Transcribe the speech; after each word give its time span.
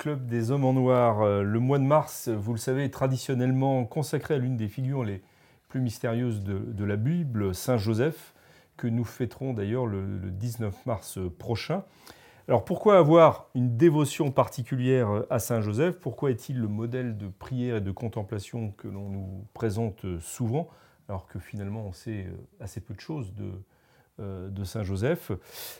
club 0.00 0.26
des 0.26 0.50
hommes 0.50 0.64
en 0.64 0.72
noir. 0.72 1.20
Euh, 1.20 1.42
Le 1.42 1.60
mois 1.60 1.78
de 1.78 1.84
mars, 1.84 2.30
vous 2.30 2.54
le 2.54 2.58
savez, 2.58 2.84
est 2.84 2.90
traditionnellement 2.90 3.84
consacré 3.84 4.32
à 4.32 4.38
l'une 4.38 4.56
des 4.56 4.66
figures 4.66 5.04
les 5.04 5.20
plus 5.68 5.80
mystérieuses 5.80 6.42
de, 6.42 6.84
la 6.84 6.96
Bible, 6.96 7.54
Saint 7.54 7.76
Joseph, 7.76 8.32
que 8.78 8.86
nous 8.86 9.04
fêterons 9.04 9.52
d'ailleurs 9.52 9.84
le, 9.84 10.00
le 10.16 10.30
19 10.30 10.86
mars 10.86 11.18
prochain. 11.38 11.84
Alors 12.48 12.64
pourquoi 12.64 12.96
avoir 12.96 13.50
une 13.54 13.76
dévotion 13.76 14.32
particulière 14.32 15.24
à 15.28 15.38
Saint 15.38 15.60
Joseph 15.60 16.00
Pourquoi 16.00 16.30
est-il 16.30 16.58
le 16.58 16.66
modèle 16.66 17.18
de 17.18 17.28
prière 17.28 17.76
et 17.76 17.80
de 17.82 17.92
contemplation 17.92 18.70
que 18.78 18.88
l'on 18.88 19.10
nous 19.10 19.44
présente 19.52 20.06
souvent, 20.18 20.70
alors 21.10 21.26
que 21.26 21.38
finalement 21.38 21.84
on 21.84 21.92
sait 21.92 22.26
assez 22.58 22.80
peu 22.80 22.94
de 22.94 23.00
choses 23.00 23.34
de, 23.34 23.44
euh, 23.44 23.64
de 24.20 24.64
Saint 24.64 24.82
Joseph 24.82 25.32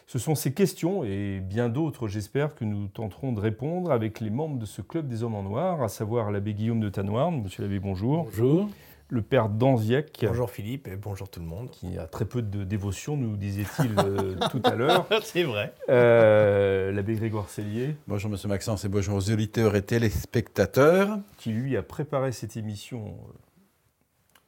Ce 0.07 0.19
sont 0.19 0.35
ces 0.35 0.53
questions 0.53 1.05
et 1.05 1.41
bien 1.41 1.69
d'autres, 1.69 2.09
j'espère, 2.09 2.55
que 2.55 2.65
nous 2.65 2.89
tenterons 2.89 3.33
de 3.33 3.41
répondre 3.41 3.93
avec 3.93 4.21
les 4.21 4.31
membres 4.31 4.59
de 4.59 4.67
ce 4.67 4.83
club 4.83 5.09
des 5.09 5.23
hommes 5.23 5.35
en 5.35 5.43
noir, 5.43 5.83
à 5.83 5.89
savoir 5.89 6.31
l'abbé 6.31 6.55
Guillaume 6.55 6.81
de 6.81 6.89
Tanoirne. 6.89 7.43
Monsieur 7.43 7.63
l'abbé, 7.63 7.79
bonjour. 7.79 8.25
Bonjour. 8.25 8.69
Le 9.13 9.23
père 9.23 9.49
Danziec. 9.49 10.25
Bonjour 10.25 10.51
Philippe 10.51 10.87
et 10.87 10.95
bonjour 10.95 11.29
tout 11.29 11.41
le 11.41 11.47
monde. 11.47 11.69
Qui 11.71 11.99
a 11.99 12.07
très 12.07 12.25
peu 12.25 12.43
de 12.43 12.63
dévotion, 12.63 13.17
nous 13.17 13.37
disait-il 13.37 13.93
euh, 13.99 14.37
tout 14.53 14.63
à 14.63 14.77
l'heure. 14.77 15.07
C'est 15.25 15.43
vrai. 15.43 15.75
Euh, 15.89 16.93
l'abbé 16.93 17.17
Grégoire 17.17 17.49
Cellier. 17.49 17.97
Bonjour 18.07 18.31
Monsieur 18.31 18.49
Maxence 18.49 18.85
et 18.85 18.89
bonjour 18.89 19.17
aux 19.17 19.31
auditeurs 19.31 19.75
et 19.75 19.83
téléspectateurs. 19.83 21.19
Qui 21.39 21.51
lui 21.51 21.77
a 21.77 21.83
préparé 21.83 22.31
cette 22.31 22.57
émission 22.57 23.07
euh, 23.09 23.33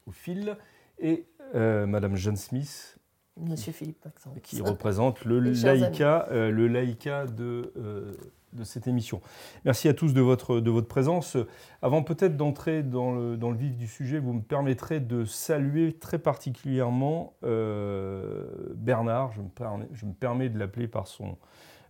au 0.06 0.12
fil. 0.12 0.56
Et 1.00 1.26
euh, 1.56 1.86
Madame 1.86 2.14
Jeanne 2.14 2.36
Smith. 2.36 2.98
Monsieur 3.40 3.72
Philippe 3.72 4.04
Maxence. 4.04 4.34
Qui 4.42 4.60
représente 4.60 5.24
le 5.24 5.40
laïka, 5.40 6.28
euh, 6.30 6.50
le 6.50 6.68
laïka 6.68 7.26
de, 7.26 7.72
euh, 7.78 8.12
de 8.52 8.62
cette 8.62 8.86
émission. 8.86 9.22
Merci 9.64 9.88
à 9.88 9.94
tous 9.94 10.12
de 10.12 10.20
votre, 10.20 10.60
de 10.60 10.70
votre 10.70 10.86
présence. 10.86 11.38
Avant 11.80 12.02
peut-être 12.02 12.36
d'entrer 12.36 12.82
dans 12.82 13.12
le, 13.12 13.36
dans 13.38 13.50
le 13.50 13.56
vif 13.56 13.74
du 13.74 13.86
sujet, 13.86 14.18
vous 14.18 14.34
me 14.34 14.42
permettrez 14.42 15.00
de 15.00 15.24
saluer 15.24 15.94
très 15.94 16.18
particulièrement 16.18 17.32
euh, 17.42 18.44
Bernard. 18.74 19.32
Je 19.32 19.40
me, 19.40 19.48
permets, 19.48 19.88
je 19.92 20.04
me 20.04 20.12
permets 20.12 20.50
de 20.50 20.58
l'appeler 20.58 20.86
par 20.86 21.06
son, 21.06 21.38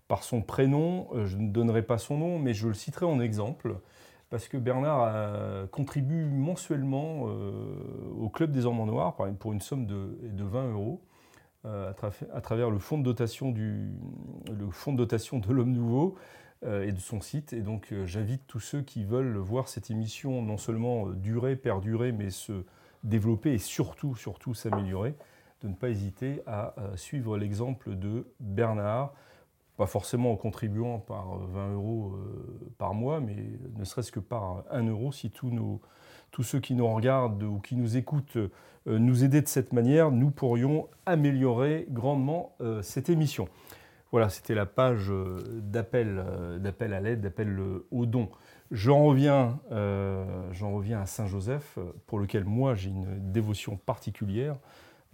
par 0.06 0.22
son 0.22 0.42
prénom. 0.42 1.08
Je 1.24 1.36
ne 1.36 1.50
donnerai 1.50 1.82
pas 1.82 1.98
son 1.98 2.18
nom, 2.18 2.38
mais 2.38 2.54
je 2.54 2.68
le 2.68 2.74
citerai 2.74 3.06
en 3.06 3.18
exemple. 3.18 3.74
Parce 4.30 4.48
que 4.48 4.56
Bernard 4.56 5.68
contribue 5.72 6.24
mensuellement 6.24 7.24
euh, 7.26 7.52
au 8.18 8.30
Club 8.30 8.50
des 8.52 8.64
Ormans 8.64 8.86
Noirs 8.86 9.16
pour 9.38 9.52
une 9.52 9.60
somme 9.60 9.84
de, 9.84 10.16
de 10.22 10.44
20 10.44 10.72
euros 10.72 11.02
à, 11.64 11.92
tra- 11.92 12.12
à 12.32 12.40
travers 12.40 12.70
le 12.70 12.78
fonds 12.78 12.98
de 12.98 13.04
dotation, 13.04 13.50
du, 13.50 13.90
le 14.50 14.70
fonds 14.70 14.92
de, 14.92 14.98
dotation 14.98 15.38
de 15.38 15.52
l'Homme 15.52 15.72
Nouveau 15.72 16.16
euh, 16.64 16.86
et 16.86 16.92
de 16.92 16.98
son 17.00 17.20
site. 17.20 17.52
Et 17.52 17.60
donc 17.60 17.92
euh, 17.92 18.06
j'invite 18.06 18.42
tous 18.46 18.60
ceux 18.60 18.82
qui 18.82 19.04
veulent 19.04 19.36
voir 19.36 19.68
cette 19.68 19.90
émission 19.90 20.42
non 20.42 20.56
seulement 20.58 21.08
euh, 21.08 21.12
durer, 21.14 21.56
perdurer, 21.56 22.12
mais 22.12 22.30
se 22.30 22.64
développer 23.04 23.52
et 23.54 23.58
surtout, 23.58 24.14
surtout 24.14 24.54
s'améliorer, 24.54 25.16
de 25.62 25.68
ne 25.68 25.74
pas 25.74 25.88
hésiter 25.88 26.42
à 26.46 26.74
euh, 26.78 26.96
suivre 26.96 27.36
l'exemple 27.38 27.96
de 27.96 28.26
Bernard, 28.40 29.12
pas 29.76 29.86
forcément 29.86 30.32
en 30.32 30.36
contribuant 30.36 30.98
par 30.98 31.34
euh, 31.34 31.46
20 31.48 31.72
euros 31.74 32.12
euh, 32.14 32.70
par 32.78 32.94
mois, 32.94 33.20
mais 33.20 33.36
ne 33.76 33.84
serait-ce 33.84 34.12
que 34.12 34.20
par 34.20 34.64
1 34.70 34.86
euro 34.88 35.12
si 35.12 35.30
tous, 35.30 35.50
nos, 35.50 35.80
tous 36.32 36.42
ceux 36.42 36.58
qui 36.58 36.74
nous 36.74 36.92
regardent 36.92 37.44
ou 37.44 37.60
qui 37.60 37.76
nous 37.76 37.96
écoutent 37.96 38.36
euh, 38.36 38.98
nous 38.98 39.22
aidaient 39.22 39.42
de 39.42 39.48
cette 39.48 39.72
manière, 39.72 40.10
nous 40.10 40.30
pourrions 40.30 40.88
améliorer 41.06 41.86
grandement 41.88 42.56
euh, 42.60 42.82
cette 42.82 43.08
émission. 43.08 43.48
Voilà, 44.10 44.28
c'était 44.28 44.54
la 44.54 44.66
page 44.66 45.10
euh, 45.10 45.38
d'appel, 45.62 46.24
d'appel 46.58 46.92
à 46.92 47.00
l'aide, 47.00 47.20
d'appel 47.20 47.60
au 47.92 48.06
don. 48.06 48.28
J'en 48.72 49.04
reviens, 49.04 49.58
reviens 50.72 51.00
à 51.02 51.06
Saint 51.06 51.26
Joseph, 51.26 51.76
euh, 51.76 51.92
pour 52.06 52.18
lequel 52.18 52.44
moi 52.44 52.74
j'ai 52.74 52.88
une 52.88 53.32
dévotion 53.32 53.76
particulière. 53.76 54.56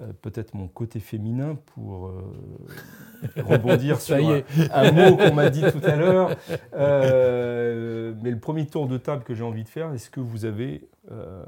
Euh, 0.01 0.13
peut-être 0.23 0.55
mon 0.55 0.69
côté 0.69 1.01
féminin 1.01 1.57
pour 1.75 2.07
euh, 2.07 2.23
rebondir 3.37 4.01
sur 4.01 4.17
un, 4.17 4.93
mot 4.93 5.17
qu'on 5.17 5.35
m'a 5.35 5.51
dit 5.51 5.63
tout 5.63 5.85
à 5.85 5.97
l'heure. 5.97 6.37
Euh, 6.75 8.15
mais 8.23 8.31
le 8.31 8.39
premier 8.39 8.67
tour 8.67 8.87
de 8.87 8.97
table 8.97 9.25
que 9.25 9.35
j'ai 9.35 9.43
envie 9.43 9.65
de 9.65 9.69
faire, 9.69 9.93
est-ce 9.93 10.09
que 10.09 10.21
vous 10.21 10.45
avez 10.45 10.89
euh, 11.11 11.45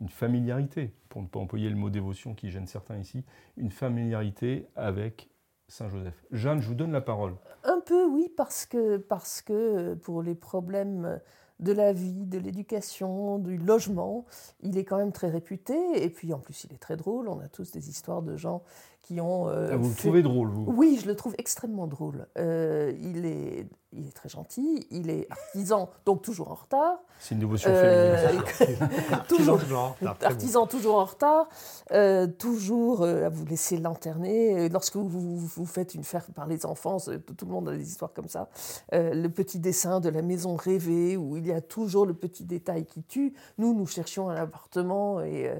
une 0.00 0.08
familiarité, 0.08 0.94
pour 1.10 1.20
ne 1.20 1.26
pas 1.26 1.40
employer 1.40 1.68
le 1.68 1.76
mot 1.76 1.90
dévotion 1.90 2.34
qui 2.34 2.48
gêne 2.48 2.66
certains 2.66 2.96
ici, 2.96 3.22
une 3.58 3.70
familiarité 3.70 4.66
avec 4.74 5.28
Saint 5.66 5.90
Joseph 5.90 6.24
Jeanne, 6.30 6.62
je 6.62 6.68
vous 6.68 6.74
donne 6.74 6.92
la 6.92 7.02
parole. 7.02 7.34
Un 7.64 7.80
peu, 7.84 8.06
oui, 8.06 8.32
parce 8.34 8.64
que, 8.64 8.96
parce 8.96 9.42
que 9.42 9.92
pour 9.92 10.22
les 10.22 10.34
problèmes 10.34 11.20
de 11.60 11.72
la 11.72 11.92
vie, 11.92 12.26
de 12.26 12.38
l'éducation, 12.38 13.38
du 13.38 13.56
logement, 13.56 14.24
il 14.62 14.78
est 14.78 14.84
quand 14.84 14.96
même 14.96 15.12
très 15.12 15.28
réputé. 15.28 15.74
Et 16.02 16.10
puis 16.10 16.32
en 16.32 16.38
plus, 16.38 16.64
il 16.64 16.72
est 16.72 16.78
très 16.78 16.96
drôle. 16.96 17.28
On 17.28 17.40
a 17.40 17.48
tous 17.48 17.72
des 17.72 17.88
histoires 17.90 18.22
de 18.22 18.36
gens 18.36 18.62
qui 19.08 19.20
ont. 19.20 19.48
euh, 19.48 19.70
Ah, 19.72 19.76
vous 19.76 19.88
le 19.88 19.94
trouvez 19.94 20.22
drôle, 20.22 20.48
vous? 20.50 20.66
Oui, 20.68 20.98
je 21.02 21.06
le 21.08 21.16
trouve 21.16 21.34
extrêmement 21.38 21.86
drôle. 21.86 22.26
Euh, 22.36 22.92
il, 23.00 23.24
est, 23.24 23.66
il 23.92 24.06
est 24.06 24.12
très 24.14 24.28
gentil, 24.28 24.86
il 24.90 25.08
est 25.08 25.26
artisan, 25.30 25.88
donc 26.04 26.20
toujours 26.22 26.50
en 26.50 26.54
retard. 26.54 26.98
C'est 27.18 27.34
une 27.34 27.40
dévotion 27.40 27.70
Euh, 27.72 28.16
féminine. 28.18 28.88
toujours, 29.28 29.58
toujours 29.58 29.78
en 29.78 29.88
retard, 29.98 30.16
bon. 30.20 30.26
artisan 30.26 30.66
toujours 30.66 30.96
en 30.98 31.04
retard, 31.06 31.48
euh, 31.92 32.26
toujours 32.26 33.02
euh, 33.02 33.24
à 33.24 33.28
vous 33.30 33.46
laisser 33.46 33.78
lanterner. 33.78 34.68
Lorsque 34.68 34.96
vous, 34.96 35.08
vous, 35.08 35.36
vous 35.38 35.66
faites 35.66 35.94
une 35.94 36.04
fête 36.04 36.30
par 36.34 36.46
les 36.46 36.66
enfants, 36.66 36.98
tout 36.98 37.46
le 37.46 37.52
monde 37.52 37.68
a 37.70 37.76
des 37.76 37.88
histoires 37.88 38.12
comme 38.12 38.28
ça. 38.28 38.50
Euh, 38.92 39.14
le 39.14 39.28
petit 39.30 39.58
dessin 39.58 40.00
de 40.00 40.10
la 40.10 40.20
maison 40.22 40.54
rêvée, 40.54 41.16
où 41.16 41.36
il 41.38 41.46
y 41.46 41.52
a 41.52 41.60
toujours 41.62 42.04
le 42.04 42.12
petit 42.14 42.44
détail 42.44 42.84
qui 42.84 43.02
tue. 43.02 43.32
Nous, 43.56 43.72
nous 43.74 43.86
cherchions 43.86 44.28
un 44.28 44.36
appartement 44.36 45.20
et, 45.22 45.48
euh, 45.48 45.54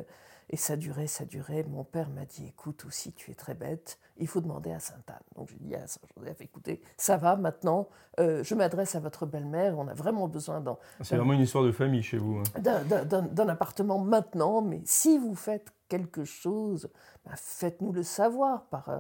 et 0.51 0.57
ça 0.57 0.77
durait, 0.77 1.07
ça 1.07 1.25
durait. 1.25 1.63
Mon 1.65 1.85
père 1.85 2.09
m'a 2.11 2.25
dit, 2.25 2.47
écoute, 2.47 2.85
aussi, 2.87 3.13
tu 3.13 3.31
es 3.31 3.35
très 3.35 3.55
bête, 3.55 3.99
il 4.17 4.27
faut 4.27 4.41
demander 4.41 4.73
à 4.73 4.81
Sainte-Anne. 4.81 5.17
Donc 5.37 5.49
j'ai 5.49 5.59
dit 5.61 5.75
à 5.75 5.87
Saint-Joseph, 5.87 6.41
écoutez, 6.41 6.81
ça 6.97 7.17
va 7.17 7.37
maintenant, 7.37 7.89
euh, 8.21 8.43
je 8.43 8.55
m'adresse 8.55 8.95
à 8.95 9.01
votre 9.01 9.27
belle-mère, 9.27 9.79
on 9.79 9.89
a 9.89 9.95
vraiment 9.95 10.27
besoin 10.29 10.61
d'en 10.61 10.79
C'est 11.03 11.17
vraiment 11.17 11.35
une 11.35 11.41
histoire 11.43 11.65
de 11.65 11.73
famille 11.73 12.03
chez 12.03 12.19
vous. 12.19 12.39
hein. 12.39 12.61
d'un- 12.61 12.83
d'un 12.85 13.05
d'un- 13.05 13.23
d'un 13.23 13.49
appartement 13.49 13.99
maintenant, 13.99 14.63
mais 14.63 14.81
si 14.85 15.19
vous 15.19 15.35
faites 15.35 15.69
quelque 15.89 16.25
chose, 16.25 16.91
ben, 17.25 17.33
faites-nous 17.37 17.93
le 17.93 18.03
savoir 18.03 18.65
par, 18.67 18.89
euh, 18.89 18.99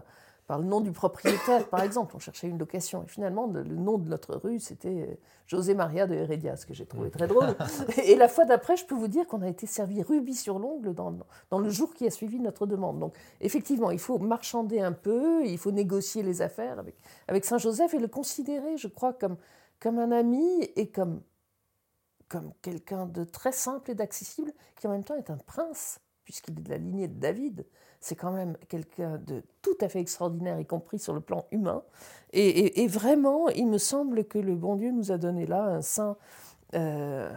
par 0.48 0.58
le 0.58 0.64
nom 0.64 0.80
du 0.80 0.92
propriétaire, 0.92 1.68
par 1.68 1.82
exemple. 1.82 2.16
On 2.16 2.18
cherchait 2.18 2.48
une 2.48 2.58
location 2.58 3.04
et 3.04 3.06
finalement, 3.06 3.46
le, 3.46 3.62
nom 3.62 3.98
de 3.98 4.08
notre 4.08 4.34
rue, 4.34 4.58
c'était 4.58 4.88
euh, 4.88 5.14
José 5.46 5.74
Maria 5.74 6.06
de 6.06 6.14
Heredia, 6.14 6.56
ce 6.56 6.64
que 6.64 6.72
j'ai 6.72 6.86
trouvé 6.86 7.10
très 7.10 7.28
drôle. 7.28 7.54
Et 8.04 8.16
la 8.16 8.28
fois 8.28 8.46
d'après, 8.46 8.78
je 8.78 8.86
peux 8.86 8.94
vous 8.94 9.08
dire 9.08 9.26
qu'on 9.26 9.42
a 9.42 9.48
été 9.48 9.66
servi 9.66 10.02
rubis 10.02 10.40
sur 10.40 10.58
l'ongle 10.58 10.94
dans, 10.94 11.14
dans 11.50 11.58
le 11.58 11.68
jour 11.68 11.92
qui 11.92 12.06
a 12.06 12.10
suivi 12.10 12.40
notre 12.40 12.66
demande. 12.66 12.98
Donc, 12.98 13.14
effectivement, 13.42 13.90
il 13.90 13.98
faut 13.98 14.18
marchander 14.18 14.80
un 14.80 14.92
peu, 14.92 15.44
il 15.44 15.58
faut 15.58 15.70
négocier 15.70 16.22
les 16.22 16.40
affaires 16.40 16.78
avec, 16.78 16.96
avec 17.28 17.44
Saint-Joseph 17.44 17.92
et 17.92 17.98
le 17.98 18.08
considérer, 18.08 18.78
je 18.78 18.88
crois, 18.88 19.12
comme, 19.12 19.36
comme 19.78 19.98
un 19.98 20.10
ami 20.10 20.62
et 20.76 20.88
comme 20.88 21.20
comme 22.28 22.52
quelqu'un 22.60 23.06
de 23.06 23.24
très 23.24 23.52
simple 23.52 23.90
et 23.90 23.94
d'accessible, 23.94 24.52
qui 24.76 24.86
en 24.86 24.90
même 24.90 25.02
temps 25.02 25.16
est 25.16 25.30
un 25.30 25.38
prince, 25.38 25.98
puisqu'il 26.24 26.58
est 26.58 26.62
de 26.62 26.68
la 26.68 26.76
lignée 26.76 27.08
de 27.08 27.18
David. 27.18 27.64
C'est 28.00 28.16
quand 28.16 28.32
même 28.32 28.56
quelqu'un 28.68 29.18
de 29.18 29.42
tout 29.62 29.76
à 29.80 29.88
fait 29.88 30.00
extraordinaire, 30.00 30.60
y 30.60 30.66
compris 30.66 30.98
sur 30.98 31.14
le 31.14 31.20
plan 31.20 31.46
humain. 31.50 31.82
Et, 32.32 32.86
vraiment, 32.86 33.48
il 33.48 33.66
me 33.66 33.78
semble 33.78 34.24
que 34.24 34.38
le 34.38 34.54
bon 34.54 34.76
Dieu 34.76 34.92
nous 34.92 35.10
a 35.12 35.18
donné 35.18 35.46
là 35.46 35.64
un 35.64 35.82
saint 35.82 36.16
euh, 36.74 37.32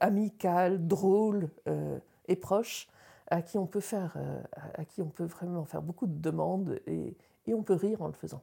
amical, 0.00 0.86
drôle 0.86 1.48
euh, 1.68 1.98
et 2.28 2.36
proche, 2.36 2.88
à 3.28 3.40
qui 3.40 3.56
on 3.56 3.66
peut 3.66 3.80
faire, 3.80 4.14
euh, 4.16 4.42
à- 4.74 4.84
qui 4.84 5.00
on 5.00 5.08
peut 5.08 5.24
vraiment 5.24 5.64
faire 5.64 5.82
beaucoup 5.82 6.06
de 6.06 6.20
demandes 6.20 6.80
et 6.86 7.16
on 7.54 7.62
peut 7.62 7.74
rire 7.74 8.02
en 8.02 8.08
le 8.08 8.12
faisant. 8.12 8.42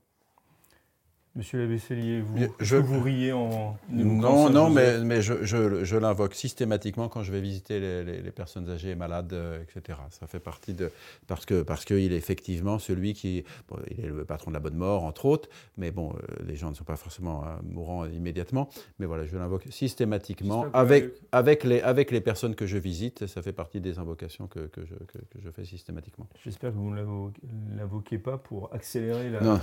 Monsieur 1.40 1.62
l'abbé 1.62 1.78
Cellier, 1.80 2.20
vous, 2.20 2.38
je, 2.60 2.76
vous 2.76 3.00
riez 3.00 3.32
en... 3.32 3.78
Non, 3.90 4.50
non, 4.50 4.70
mais, 4.70 5.00
mais 5.00 5.22
je, 5.22 5.46
je, 5.46 5.96
l'invoque 5.96 6.36
systématiquement 6.36 7.08
quand 7.08 7.24
je 7.24 7.32
vais 7.32 7.40
visiter 7.40 7.80
les, 7.80 8.32
personnes 8.32 8.70
âgées 8.70 8.90
et 8.90 8.96
malades, 8.96 9.32
euh, 9.32 9.64
etc. 9.64 10.00
Ça 10.10 10.28
fait 10.28 10.42
partie 10.42 10.74
de... 10.74 10.92
Parce 11.28 11.46
qu'il 11.46 11.64
parce 11.64 11.86
que 11.86 11.94
est 11.94 12.12
effectivement 12.12 12.78
celui 12.78 13.14
qui... 13.14 13.46
il 13.90 14.06
est 14.06 14.10
le 14.10 14.26
patron 14.26 14.52
de 14.52 14.56
la 14.56 14.60
bonne 14.60 14.76
mort, 14.76 15.06
entre 15.06 15.28
autres, 15.28 15.48
mais 15.78 15.92
bon, 15.92 16.12
euh, 16.12 16.44
les 16.46 16.58
gens 16.58 16.72
ne 16.72 16.76
sont 16.76 16.84
pas 16.84 16.98
forcément 16.98 17.46
euh, 17.46 17.56
mourants 17.64 18.06
immédiatement. 18.06 18.68
Mais 19.00 19.06
voilà, 19.06 19.26
je 19.26 19.38
l'invoque 19.38 19.64
systématiquement 19.70 20.66
avec, 20.74 21.14
avec, 21.32 21.64
les, 21.64 21.80
avec 21.80 22.12
les 22.12 22.20
personnes 22.20 22.54
que 22.54 22.66
je 22.66 22.78
visite. 22.78 23.28
Ça 23.28 23.42
fait 23.42 23.54
partie 23.54 23.80
des 23.80 23.98
invocations 23.98 24.48
que, 24.48 24.68
que, 24.68 24.82
je, 24.86 24.96
que 24.96 25.40
je, 25.42 25.50
fais 25.52 25.64
systématiquement. 25.64 26.28
J'espère 26.44 26.72
que 26.72 26.76
vous 26.76 26.94
ne 26.94 27.78
l'invoquez 27.78 28.18
pas 28.18 28.38
pour 28.38 28.74
accélérer 28.74 29.30
la 29.30 29.62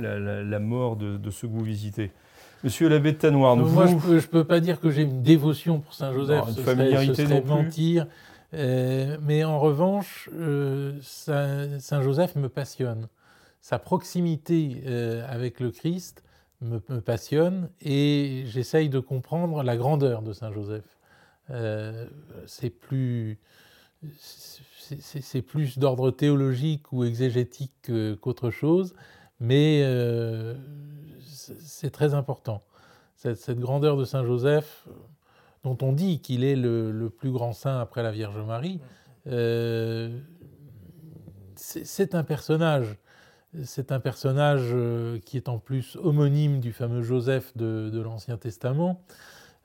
la, 0.00 0.58
mort 0.58 0.96
de, 0.96 1.30
ceux 1.30 1.48
que 1.48 1.52
vous 1.52 1.64
visitez. 1.64 2.10
Monsieur 2.62 2.88
l'abbé 2.88 3.12
de 3.12 3.16
Tanoir, 3.16 3.56
nous 3.56 3.66
Moi, 3.68 3.86
je 3.86 4.14
ne 4.14 4.20
peux, 4.20 4.44
pas 4.44 4.60
dire 4.60 4.80
que 4.80 4.90
j'ai 4.90 5.02
une 5.02 5.22
dévotion 5.22 5.80
pour 5.80 5.94
Saint-Joseph, 5.94 6.44
une 6.48 6.62
familiarité 6.62 7.26
serait, 7.26 7.40
mentir. 7.40 8.06
Euh, 8.52 9.16
mais 9.22 9.44
en 9.44 9.58
revanche, 9.58 10.28
euh, 10.34 10.98
Saint-Joseph 11.02 12.36
me 12.36 12.48
passionne. 12.48 13.08
Sa 13.60 13.78
proximité 13.78 14.82
euh, 14.86 15.24
avec 15.28 15.60
le 15.60 15.70
Christ 15.70 16.22
me, 16.60 16.78
passionne 16.78 17.70
et 17.80 18.44
j'essaye 18.46 18.88
de 18.88 19.00
comprendre 19.00 19.62
la 19.62 19.76
grandeur 19.76 20.22
de 20.22 20.32
Saint-Joseph. 20.32 20.84
c'est 22.46 22.70
plus 22.70 23.38
c'est 24.98 25.42
plus 25.42 25.78
d'ordre 25.78 26.10
théologique 26.10 26.92
ou 26.92 27.04
exégétique 27.04 27.90
qu'autre 28.20 28.50
chose, 28.50 28.94
mais 29.40 29.80
euh, 29.82 30.54
c'est 31.26 31.90
très 31.90 32.14
important. 32.14 32.62
Cette, 33.16 33.58
grandeur 33.58 33.96
de 33.96 34.04
Saint 34.04 34.24
Joseph, 34.24 34.86
dont 35.64 35.76
on 35.82 35.92
dit 35.92 36.20
qu'il 36.20 36.44
est 36.44 36.56
le, 36.56 37.10
plus 37.10 37.30
grand 37.30 37.52
saint 37.52 37.80
après 37.80 38.02
la 38.02 38.12
Vierge 38.12 38.38
Marie, 38.38 38.80
euh, 39.26 40.18
c'est 41.56 42.14
un 42.14 42.22
personnage. 42.22 42.96
C'est 43.64 43.90
un 43.90 43.98
personnage 43.98 44.68
euh, 44.72 45.18
qui 45.18 45.36
est 45.36 45.48
en 45.48 45.58
plus 45.58 45.96
homonyme 45.96 46.60
du 46.60 46.72
fameux 46.72 47.02
Joseph 47.02 47.56
de 47.56 48.00
l'Ancien 48.00 48.36
Testament 48.36 49.02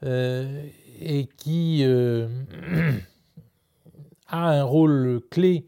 et 0.02 1.30
qui 1.38 1.84
a 4.28 4.50
un 4.50 4.64
rôle 4.64 5.22
clé 5.30 5.68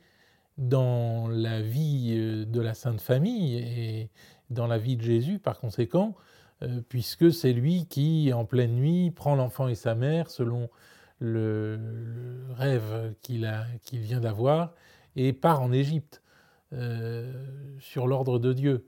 dans 0.58 1.28
la 1.28 1.62
vie 1.62 2.16
euh, 2.18 2.46
de 2.46 2.62
la 2.62 2.74
Sainte 2.74 3.02
Famille 3.02 3.58
et 3.58 4.10
dans 4.50 4.68
la 4.68 4.78
vie 4.78 4.98
de 4.98 5.02
Jésus 5.02 5.40
par 5.40 5.60
conséquent, 5.60 6.16
euh, 6.64 6.82
puisque 6.90 7.32
c'est 7.32 7.54
lui 7.54 7.86
qui, 7.88 8.32
en 8.34 8.46
pleine 8.46 8.76
nuit, 8.76 9.12
prend 9.12 9.36
l'enfant 9.36 9.68
et 9.68 9.76
sa 9.76 9.96
mère 9.96 10.30
selon 10.30 10.70
le, 11.20 11.80
rêve 12.56 13.14
qu'il 13.22 13.48
vient 13.92 14.20
d'avoir 14.20 14.74
et 15.16 15.34
part 15.34 15.62
en 15.62 15.72
Égypte 15.72 16.22
euh, 16.74 17.32
sur 17.80 18.08
l'ordre 18.08 18.40
de 18.40 18.54
Dieu. 18.54 18.86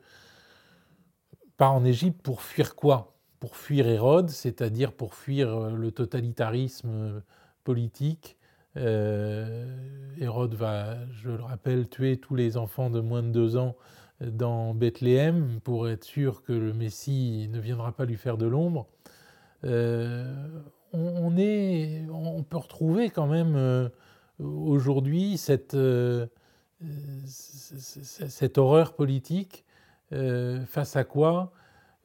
Part 1.57 1.73
en 1.73 1.85
Égypte 1.85 2.21
pour 2.21 2.41
fuir 2.41 2.75
quoi? 2.75 3.15
Pour 3.39 3.55
fuir 3.55 3.87
Hérode, 3.87 4.29
c'est-à-dire 4.29 4.91
pour 4.91 5.15
fuir 5.15 5.69
le 5.69 5.91
totalitarisme 5.91 7.23
politique 7.63 8.38
Hérode 8.75 10.53
va, 10.53 10.97
je 11.11 11.29
le 11.29 11.43
rappelle, 11.43 11.87
tuer 11.89 12.17
tous 12.17 12.35
les 12.35 12.57
enfants 12.57 12.89
de 12.89 12.99
moins 12.99 13.23
de 13.23 13.31
deux 13.31 13.57
ans 13.57 13.75
dans 14.21 14.73
Bethléem 14.73 15.59
pour 15.63 15.87
être 15.89 16.03
sûr 16.03 16.43
que 16.43 16.53
le 16.53 16.73
Messie 16.73 17.47
ne 17.51 17.59
viendra 17.59 17.91
pas 17.91 18.05
lui 18.05 18.17
faire 18.17 18.37
de 18.37 18.45
l'ombre. 18.45 18.87
Euh, 19.65 20.47
on, 20.93 22.43
peut 22.49 22.57
retrouver 22.57 23.09
quand 23.09 23.27
même 23.27 23.55
euh, 23.55 23.89
aujourd'hui 24.39 25.37
cette 25.37 25.75
horreur 28.57 28.93
politique 28.95 29.65
face 30.11 30.95
à 30.95 31.03
quoi 31.03 31.51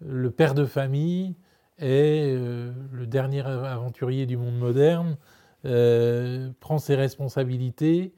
le 0.00 0.30
père 0.30 0.54
de 0.54 0.66
famille 0.66 1.36
est 1.78 2.34
le 2.34 3.06
dernier 3.06 3.40
aventurier 3.40 4.26
du 4.26 4.36
monde 4.36 4.58
moderne, 4.58 5.16
euh, 5.64 6.50
prend 6.60 6.78
ses 6.78 6.94
responsabilités, 6.94 8.12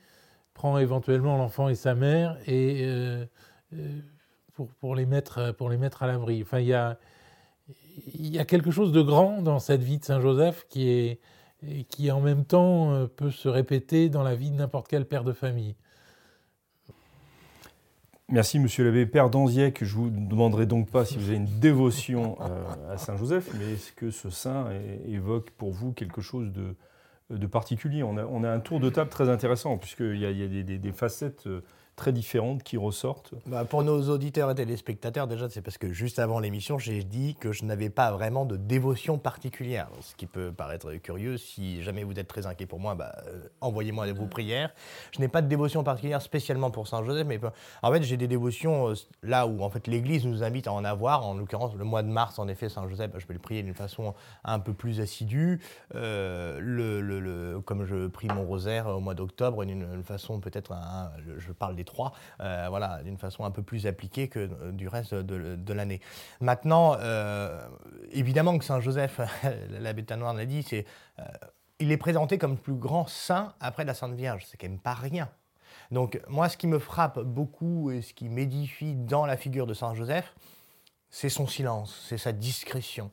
prend 0.53 0.79
éventuellement 0.79 1.37
l'enfant 1.37 1.69
et 1.69 1.77
sa 1.77 1.95
mère 1.95 2.37
et 2.47 2.85
euh, 2.85 3.25
euh, 3.75 4.01
pour, 4.81 4.97
les 4.97 5.07
mettre, 5.07 5.53
pour 5.53 5.71
les 5.71 5.77
mettre 5.77 6.03
à 6.03 6.09
l'abri. 6.09 6.43
Enfin, 6.43 6.59
il 6.59 6.67
y 6.67 6.75
a, 6.75 6.99
y 8.15 8.39
a 8.39 8.45
quelque 8.45 8.73
chose 8.73 8.91
de 8.91 9.01
grand 9.01 9.43
dans 9.43 9.61
cette 9.61 9.83
vie 9.83 9.99
de 9.99 10.05
Saint 10.05 10.21
Joseph 10.21 10.67
qui 10.69 10.89
est 10.89 11.21
qui 11.89 12.11
en 12.11 12.21
même 12.21 12.45
temps 12.45 13.09
peut 13.17 13.31
se 13.31 13.49
répéter 13.49 14.11
dans 14.11 14.23
la 14.23 14.35
vie 14.35 14.51
de 14.51 14.57
n'importe 14.57 14.89
quel 14.89 15.07
père 15.07 15.25
de 15.25 15.33
famille. 15.33 15.75
Merci, 18.29 18.59
monsieur 18.59 18.85
l'abbé. 18.85 19.07
Père 19.07 19.31
d'Anziec, 19.31 19.83
je 19.83 19.95
vous 19.95 20.11
demanderai 20.11 20.67
donc 20.67 20.91
pas 20.91 21.07
si 21.07 21.17
vous 21.17 21.29
avez 21.29 21.39
une 21.39 21.59
dévotion 21.59 22.37
à 22.91 22.99
Saint 22.99 23.17
Joseph, 23.17 23.51
mais 23.59 23.73
est-ce 23.73 23.91
que 23.93 24.11
ce 24.11 24.29
saint 24.29 24.69
évoque 25.09 25.51
pour 25.53 25.73
vous 25.73 25.93
quelque 25.93 26.21
chose 26.21 26.53
de, 26.53 26.77
de 27.31 27.47
particulier. 27.47 28.03
On 28.03 28.17
a, 28.17 28.51
un 28.51 28.61
tour 28.61 28.81
de 28.81 28.91
table 28.91 29.11
très 29.11 29.29
intéressant, 29.29 29.79
puisqu'il 29.79 30.19
y 30.19 30.27
a, 30.27 30.31
il 30.31 30.39
y 30.39 30.75
a 30.75 30.79
des, 30.79 30.93
facettes 30.93 31.47
euh, 31.47 31.63
très 31.97 32.13
différentes 32.13 32.63
qui 32.63 32.77
ressortent 32.77 33.33
bah, 33.47 33.65
Pour 33.65 33.83
nos 33.83 34.11
auditeurs 34.11 34.51
et 34.51 34.55
téléspectateurs, 34.55 35.27
déjà, 35.27 35.49
c'est 35.49 35.63
parce 35.63 35.79
que 35.79 35.93
juste 35.93 36.19
avant 36.19 36.39
l'émission, 36.39 36.79
j'ai 36.79 37.03
dit 37.03 37.35
que 37.41 37.53
je 37.53 37.65
n'avais 37.65 37.89
pas 37.89 38.13
vraiment 38.13 38.45
de 38.45 38.57
dévotion 38.57 39.19
particulière. 39.19 39.89
Ce 40.03 40.15
qui 40.15 40.27
peut 40.27 40.53
paraître 40.53 40.93
curieux. 40.97 41.39
Si 41.39 41.83
jamais 41.83 42.05
vous 42.05 42.19
êtes 42.19 42.29
très 42.29 42.47
inquiet 42.47 42.67
pour 42.67 42.79
moi, 42.79 42.95
bah, 42.95 43.17
euh, 43.27 43.49
envoyez-moi 43.63 44.13
vos 44.13 44.27
prières. 44.27 44.73
Je 45.13 45.21
n'ai 45.21 45.29
pas 45.29 45.41
de 45.41 45.49
dévotion 45.49 45.83
particulière 45.83 46.21
spécialement 46.21 46.71
pour 46.71 46.87
Saint-Joseph, 46.87 47.27
mais 47.27 47.41
en 47.83 47.93
fait, 47.93 48.03
j'ai 48.03 48.19
des 48.19 48.29
dévotions 48.29 48.91
euh, 48.91 48.95
là 49.23 49.47
où 49.47 49.63
en 49.63 49.71
fait, 49.71 49.87
l'Église 49.87 50.27
nous 50.27 50.43
invite 50.43 50.67
à 50.67 50.73
en 50.73 50.85
avoir. 50.85 51.27
En 51.27 51.35
l'occurrence, 51.35 51.75
le 51.75 51.85
mois 51.85 52.03
de 52.03 52.09
mars, 52.09 52.39
en 52.39 52.47
effet, 52.47 52.69
Saint-Joseph, 52.69 53.13
je 53.17 53.27
peux 53.27 53.33
le 53.33 53.39
prier 53.39 53.63
d'une 53.63 53.75
façon 53.75 54.15
un 54.45 54.59
peu 54.59 54.75
plus 54.75 55.01
assidue. 55.01 55.61
Euh, 55.95 56.59
le, 56.61 57.01
le, 57.01 57.61
comme 57.61 57.87
je 57.87 58.07
prie 58.07 58.29
mon 58.29 58.45
rosaire 58.45 58.89
au 58.89 59.01
mois 59.01 59.15
d'octobre, 59.15 59.65
d'une 59.65 60.03
façon 60.05 60.41
peut-être, 60.41 60.75
je 61.39 61.53
parle 61.53 61.75
des 61.75 61.86
euh, 62.41 62.67
voilà, 62.69 63.03
d'une 63.03 63.19
façon 63.19 63.45
un 63.45 63.51
peu 63.51 63.63
plus 63.63 63.87
appliquée 63.87 64.29
que 64.29 64.41
euh, 64.41 64.73
du 64.73 64.89
reste 64.89 65.15
de, 65.15 65.73
l'année. 65.73 66.01
Maintenant, 66.41 66.97
euh, 66.99 67.69
évidemment 68.11 68.59
que 68.59 68.65
Saint 68.65 68.81
Joseph, 68.81 69.21
l'abbé 69.71 70.05
Tanoir 70.05 70.35
l'a 70.35 70.47
dit, 70.47 70.63
c'est, 70.63 70.87
il 71.79 71.93
est 71.93 71.97
présenté 71.97 72.39
comme 72.39 72.53
le 72.53 72.57
plus 72.57 72.75
grand 72.75 73.07
saint 73.07 73.55
après 73.61 73.85
la 73.85 73.95
Sainte 73.95 74.15
Vierge. 74.15 74.45
C'est 74.47 74.57
quand 74.57 74.69
même 74.69 74.79
pas 74.79 74.95
rien. 74.95 75.29
Donc 75.91 76.21
moi, 76.29 76.49
ce 76.49 76.57
qui 76.57 76.67
me 76.67 76.79
frappe 76.79 77.21
beaucoup 77.21 77.91
et 77.91 78.03
ce 78.03 78.15
qui 78.15 78.29
m'édifie 78.29 78.95
dans 78.95 79.27
la 79.27 79.37
figure 79.37 79.67
de 79.67 79.75
Saint 79.75 79.95
Joseph, 79.95 80.35
c'est 81.11 81.29
son 81.29 81.47
silence, 81.47 82.05
c'est 82.09 82.19
sa 82.19 82.33
discrétion 82.33 83.11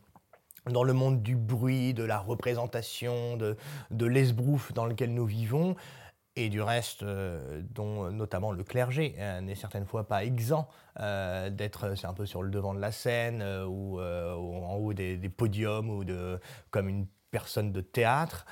dans 0.71 0.83
le 0.83 0.93
monde 0.93 1.21
du 1.21 1.35
bruit, 1.35 1.93
de 1.93 2.03
la 2.03 2.19
représentation, 2.19 3.35
de, 3.37 3.57
de 3.91 4.05
l'esbrouf 4.05 4.73
dans 4.73 4.85
lequel 4.85 5.13
nous 5.13 5.25
vivons, 5.25 5.75
et 6.35 6.49
du 6.49 6.61
reste, 6.61 7.03
euh, 7.03 7.61
dont 7.69 8.11
notamment 8.11 8.51
le 8.51 8.63
clergé 8.63 9.15
euh, 9.19 9.41
n'est 9.41 9.55
certaines 9.55 9.85
fois 9.85 10.07
pas 10.07 10.23
exempt 10.23 10.67
euh, 10.99 11.49
d'être, 11.49 11.95
c'est 11.95 12.07
un 12.07 12.13
peu 12.13 12.25
sur 12.25 12.41
le 12.41 12.49
devant 12.49 12.73
de 12.73 12.79
la 12.79 12.91
scène 12.91 13.43
ou, 13.67 13.99
en 13.99 14.75
haut 14.75 14.93
des, 14.93 15.17
podiums 15.29 15.89
ou 15.89 16.03
de, 16.03 16.39
comme 16.71 16.89
une 16.89 17.07
personne 17.31 17.71
de 17.71 17.81
théâtre, 17.81 18.45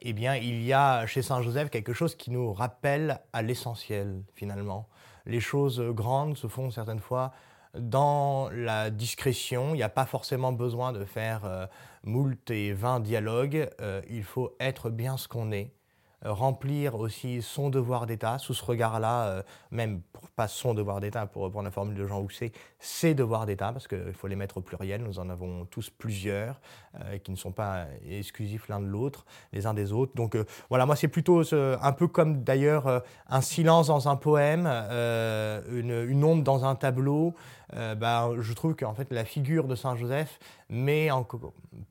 eh 0.00 0.12
bien, 0.12 0.36
il 0.36 0.62
y 0.62 0.72
a 0.72 1.06
chez 1.06 1.22
Saint 1.22 1.42
Joseph 1.42 1.70
quelque 1.70 1.92
chose 1.92 2.14
qui 2.14 2.30
nous 2.30 2.52
rappelle 2.52 3.20
à 3.32 3.42
l'essentiel 3.42 4.22
finalement. 4.34 4.88
Les 5.26 5.40
choses 5.40 5.80
grandes 5.80 6.36
se 6.36 6.46
font 6.46 6.70
certaines 6.70 7.00
fois 7.00 7.32
dans 7.74 8.50
la 8.50 8.90
discrétion. 8.90 9.74
Il 9.74 9.78
n'y 9.78 9.82
a 9.82 9.88
pas 9.88 10.06
forcément 10.06 10.52
besoin 10.52 10.92
de 10.92 11.04
faire 11.04 11.68
moult 12.04 12.50
et 12.50 12.72
vingt 12.72 13.00
dialogues. 13.00 13.68
il 14.08 14.22
faut 14.22 14.54
être 14.60 14.90
bien 14.90 15.16
ce 15.16 15.26
qu'on 15.26 15.50
est 15.50 15.72
euh, 15.72 15.77
remplir 16.24 16.96
aussi 16.96 17.42
son 17.42 17.70
devoir 17.70 18.06
d'État. 18.06 18.38
Sous 18.38 18.54
ce 18.54 18.64
regard-là, 18.64 19.26
euh, 19.26 19.42
même 19.70 20.00
pas 20.34 20.48
son 20.48 20.74
devoir 20.74 21.00
d'État, 21.00 21.26
pour 21.26 21.42
reprendre 21.42 21.66
la 21.66 21.70
formule 21.70 21.96
de 21.96 22.06
Jean 22.06 22.20
Housset, 22.20 22.52
ses 22.80 23.14
devoirs 23.14 23.46
d'État, 23.46 23.72
parce 23.72 23.86
qu'il 23.86 24.12
faut 24.14 24.26
les 24.26 24.36
mettre 24.36 24.58
au 24.58 24.60
pluriel. 24.60 25.02
Nous 25.02 25.18
en 25.18 25.30
avons 25.30 25.64
tous 25.66 25.90
plusieurs 25.90 26.60
euh, 27.00 27.18
qui 27.18 27.30
ne 27.30 27.36
sont 27.36 27.52
pas 27.52 27.86
exclusifs 28.08 28.68
l'un 28.68 28.80
de 28.80 28.86
l'autre, 28.86 29.26
les 29.52 29.66
uns 29.66 29.74
des 29.74 29.92
autres. 29.92 30.12
Donc 30.14 30.36
voilà, 30.70 30.86
moi 30.86 30.96
c'est 30.96 31.08
plutôt 31.08 31.42
un 31.52 31.92
peu 31.92 32.08
comme 32.08 32.42
d'ailleurs 32.42 33.02
un 33.28 33.40
silence 33.40 33.88
dans 33.88 34.08
un 34.08 34.16
poème, 34.16 34.66
une, 34.66 36.06
une, 36.08 36.24
ombre 36.24 36.42
dans 36.42 36.64
un 36.64 36.74
tableau. 36.74 37.34
Bah, 37.72 38.30
je 38.38 38.52
trouve 38.52 38.74
qu'en 38.74 38.94
fait 38.94 39.12
la 39.12 39.24
figure 39.24 39.68
de 39.68 39.74
Saint 39.74 39.96
Joseph 39.96 40.38
met 40.68 41.10
en, 41.10 41.26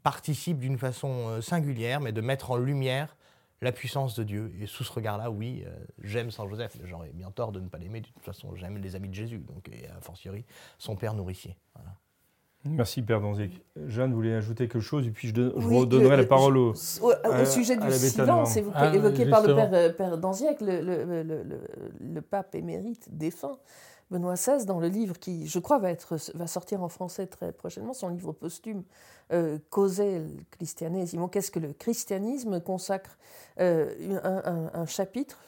participe 0.03 0.59
d'une 0.59 0.77
façon 0.77 1.41
singulière, 1.41 2.01
mais 2.01 2.11
de 2.11 2.21
mettre 2.21 2.51
en 2.51 2.57
lumière 2.57 3.16
la 3.61 3.71
puissance 3.71 4.15
de 4.15 4.23
Dieu. 4.23 4.53
Et 4.61 4.67
sous 4.67 4.83
ce 4.83 4.91
regard-là, 4.91 5.31
oui, 5.31 5.63
euh, 5.65 5.71
j'aime 6.03 6.31
Saint 6.31 6.47
Joseph. 6.47 6.77
J'aurais 6.83 7.11
bien 7.13 7.31
tort 7.31 7.51
de 7.51 7.59
ne 7.59 7.67
pas 7.67 7.77
l'aimer. 7.77 8.01
De 8.01 8.07
toute 8.07 8.23
façon, 8.23 8.55
j'aime 8.55 8.77
les 8.77 8.95
amis 8.95 9.09
de 9.09 9.13
Jésus, 9.15 9.39
donc, 9.39 9.69
et 9.69 9.87
a 9.87 9.99
fortiori 10.01 10.45
son 10.77 10.95
père 10.95 11.13
nourricier. 11.13 11.55
Merci 12.65 13.01
Père 13.01 13.21
Danzic. 13.21 13.61
Jeanne 13.87 14.13
voulait 14.13 14.33
ajouter 14.33 14.67
quelque 14.67 14.81
chose 14.81 15.07
et 15.07 15.11
puis 15.11 15.29
je, 15.29 15.41
redonnerai 15.41 16.17
la 16.17 16.25
parole 16.25 16.57
au, 16.57 16.71
au, 16.71 17.45
sujet 17.45 17.77
du 17.77 17.91
silence 17.91 18.57
évoqué, 18.57 18.95
évoqué 18.95 19.25
par 19.25 19.45
le 19.45 19.55
Père, 19.55 19.95
père 19.95 20.17
Danzic, 20.17 20.59
le, 20.61 20.81
le, 20.81 21.23
le, 21.23 21.43
le, 21.99 22.21
pape 22.21 22.55
émérite 22.55 23.07
défunt. 23.09 23.57
Benoît 24.09 24.35
XVI, 24.35 24.65
dans 24.65 24.79
le 24.79 24.87
livre 24.87 25.19
qui, 25.19 25.47
je 25.47 25.59
crois, 25.59 25.79
va, 25.79 26.47
sortir 26.47 26.81
en 26.81 26.89
français 26.89 27.27
très 27.27 27.51
prochainement, 27.51 27.93
son 27.93 28.09
livre 28.09 28.31
posthume, 28.31 28.83
euh, 29.33 29.59
Causel 29.69 30.45
Christianisme. 30.51 31.27
Qu'est-ce 31.29 31.51
que 31.51 31.59
le 31.59 31.73
christianisme 31.73 32.61
consacre 32.61 33.17
euh, 33.59 34.69
un, 34.73 34.85
chapitre, 34.85 35.39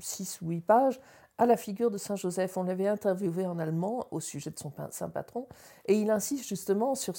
six 0.00 0.40
ou 0.40 0.48
huit 0.48 0.62
pages, 0.62 1.00
à 1.38 1.44
la 1.44 1.58
figure 1.58 1.90
de 1.90 1.98
Saint 1.98 2.16
Joseph. 2.16 2.56
On 2.56 2.62
l'avait 2.62 2.88
interviewé 2.88 3.46
en 3.46 3.58
allemand 3.58 4.06
au 4.10 4.20
sujet 4.20 4.50
de 4.50 4.58
son 4.58 4.72
saint 4.90 5.10
patron, 5.10 5.46
et 5.84 6.00
il 6.00 6.10
insiste 6.10 6.46
justement 6.46 6.94
sur, 6.94 7.14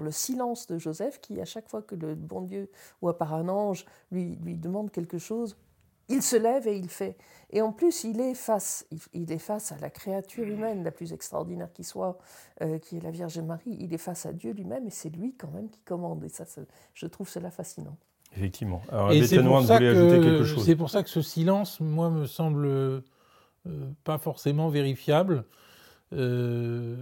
le 0.00 0.10
silence 0.10 0.66
de 0.66 0.78
Joseph, 0.78 1.20
qui, 1.20 1.40
à 1.40 1.44
chaque 1.44 1.68
fois 1.68 1.82
que 1.82 1.94
le 1.94 2.16
bon 2.16 2.40
Dieu 2.40 2.68
ou 3.00 3.12
par 3.12 3.34
un 3.34 3.48
ange 3.48 3.84
lui 4.10 4.36
demande 4.56 4.90
quelque 4.90 5.18
chose, 5.18 5.56
il 6.10 6.22
se 6.22 6.36
lève 6.36 6.68
et 6.68 6.76
il 6.76 6.88
fait. 6.88 7.16
Et 7.52 7.62
en 7.62 7.72
plus, 7.72 8.04
il 8.04 8.20
est 8.20 8.34
face, 8.34 8.86
il 9.12 9.32
est 9.32 9.38
face 9.38 9.72
à 9.72 9.78
la 9.78 9.90
créature 9.90 10.46
humaine 10.46 10.84
la 10.84 10.90
plus 10.90 11.12
extraordinaire 11.12 11.72
qui 11.72 11.82
soit, 11.82 12.18
euh, 12.62 12.78
qui 12.78 12.96
est 12.96 13.00
la 13.00 13.10
Vierge 13.10 13.38
Marie. 13.40 13.76
Il 13.80 13.92
est 13.92 13.98
face 13.98 14.26
à 14.26 14.32
Dieu 14.32 14.52
lui-même 14.52 14.86
et 14.86 14.90
c'est 14.90 15.10
lui 15.10 15.34
quand 15.34 15.50
même 15.50 15.68
qui 15.68 15.80
commande. 15.80 16.22
Et 16.24 16.28
ça, 16.28 16.44
je 16.94 17.06
trouve 17.06 17.28
cela 17.28 17.50
fascinant. 17.50 17.96
Effectivement. 18.36 18.82
Alors, 18.92 19.10
et 19.10 19.26
c'est 19.26 19.42
pour, 19.42 19.62
ça 19.62 19.78
que, 19.78 20.44
c'est 20.64 20.76
pour 20.76 20.90
ça 20.90 21.02
que 21.02 21.10
ce 21.10 21.22
silence, 21.22 21.80
moi, 21.80 22.10
me 22.10 22.26
semble 22.26 22.66
euh, 22.66 23.00
pas 24.04 24.18
forcément 24.18 24.68
vérifiable. 24.68 25.44
Euh, 26.12 26.96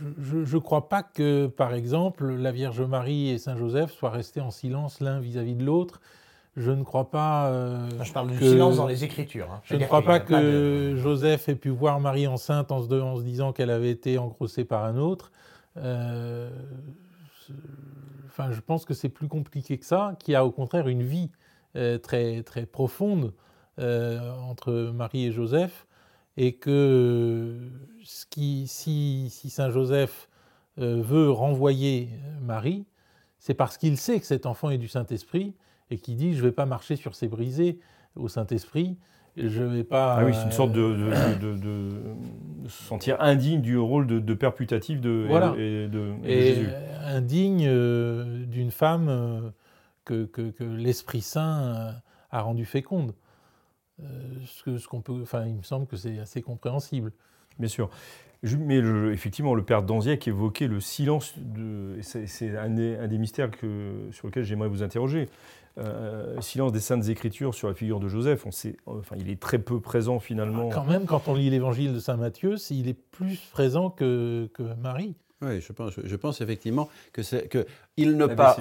je 0.00 0.56
ne 0.56 0.60
crois 0.60 0.88
pas 0.88 1.02
que, 1.02 1.48
par 1.48 1.74
exemple, 1.74 2.26
la 2.26 2.52
Vierge 2.52 2.80
Marie 2.80 3.30
et 3.30 3.38
Saint 3.38 3.56
Joseph 3.56 3.92
soient 3.92 4.10
restés 4.10 4.40
en 4.40 4.50
silence 4.50 5.00
l'un 5.00 5.20
vis-à-vis 5.20 5.56
de 5.56 5.64
l'autre. 5.64 6.00
Je 6.58 6.72
ne 6.72 6.82
crois 6.82 7.10
pas. 7.10 7.46
Euh, 7.46 7.88
je 8.02 8.12
parle 8.12 8.32
du 8.32 8.38
silence 8.38 8.76
dans 8.76 8.86
les 8.86 9.04
Écritures. 9.04 9.48
Hein. 9.50 9.60
Je, 9.64 9.76
ne 9.76 9.84
crois 9.84 10.02
pas 10.02 10.18
que 10.18 10.94
Joseph 10.96 11.48
ait 11.48 11.54
pu 11.54 11.68
voir 11.68 12.00
Marie 12.00 12.26
enceinte 12.26 12.72
en 12.72 12.82
se, 12.82 12.92
en 12.92 13.16
se 13.16 13.22
disant 13.22 13.52
qu'elle 13.52 13.70
avait 13.70 13.90
été 13.90 14.18
engrossée 14.18 14.64
par 14.64 14.84
un 14.84 14.96
autre. 14.96 15.30
Euh, 15.76 16.50
enfin, 18.26 18.50
je 18.50 18.60
pense 18.60 18.84
que 18.84 18.92
c'est 18.92 19.08
plus 19.08 19.28
compliqué 19.28 19.78
que 19.78 19.86
ça, 19.86 20.16
qu'il 20.18 20.32
y 20.32 20.34
a 20.34 20.44
au 20.44 20.50
contraire 20.50 20.88
une 20.88 21.04
vie 21.04 21.30
euh, 21.76 21.96
très, 21.98 22.42
très 22.42 22.66
profonde 22.66 23.32
entre 23.80 24.90
Marie 24.92 25.26
et 25.26 25.30
Joseph, 25.30 25.86
et 26.36 26.56
que 26.56 27.56
ce 28.02 28.26
qui, 28.26 28.66
si, 28.66 29.28
si 29.30 29.50
Saint 29.50 29.70
Joseph 29.70 30.28
veut 30.76 31.30
renvoyer 31.30 32.08
Marie, 32.42 32.86
c'est 33.38 33.54
parce 33.54 33.78
qu'il 33.78 33.96
sait 33.96 34.18
que 34.18 34.26
cet 34.26 34.46
enfant 34.46 34.70
est 34.70 34.78
du 34.78 34.88
Saint-Esprit 34.88 35.54
et 35.90 35.98
qui 35.98 36.14
dit 36.14 36.34
je 36.34 36.38
ne 36.38 36.48
vais 36.48 36.52
pas 36.52 36.66
marcher 36.66 36.96
sur 36.96 37.14
ces 37.14 37.28
brisées 37.28 37.78
au 38.16 38.28
Saint-Esprit. 38.28 38.96
Je 39.36 39.62
vais 39.62 39.84
pas. 39.84 40.16
Ah 40.16 40.24
oui, 40.24 40.34
c'est 40.34 40.44
une 40.44 40.52
sorte 40.52 40.72
de, 40.72 40.94
de, 41.40 41.90
se 42.66 42.82
sentir 42.82 43.20
indigne 43.20 43.60
du 43.60 43.78
rôle 43.78 44.06
de, 44.06 44.34
père 44.34 44.54
putatif 44.54 45.00
de, 45.00 45.26
et, 45.56 45.88
de, 45.88 46.14
Jésus. 46.24 46.68
Indigne 47.04 47.66
euh, 47.68 48.44
d'une 48.46 48.72
femme 48.72 49.08
euh, 49.08 49.50
que, 50.04 50.24
que, 50.24 50.64
l'Esprit 50.64 51.20
Saint 51.20 51.60
euh, 51.60 51.90
a 52.32 52.42
rendue 52.42 52.64
féconde. 52.64 53.14
ce 54.44 54.76
ce 54.76 54.88
qu'on 54.88 55.02
peut, 55.02 55.20
enfin, 55.22 55.46
il 55.46 55.54
me 55.54 55.62
semble 55.62 55.86
que 55.86 55.96
c'est 55.96 56.18
assez 56.18 56.42
compréhensible. 56.42 57.12
Bien 57.58 57.68
sûr. 57.68 57.90
Mais 58.42 58.78
effectivement, 59.12 59.54
le 59.54 59.64
père 59.64 59.82
Danziac 59.82 60.28
évoquait 60.28 60.68
le 60.68 60.78
silence, 60.78 61.34
de, 61.38 61.98
c'est 62.02 62.56
un, 62.56 62.76
un, 62.76 63.08
des 63.08 63.18
mystères 63.18 63.50
que, 63.50 64.08
sur 64.12 64.28
lesquels 64.28 64.44
j'aimerais 64.44 64.68
vous 64.68 64.84
interroger. 64.84 65.28
Euh, 65.78 66.40
silence 66.40 66.72
des 66.72 66.80
Saintes 66.80 67.08
Écritures 67.08 67.54
sur 67.54 67.68
la 67.68 67.74
figure 67.74 68.00
de 68.00 68.08
Joseph, 68.08 68.46
on 68.46 68.50
sait, 68.50 68.76
enfin, 68.86 69.16
il 69.18 69.30
est 69.30 69.40
très 69.40 69.58
peu 69.58 69.80
présent 69.80 70.18
finalement. 70.18 70.68
Ah, 70.70 70.74
quand 70.74 70.84
même, 70.84 71.06
quand 71.06 71.28
on 71.28 71.34
lit 71.34 71.50
l'évangile 71.50 71.94
de 71.94 72.00
Saint 72.00 72.16
Matthieu, 72.16 72.56
il 72.70 72.88
est 72.88 72.94
plus 72.94 73.38
présent 73.52 73.90
que, 73.90 74.50
que 74.54 74.62
Marie. 74.80 75.14
Oui, 75.40 75.60
je 75.60 75.72
pense, 75.72 75.92
je 76.02 76.16
pense 76.16 76.40
effectivement 76.40 76.88
que 77.12 77.22
c'est 77.22 77.46
que 77.46 77.64
il 77.96 78.16
ne 78.16 78.26
pas, 78.26 78.56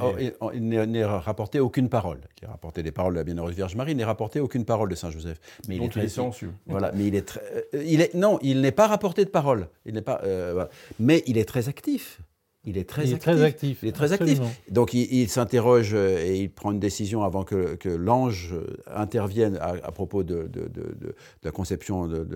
il, 0.53 0.69
n'est 0.69 1.05
rapporté 1.05 1.59
aucune 1.59 1.89
parole. 1.89 2.19
Il 2.39 2.45
est 2.45 2.47
rapporté 2.47 2.83
des 2.83 2.91
paroles 2.91 3.13
de 3.13 3.19
la 3.19 3.23
Bienheureuse 3.23 3.55
Vierge 3.55 3.75
Marie, 3.75 3.93
il 3.93 3.97
n'est 3.97 4.03
rapporté 4.03 4.39
aucune 4.39 4.63
parole 4.63 4.89
de 4.89 4.93
Saint 4.95 5.09
Joseph. 5.09 5.39
Mais 5.67 5.77
il 5.77 5.83
est, 5.83 5.89
très, 5.89 6.07
silencieux. 6.07 6.51
Voilà, 6.67 6.91
mais 6.93 7.07
il 7.07 7.15
est, 7.15 7.23
très, 7.23 7.41
euh, 7.73 7.83
il 7.83 8.01
est 8.01 8.13
non, 8.13 8.37
il 8.43 8.61
n'est 8.61 8.71
pas 8.71 8.85
rapporté 8.85 9.25
de 9.25 9.29
parole. 9.29 9.69
Il 9.87 9.95
n'est 9.95 10.03
pas, 10.03 10.21
euh, 10.23 10.67
mais 10.99 11.23
il 11.25 11.39
est 11.39 11.45
très 11.45 11.67
actif. 11.67 12.21
Il 12.67 12.77
est 12.77 12.83
très, 12.83 13.13
actif. 13.13 13.19
très 13.19 13.41
actif. 13.43 13.79
Il 13.81 13.87
est 13.87 13.93
très 13.93 14.11
actif. 14.11 14.41
Donc 14.69 14.93
il, 14.93 15.29
s'interroge 15.29 15.93
euh, 15.93 16.19
et 16.19 16.41
il 16.41 16.51
prend 16.51 16.73
une 16.73 16.81
décision 16.81 17.23
avant 17.23 17.43
que, 17.43 17.75
que 17.75 17.87
l'ange 17.87 18.53
euh, 18.53 18.75
intervienne 18.93 19.57
à, 19.61 19.91
propos 19.93 20.23
de, 20.23 20.47
de, 20.47 20.67
de, 20.67 21.15
la 21.43 21.51
conception 21.51 22.07
de, 22.07 22.27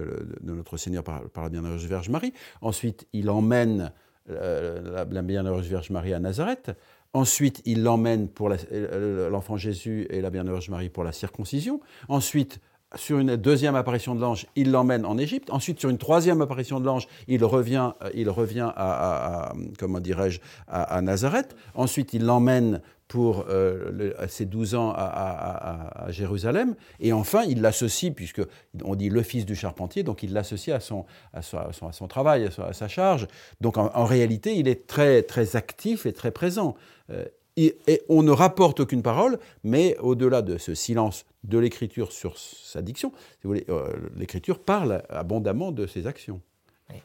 notre 0.42 0.78
Seigneur 0.78 1.04
par, 1.04 1.22
la 1.36 1.50
Bienheureuse 1.50 1.86
Vierge 1.86 2.08
Marie. 2.08 2.34
Ensuite, 2.62 3.08
il 3.12 3.30
emmène 3.30 3.92
euh, 4.30 5.06
la, 5.12 5.22
Bienheureuse 5.22 5.68
Vierge 5.68 5.90
Marie 5.90 6.14
à 6.14 6.20
Nazareth. 6.20 6.72
Ensuite, 7.12 7.62
il 7.66 7.84
l'emmène 7.84 8.30
pour 8.30 8.48
l'enfant 8.50 9.58
Jésus 9.58 10.08
et 10.12 10.22
la 10.22 10.30
Bienheureuse 10.30 10.70
Marie 10.70 10.88
pour 10.88 11.04
la 11.04 11.12
circoncision. 11.12 11.82
Ensuite, 12.08 12.62
sur 12.96 13.20
une 13.20 13.36
deuxième 13.36 13.76
apparition 13.76 14.16
de 14.16 14.22
l'ange, 14.22 14.48
il 14.56 14.72
l'emmène 14.72 15.06
en 15.06 15.18
Égypte. 15.18 15.50
Ensuite, 15.50 15.80
sur 15.80 15.90
une 15.90 15.98
troisième 15.98 16.42
apparition 16.42 16.80
de 16.80 16.86
l'ange, 16.86 17.08
il 17.28 17.44
revient, 17.44 17.92
euh, 18.04 18.10
il 18.14 18.30
revient 18.30 18.72
à, 18.76 19.54
comment 19.80 20.00
dirais-je, 20.00 20.40
à, 20.68 21.02
Nazareth. 21.02 21.56
Ensuite, 21.74 22.14
il 22.14 22.26
l'emmène 22.26 22.82
pour 23.08 23.46
euh, 23.50 24.14
ses 24.30 24.46
12 24.46 24.76
ans 24.76 24.94
à, 24.96 26.06
Jérusalem. 26.10 26.76
Et 27.02 27.12
enfin, 27.12 27.44
il 27.44 27.62
l'associe, 27.62 28.14
puisque 28.14 28.42
on 28.84 28.96
dit 28.96 29.10
le 29.10 29.22
fils 29.22 29.46
du 29.46 29.56
charpentier, 29.56 30.04
donc 30.04 30.24
il 30.24 30.32
l'associe 30.32 30.76
à 30.76 30.80
son, 30.80 31.06
à, 31.34 31.42
son, 31.42 32.08
travail, 32.08 32.50
à, 32.58 32.74
sa 32.74 32.88
charge. 32.88 33.28
Donc 33.60 33.78
en, 33.78 34.06
réalité, 34.06 34.56
il 34.56 34.70
est 34.70 34.88
très, 34.88 35.24
très 35.24 35.58
actif 35.58 36.06
et 36.06 36.14
très 36.14 36.32
présent. 36.32 36.76
Euh, 37.10 37.26
et, 37.58 38.02
on 38.10 38.24
ne 38.24 38.32
rapporte 38.32 38.80
aucune 38.80 39.02
parole, 39.02 39.40
mais 39.64 39.98
au-delà 39.98 40.42
de 40.42 40.58
ce 40.58 40.76
silence 40.76 41.26
de 41.44 41.58
l'écriture 41.58 42.12
sur 42.12 42.38
sa 42.38 42.82
diction, 42.82 43.12
si 43.42 43.48
vous 43.48 43.56
euh, 43.70 43.94
l'écriture 44.16 44.60
parle 44.60 45.04
abondamment 45.10 45.72
de 45.72 45.88
ses 45.88 46.08
actions. 46.08 46.42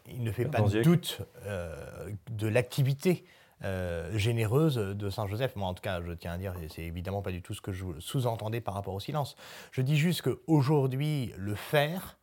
Il 0.08 0.22
ne 0.22 0.32
fait 0.32 0.46
pas 0.46 0.62
de 0.62 0.82
doute 0.82 1.20
euh, 1.46 2.10
de 2.30 2.48
l'activité 2.48 3.24
euh, 3.64 4.16
généreuse 4.16 4.76
de 4.76 5.10
Saint 5.10 5.26
Joseph. 5.26 5.56
Moi, 5.56 5.68
en 5.68 5.74
tout 5.74 5.82
cas, 5.82 6.02
je 6.02 6.12
tiens 6.12 6.32
à 6.32 6.38
dire, 6.38 6.54
c'est 6.68 6.82
évidemment 6.82 7.22
pas 7.22 7.30
du 7.30 7.40
tout 7.40 7.54
ce 7.54 7.60
que 7.60 7.72
je 7.72 7.84
sous-entendais 8.00 8.60
par 8.60 8.74
rapport 8.74 8.94
au 8.94 9.00
silence. 9.00 9.36
Je 9.72 9.80
dis 9.82 9.96
juste 9.96 10.22
qu'aujourd'hui, 10.22 11.32
le 11.36 11.54
faire 11.54 12.18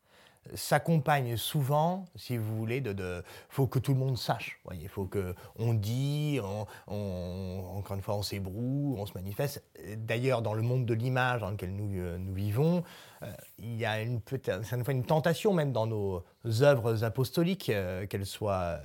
s'accompagne 0.56 1.38
souvent, 1.38 2.06
si 2.16 2.38
vous 2.38 2.56
voulez, 2.58 2.82
de, 2.82 2.94
de, 2.94 3.24
faut 3.50 3.68
que 3.68 3.80
tout 3.80 3.94
le 3.94 4.00
monde 4.00 4.18
sache. 4.18 4.60
Il 4.74 4.88
faut 4.88 5.06
que 5.06 5.36
on 5.58 5.74
dit, 5.74 6.40
on, 6.88 7.66
encore 7.76 7.96
une 7.96 8.02
fois, 8.02 8.16
on 8.16 8.22
s'ébroue, 8.22 8.96
on 8.98 9.06
se 9.06 9.14
manifeste. 9.14 9.64
D'ailleurs, 9.98 10.42
dans 10.42 10.54
le 10.54 10.62
monde 10.62 10.86
de 10.86 10.94
l'image 10.94 11.42
dans 11.42 11.50
lequel 11.50 11.76
nous, 11.76 12.00
euh, 12.00 12.18
nous 12.18 12.34
vivons, 12.34 12.84
euh, 13.24 13.32
il 13.58 13.76
y 13.76 13.86
a 13.86 14.02
une, 14.02 14.20
une 14.90 15.06
tentation 15.06 15.54
même 15.54 15.72
dans 15.72 15.88
nos 15.88 16.24
œuvres 16.62 17.04
apostoliques, 17.04 17.70
euh, 17.70 18.06
qu'elles 18.06 18.26
soient 18.26 18.80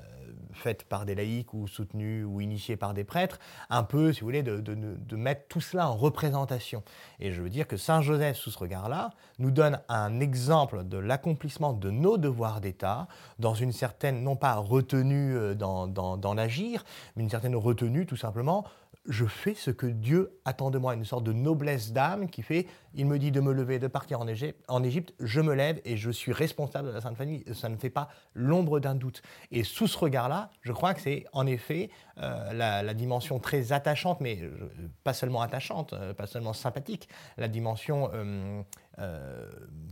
faites 0.59 0.85
par 0.85 1.07
des 1.07 1.15
laïcs 1.15 1.55
ou 1.55 1.67
soutenues 1.67 2.25
ou 2.25 2.41
initiées 2.41 2.77
par 2.77 2.95
des 2.95 3.05
prêtres, 3.05 3.39
un 3.71 3.83
peu, 3.83 4.13
si 4.13 4.21
vous 4.21 4.27
voulez, 4.27 4.43
de, 4.43 5.17
mettre 5.17 5.49
tout 5.49 5.61
cela 5.61 5.89
en 5.89 5.97
représentation. 5.97 6.83
Et 7.21 7.33
je 7.33 7.43
veux 7.43 7.51
dire 7.51 7.67
que 7.67 7.77
Saint 7.77 8.03
Joseph, 8.03 8.37
sous 8.37 8.51
ce 8.51 8.59
regard-là, 8.59 9.11
nous 9.39 9.51
donne 9.51 9.81
un 9.89 10.21
exemple 10.21 10.85
de 10.85 10.99
l'accomplissement 10.99 11.73
de 11.73 11.91
nos 11.91 12.19
devoirs 12.19 12.61
d'État 12.61 13.09
dans 13.39 13.55
une 13.55 13.73
certaine, 13.73 14.23
non 14.23 14.37
pas 14.37 14.55
retenue 14.55 15.37
euh, 15.37 15.55
dans, 15.55 15.87
dans 15.87 16.35
l'agir, 16.35 16.85
mais 17.17 17.23
une 17.23 17.31
certaine 17.31 17.57
retenue 17.57 18.07
tout 18.07 18.17
simplement 18.17 18.65
je 19.09 19.25
fais 19.25 19.55
ce 19.55 19.71
que 19.71 19.87
Dieu 19.87 20.39
attend 20.45 20.71
de 20.71 20.79
moi, 20.79 20.95
une 20.95 21.05
sorte 21.05 21.25
de 21.25 21.33
noblesse 21.33 21.93
d'âme 21.93 22.29
qui 22.29 22.43
fait, 22.43 22.67
il 22.95 23.07
me 23.07 23.19
dit 23.19 23.33
de 23.33 23.41
me 23.41 23.53
lever, 23.53 23.79
de 23.79 23.87
partir 23.87 24.21
en 24.21 24.29
Égypte, 24.29 24.63
en 24.69 24.83
Égypte, 24.83 25.15
je 25.19 25.41
me 25.41 25.55
lève 25.55 25.81
et 25.85 25.97
je 25.97 26.11
suis 26.11 26.33
responsable 26.33 26.89
de 26.89 26.93
la 26.93 27.01
Sainte 27.01 27.17
Famille. 27.17 27.43
Ça 27.55 27.69
ne 27.69 27.77
fait 27.77 27.91
pas 27.91 28.09
l'ombre 28.35 28.81
d'un 28.81 28.95
doute. 28.95 29.23
Et 29.51 29.65
sous 29.65 29.87
ce 29.87 29.97
regard-là, 29.99 30.51
je 30.61 30.73
crois 30.73 30.93
que 30.93 31.01
c'est 31.01 31.25
en 31.33 31.47
effet 31.47 31.91
euh, 32.19 32.53
la, 32.53 32.95
dimension 32.95 33.39
très 33.39 33.73
attachante, 33.73 34.21
mais 34.21 34.41
euh, 34.43 34.71
pas 35.05 35.15
seulement 35.15 35.41
attachante, 35.41 35.95
euh, 35.95 36.13
pas 36.13 36.27
seulement 36.27 36.53
sympathique, 36.53 37.09
la 37.37 37.49
dimension 37.49 38.11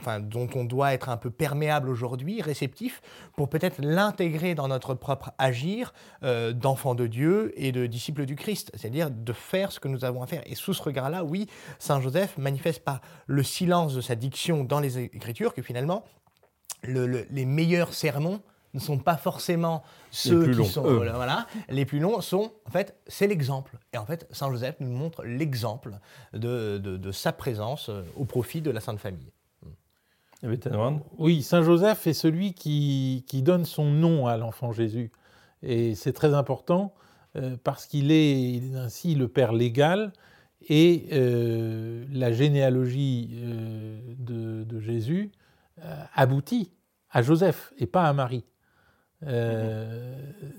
enfin, 0.01 0.21
dont 0.21 0.49
on 0.55 0.65
doit 0.65 0.93
être 0.93 1.09
un 1.09 1.17
peu 1.17 1.31
perméable 1.31 1.89
aujourd'hui, 1.89 2.43
réceptif, 2.43 3.01
pour 3.37 3.49
peut-être 3.49 3.81
l'intégrer 3.81 4.55
dans 4.55 4.69
notre 4.69 4.95
propre 4.95 5.33
agir 5.39 5.93
d'enfant 6.23 6.95
de 6.95 7.07
Dieu 7.07 7.53
et 7.57 7.73
de 7.73 7.87
disciple 7.87 8.27
du 8.27 8.37
Christ, 8.37 8.71
c'est-à-dire 8.75 9.11
de 9.11 9.33
faire 9.33 9.73
ce 9.73 9.81
que 9.81 9.89
nous 9.89 10.05
avons 10.05 10.23
à 10.23 10.27
faire. 10.27 10.43
Et 10.47 10.55
sous 10.55 10.75
ce 10.75 10.83
regard-là, 10.83 11.25
oui, 11.25 11.47
Saint 11.79 12.01
Joseph 12.01 12.37
manifeste 12.39 12.85
par 12.85 13.01
le 13.27 13.43
silence 13.43 13.95
de 13.95 14.01
sa 14.01 14.15
diction 14.15 14.65
dans 14.65 14.81
les 14.81 14.99
Écritures 14.99 15.55
que 15.55 15.63
finalement, 15.63 16.05
les 16.85 17.47
meilleurs 17.47 17.95
sermons 17.95 18.43
ne 18.77 18.81
sont 18.81 18.99
pas 18.99 19.17
forcément 19.17 19.83
ceux 20.11 20.53
qui 20.53 20.65
sont 20.65 20.83
voilà, 20.83 21.47
les 21.69 21.85
plus 21.85 21.99
longs 21.99 22.21
sont 22.21 22.53
en 22.67 22.71
fait 22.71 22.97
c'est 23.07 23.27
l'exemple. 23.27 23.79
Et 23.93 23.99
en 23.99 24.07
fait 24.07 24.27
Saint 24.31 24.51
Joseph 24.51 24.77
nous 24.81 24.91
montre 24.91 25.25
l'exemple 25.25 25.93
de, 26.33 26.79
de, 26.79 27.13
sa 27.13 27.33
présence 27.33 27.89
euh, 27.89 28.03
au 28.17 28.25
profit 28.25 28.61
de 28.61 28.71
la 28.71 28.81
Sainte 28.81 29.01
Famille. 29.01 29.33
Oui, 31.19 31.43
Saint 31.43 31.63
Joseph 31.63 32.07
est 32.07 32.13
celui 32.13 32.53
qui, 32.53 33.25
qui 33.27 33.43
donne 33.43 33.65
son 33.65 33.87
nom 33.87 34.27
à 34.27 34.37
l'enfant 34.37 34.71
Jésus. 34.73 35.11
Et 35.63 35.95
c'est 35.95 36.13
très 36.13 36.35
important 36.35 36.95
euh, 37.37 37.57
parce 37.65 37.87
qu'il 37.87 38.13
est 38.13 38.63
ainsi 38.77 39.15
le 39.15 39.29
père 39.29 39.53
légal 39.53 40.13
et 40.69 41.07
euh, 41.13 42.05
la 42.13 42.33
généalogie 42.33 43.31
de, 44.19 44.65
de, 44.65 44.81
Jésus 44.81 45.33
aboutit 46.15 46.73
à 47.11 47.23
Joseph 47.23 47.73
et 47.79 47.87
pas 47.87 48.05
à 48.05 48.13
Marie. 48.13 48.45
Euh, 49.25 50.15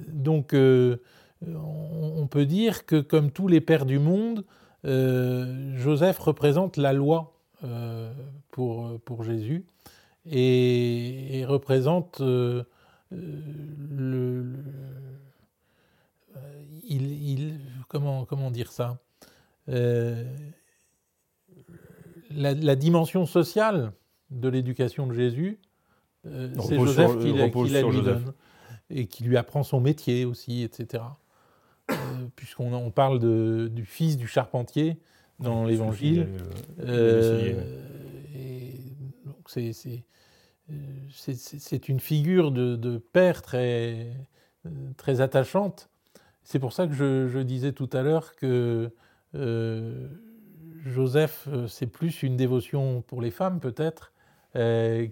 donc, 0.08 0.54
euh, 0.54 0.98
on, 1.46 2.28
peut 2.28 2.46
dire 2.46 2.86
que, 2.86 3.00
comme 3.00 3.32
tous 3.32 3.48
les 3.48 3.62
pères 3.62 3.86
du 3.86 4.00
monde, 4.00 4.46
euh, 4.86 5.76
Joseph 5.78 6.20
représente 6.20 6.78
la 6.78 6.94
loi 6.94 7.34
pour, 8.52 9.00
pour 9.02 9.24
Jésus 9.24 9.66
et, 10.30 11.44
représente 11.48 12.20
le, 12.20 12.66
il, 16.88 17.60
comment, 17.88 18.26
comment 18.26 18.52
dire 18.52 18.72
ça 18.72 19.00
la, 22.30 22.76
dimension 22.76 23.26
sociale 23.26 23.92
de 24.30 24.50
l'éducation 24.50 25.08
de 25.08 25.14
Jésus, 25.14 25.60
c'est 26.24 26.76
Joseph 26.76 27.18
qui, 27.20 27.34
la, 27.34 27.48
lui 27.82 28.02
donne 28.04 28.34
et 28.90 29.08
qui 29.08 29.24
lui 29.24 29.38
apprend 29.38 29.64
son 29.64 29.80
métier 29.80 30.26
aussi, 30.26 30.64
etc. 30.64 31.04
Euh, 31.90 31.96
puisqu'on 32.36 32.92
parle 32.92 33.20
de, 33.20 33.70
du 33.72 33.86
fils 33.86 34.18
du 34.18 34.28
charpentier 34.28 34.98
dans 35.40 35.64
l'Évangile. 35.66 36.28
Euh, 36.80 37.54
c'est 41.10 41.90
une 41.90 42.00
figure 42.00 42.52
de, 42.52 42.98
père 42.98 43.42
très, 43.42 44.08
très 44.98 45.22
attachante. 45.22 45.90
C'est 46.44 46.60
pour 46.60 46.74
ça 46.74 46.88
que 46.88 46.94
je, 46.94 47.40
disais 47.40 47.72
tout 47.72 47.90
à 47.94 48.02
l'heure 48.02 48.36
que 48.36 48.92
euh, 49.36 50.08
Joseph, 50.86 51.48
c'est 51.68 51.88
plus 51.88 52.24
une 52.24 52.36
dévotion 52.36 53.02
pour 53.02 53.22
les 53.22 53.32
femmes 53.32 53.60
peut-être, 53.62 54.14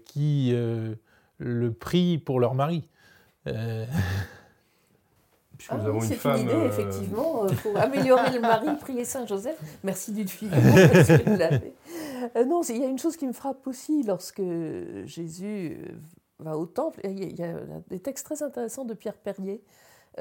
qui 0.06 0.54
le 1.38 1.72
prient 1.72 2.18
pour 2.18 2.40
leur 2.40 2.54
mari. 2.54 2.90
Euh... 3.48 3.86
Ah 5.70 5.78
c'est 6.02 6.24
une, 6.26 6.40
idée, 6.42 6.54
euh, 6.54 6.68
effectivement, 6.68 7.46
pour 7.64 7.78
améliorer 7.78 8.32
le 8.32 8.40
mari, 8.40 8.68
prier 8.80 9.06
Saint 9.06 9.26
Joseph. 9.26 9.58
Merci 9.84 10.12
du 10.12 10.28
fil. 10.28 10.52
euh, 12.36 12.46
non, 12.46 12.62
il 12.64 12.78
y 12.78 12.84
a 12.84 12.88
une 12.88 13.00
chose 13.00 13.18
qui 13.18 13.26
me 13.26 13.34
frappe 13.34 13.66
aussi 13.66 14.04
lorsque 14.04 14.44
Jésus 15.06 15.78
va 16.40 16.58
au 16.58 16.66
temple. 16.66 17.00
Il 17.04 17.40
y 17.40 17.44
a 17.44 17.56
des 17.90 18.00
textes 18.00 18.26
très 18.26 18.44
intéressants 18.44 18.86
de 18.86 18.94
Pierre 18.94 19.16
Perrier 19.16 19.64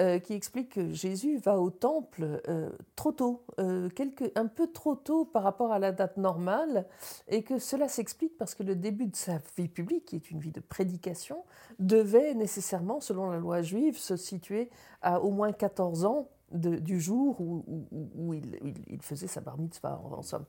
euh, 0.01 0.19
qui 0.19 0.33
explique 0.33 0.71
que 0.71 0.93
Jésus 0.93 1.37
va 1.37 1.61
au 1.61 1.71
temple 1.71 2.43
euh, 2.49 2.69
trop 2.97 3.13
tôt, 3.13 3.45
euh, 3.61 3.89
un 4.35 4.47
peu 4.47 4.67
trop 4.67 4.97
tôt 4.97 5.25
par 5.25 5.45
rapport 5.45 5.71
à 5.71 5.79
la 5.79 5.93
date 5.93 6.17
normale, 6.17 6.89
et 7.29 7.45
que 7.45 7.61
cela 7.61 7.87
s'explique 7.87 8.37
parce 8.37 8.57
que 8.57 8.65
le 8.65 8.75
début 8.75 9.07
de 9.07 9.15
sa 9.15 9.39
vie 9.57 9.69
publique, 9.69 10.07
qui 10.07 10.17
est 10.17 10.33
une 10.33 10.41
vie 10.41 10.51
de 10.51 10.59
prédication, 10.59 11.45
devait 11.79 12.35
nécessairement, 12.35 12.99
selon 12.99 13.31
la 13.31 13.39
loi 13.39 13.63
juive, 13.63 13.97
se 13.97 14.17
situer 14.17 14.69
à 15.01 15.21
au 15.21 15.31
moins 15.31 15.53
14 15.53 16.07
ans 16.07 16.29
du 16.51 17.01
jour 17.01 17.41
où, 17.41 18.35
il, 18.35 19.01
faisait 19.01 19.29
sa 19.29 19.41
bar 19.41 19.59
mitzvah, 19.59 20.01
en, 20.05 20.23
somme. 20.23 20.45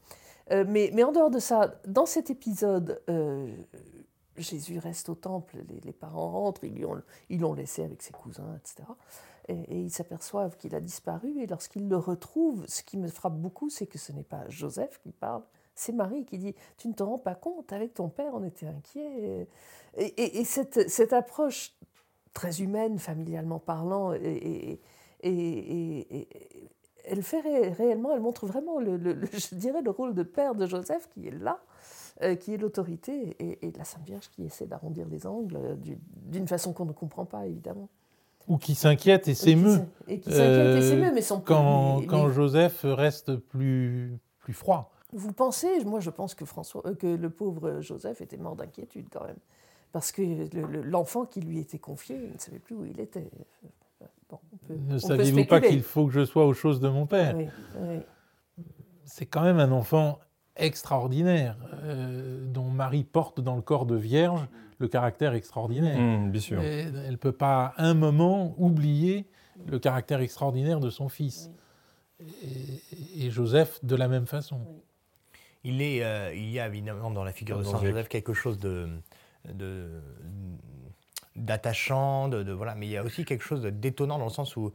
mais, 0.49 0.89
mais, 0.91 1.03
en 1.03 1.11
dehors 1.11 1.29
de 1.29 1.39
ça, 1.39 1.75
dans 1.85 2.07
cet 2.07 2.31
épisode, 2.31 2.99
Jésus 4.37 4.79
reste 4.79 5.09
au 5.09 5.15
temple, 5.15 5.57
les, 5.83 5.93
parents 5.93 6.31
rentrent, 6.31 6.63
ils 6.63 7.39
l'ont 7.39 7.53
laissé 7.53 7.83
avec 7.83 8.01
ses 8.01 8.11
cousins, 8.11 8.55
etc 8.57 8.85
et, 9.47 9.81
ils 9.81 9.91
s'aperçoivent 9.91 10.57
qu'il 10.57 10.75
a 10.75 10.79
disparu. 10.79 11.39
Et 11.41 11.47
lorsqu'ils 11.47 11.87
le 11.87 11.97
retrouvent, 11.97 12.65
ce 12.67 12.83
qui 12.83 12.97
me 12.97 13.07
frappe 13.07 13.37
beaucoup, 13.37 13.69
c'est 13.69 13.87
que 13.87 13.97
ce 13.97 14.11
n'est 14.11 14.23
pas 14.23 14.43
Joseph 14.49 14.99
qui 15.03 15.11
parle, 15.11 15.43
c'est 15.75 15.91
Marie 15.91 16.25
qui 16.25 16.37
dit 16.37 16.55
Tu 16.77 16.87
ne 16.87 16.93
te 16.93 17.03
rends 17.03 17.19
pas 17.19 17.35
compte, 17.35 17.73
avec 17.73 17.93
ton 17.93 18.09
père, 18.09 18.33
on 18.33 18.43
était 18.43 18.67
inquiets. 18.67 19.47
Et, 19.97 20.43
cette, 20.45 21.13
approche 21.13 21.73
très 22.33 22.61
humaine, 22.61 22.97
familialement 22.99 23.59
parlant, 23.59 24.13
et, 24.13 24.81
elle 27.07 27.21
fait 27.21 27.41
réellement, 27.71 28.13
elle 28.13 28.21
montre 28.21 28.47
vraiment, 28.47 28.79
le, 28.79 28.97
je 29.31 29.55
dirais, 29.55 29.81
le 29.81 29.91
rôle 29.91 30.13
de 30.13 30.23
père 30.23 30.55
de 30.55 30.65
Joseph 30.65 31.07
qui 31.09 31.27
est 31.27 31.31
là, 31.31 31.59
euh, 32.23 32.35
qui 32.35 32.53
est 32.53 32.57
l'autorité, 32.57 33.35
et, 33.39 33.71
la 33.77 33.83
Sainte 33.83 34.05
Vierge 34.05 34.29
qui 34.31 34.43
essaie 34.43 34.65
d'arrondir 34.65 35.07
les 35.07 35.27
angles 35.27 35.57
euh, 35.57 35.75
d'une 36.25 36.47
façon 36.47 36.73
qu'on 36.73 36.85
ne 36.85 36.93
comprend 36.93 37.25
pas, 37.25 37.45
évidemment. 37.45 37.89
Ou 38.47 38.57
qui 38.57 38.75
s'inquiète 38.75 39.27
et 39.27 39.33
s'émeut. 39.33 39.81
Et 40.07 40.19
qui 40.19 40.29
s'inquiète 40.29 40.77
et 40.77 40.81
s'émeut, 40.81 41.11
mais 41.13 41.21
sans 41.21 41.39
quand, 41.39 42.01
quand 42.07 42.29
Joseph 42.29 42.81
reste 42.83 43.35
plus, 43.35 44.19
plus 44.39 44.53
froid. 44.53 44.91
Vous 45.13 45.31
pensez, 45.31 45.83
moi 45.85 45.99
je 45.99 46.09
pense 46.09 46.35
que, 46.35 46.45
François, 46.45 46.85
euh, 46.85 46.93
que 46.93 47.07
le 47.07 47.29
pauvre 47.29 47.79
Joseph 47.81 48.21
était 48.21 48.37
mort 48.37 48.55
d'inquiétude 48.55 49.07
quand 49.11 49.23
même. 49.23 49.37
Parce 49.91 50.11
que 50.11 50.21
l'enfant 50.83 51.25
qui 51.25 51.39
lui 51.39 51.59
était 51.59 51.79
confié, 51.79 52.17
il 52.21 52.33
ne 52.33 52.37
savait 52.37 52.59
plus 52.59 52.75
où 52.75 52.85
il 52.85 52.99
était. 52.99 53.29
ne 54.69 54.97
saviez-vous 54.97 55.45
pas 55.45 55.61
qu'il 55.61 55.83
faut 55.83 56.07
que 56.07 56.11
je 56.11 56.25
sois 56.25 56.45
aux 56.45 56.53
choses 56.53 56.81
de 56.81 56.89
mon 56.89 57.05
père 57.05 57.37
oui, 57.37 57.47
C'est 59.05 59.25
quand 59.25 59.43
même 59.43 59.59
un 59.59 59.71
enfant 59.71 60.19
extraordinaire, 60.57 61.57
euh, 61.83 62.45
dont 62.47 62.69
Marie 62.69 63.03
porte 63.03 63.41
dans 63.41 63.55
le 63.55 63.61
corps 63.61 63.85
de 63.85 63.95
vierge 63.95 64.47
le 64.79 64.87
caractère 64.87 65.33
extraordinaire. 65.33 65.99
Mmh, 65.99 66.31
bien 66.31 66.41
sûr. 66.41 66.61
elle 66.61 67.11
ne 67.11 67.15
peut 67.15 67.31
pas 67.31 67.73
un 67.77 67.93
moment 67.93 68.55
oublier 68.57 69.25
le 69.65 69.79
caractère 69.79 70.19
extraordinaire 70.19 70.79
de 70.79 70.89
son 70.89 71.09
fils. 71.09 71.49
Et, 72.19 73.29
Joseph 73.29 73.83
de 73.83 73.95
la 73.95 74.07
même 74.07 74.25
façon. 74.25 74.59
Il, 75.63 75.81
est, 75.81 76.03
euh, 76.03 76.33
il 76.33 76.49
y 76.49 76.59
a 76.59 76.67
évidemment 76.67 77.11
dans 77.11 77.23
la 77.23 77.31
figure 77.31 77.57
de 77.57 77.63
Saint 77.63 77.81
Joseph 77.81 78.07
quelque 78.07 78.33
chose 78.33 78.59
de, 78.59 78.89
d'attachant, 81.35 82.27
de, 82.27 82.51
voilà, 82.51 82.75
mais 82.75 82.87
il 82.87 82.91
y 82.91 82.97
a 82.97 83.03
aussi 83.03 83.25
quelque 83.25 83.43
chose 83.43 83.61
d'étonnant 83.61 84.17
dans 84.17 84.25
le 84.25 84.31
sens 84.31 84.55
où 84.55 84.71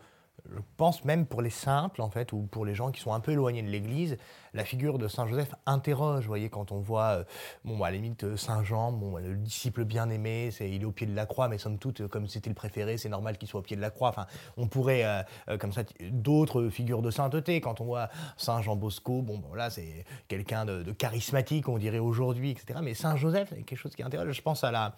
je 0.49 0.61
pense 0.77 1.05
même 1.05 1.27
pour 1.27 1.43
les 1.43 1.51
simples, 1.51 2.03
en 2.03 2.11
fait, 2.11 2.33
ou 2.33 2.43
pour 2.43 2.65
les 2.65 2.75
gens 2.75 2.91
qui 2.91 3.01
sont 3.01 3.13
un 3.13 3.21
peu 3.21 3.33
éloignés 3.33 3.63
de 3.63 3.69
l'Église, 3.69 4.17
la 4.55 4.65
figure 4.65 4.99
de 4.99 5.09
Saint 5.09 5.27
Joseph 5.27 5.55
interroge. 5.67 6.23
Vous 6.23 6.29
voyez, 6.29 6.49
quand 6.49 6.73
on 6.73 6.81
voit, 6.81 7.11
euh, 7.11 7.25
bon, 7.65 7.79
bah, 7.79 7.87
à 7.87 7.91
la 7.91 7.97
limite, 7.97 8.25
euh, 8.25 8.37
Saint 8.37 8.65
Jean, 8.65 8.93
bon, 8.93 9.17
le 9.19 9.37
disciple 9.37 9.85
bien-aimé, 9.85 10.51
il 10.61 10.83
est 10.83 10.85
au 10.85 10.93
pied 10.93 11.07
de 11.07 11.15
la 11.15 11.27
croix, 11.27 11.49
mais 11.49 11.59
somme 11.59 11.79
toute, 11.79 12.07
comme 12.09 12.29
c'était 12.29 12.51
le 12.51 12.55
préféré, 12.55 12.97
c'est 12.97 13.09
normal 13.09 13.39
qu'il 13.39 13.49
soit 13.49 13.61
au 13.61 13.63
pied 13.63 13.77
de 13.77 13.81
la 13.81 13.91
croix. 13.91 14.09
Enfin, 14.09 14.27
on 14.57 14.67
pourrait, 14.67 15.05
euh, 15.05 15.59
comme 15.59 15.73
ça, 15.73 15.83
d'autres 16.11 16.69
figures 16.69 17.03
de 17.03 17.11
sainteté. 17.11 17.61
Quand 17.61 17.81
on 17.81 17.85
voit 17.85 18.09
Saint 18.37 18.63
Jean 18.63 18.77
Bosco, 18.77 19.23
bon, 19.23 19.43
là, 19.55 19.71
c'est 19.71 20.05
quelqu'un 20.29 20.65
de, 20.65 20.83
de, 20.83 20.93
charismatique, 20.93 21.69
on 21.69 21.79
dirait 21.79 21.99
aujourd'hui, 21.99 22.51
etc. 22.51 22.81
Mais 22.83 22.95
Saint 22.95 23.17
Joseph, 23.17 23.49
c'est 23.51 23.63
quelque 23.63 23.79
chose 23.79 23.95
qui 23.95 24.03
interroge. 24.03 24.33
Je 24.33 24.43
pense 24.43 24.65
à 24.65 24.71
la 24.71 24.95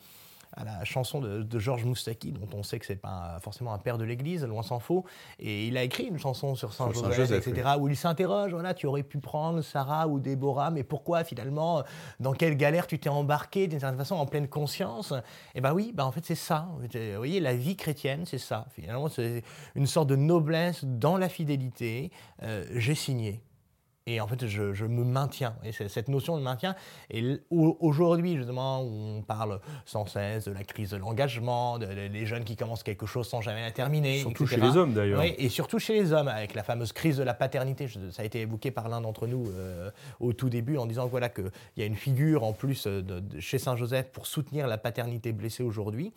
à 0.54 0.64
la 0.64 0.84
chanson 0.84 1.20
de, 1.20 1.58
Georges 1.58 1.84
Moustaki, 1.84 2.32
dont 2.32 2.48
on 2.54 2.62
sait 2.62 2.78
que 2.78 2.86
c'est 2.86 2.96
pas 2.96 3.38
forcément 3.42 3.72
un 3.72 3.78
père 3.78 3.98
de 3.98 4.04
l'Église, 4.04 4.44
loin 4.44 4.62
s'en 4.62 4.78
faut. 4.78 5.04
Et 5.38 5.66
il 5.66 5.76
a 5.76 5.82
écrit 5.82 6.04
une 6.04 6.18
chanson 6.18 6.54
sur 6.54 6.72
Saint 6.72 6.92
Joseph, 6.92 7.30
etc., 7.30 7.70
où 7.78 7.88
il 7.88 7.96
s'interroge, 7.96 8.52
voilà, 8.52 8.74
tu 8.74 8.86
aurais 8.86 9.02
pu 9.02 9.18
prendre 9.18 9.62
Sarah 9.62 10.08
ou 10.08 10.20
Déborah, 10.20 10.70
mais 10.70 10.82
pourquoi 10.82 11.24
finalement, 11.24 11.82
dans 12.20 12.32
quelle 12.32 12.56
galère 12.56 12.86
tu 12.86 12.98
t'es 12.98 13.08
embarqué 13.08 13.66
d'une 13.66 13.80
certaine 13.80 13.98
façon 13.98 14.16
en 14.16 14.26
pleine 14.26 14.48
conscience? 14.48 15.14
Eh 15.54 15.60
bien 15.60 15.72
oui, 15.72 15.92
ben 15.94 16.04
en 16.04 16.12
fait 16.12 16.24
c'est 16.24 16.34
ça. 16.34 16.68
Vous 16.78 16.88
voyez, 17.16 17.40
la 17.40 17.54
vie 17.54 17.76
chrétienne, 17.76 18.24
c'est 18.26 18.38
ça. 18.38 18.66
Finalement, 18.74 19.08
c'est 19.08 19.42
une 19.74 19.86
sorte 19.86 20.08
de 20.08 20.16
noblesse 20.16 20.84
dans 20.84 21.16
la 21.16 21.28
fidélité. 21.28 22.10
Euh, 22.42 22.64
j'ai 22.74 22.94
signé. 22.94 23.40
Et 24.06 24.20
en 24.20 24.26
fait, 24.26 24.46
je, 24.46 24.84
me 24.84 25.04
maintiens. 25.04 25.54
Et 25.64 25.72
cette 25.72 26.08
notion 26.08 26.36
de 26.36 26.42
maintien. 26.42 26.74
Et 27.10 27.38
aujourd'hui, 27.50 28.36
justement, 28.36 28.82
où 28.82 29.18
on 29.18 29.22
parle 29.22 29.60
sans 29.84 30.06
cesse 30.06 30.44
de 30.44 30.52
la 30.52 30.64
crise 30.64 30.90
de 30.90 30.96
l'engagement, 30.96 31.78
des 31.78 32.26
jeunes 32.26 32.44
qui 32.44 32.56
commencent 32.56 32.82
quelque 32.82 33.06
chose 33.06 33.28
sans 33.28 33.40
jamais 33.40 33.62
la 33.62 33.70
terminer. 33.70 34.20
Surtout 34.20 34.46
chez 34.46 34.60
les 34.60 34.76
hommes, 34.76 34.92
d'ailleurs. 34.92 35.20
Oui, 35.20 35.34
et 35.38 35.48
surtout 35.48 35.78
chez 35.78 35.94
les 35.94 36.12
hommes, 36.12 36.28
avec 36.28 36.54
la 36.54 36.62
fameuse 36.62 36.92
crise 36.92 37.16
de 37.16 37.22
la 37.22 37.34
paternité. 37.34 37.86
Ça 38.10 38.22
a 38.22 38.24
été 38.24 38.40
évoqué 38.40 38.70
par 38.70 38.88
l'un 38.88 39.00
d'entre 39.00 39.26
nous 39.26 39.46
euh, 39.50 39.90
au 40.20 40.32
tout 40.32 40.48
début 40.48 40.78
en 40.78 40.86
disant 40.86 41.06
voilà, 41.06 41.28
qu'il 41.28 41.50
y 41.76 41.82
a 41.82 41.86
une 41.86 41.96
figure 41.96 42.44
en 42.44 42.52
plus 42.52 42.86
de, 42.86 43.22
chez 43.40 43.58
Saint-Joseph 43.58 44.10
pour 44.12 44.26
soutenir 44.26 44.66
la 44.66 44.78
paternité 44.78 45.32
blessée 45.32 45.62
aujourd'hui. 45.62 46.12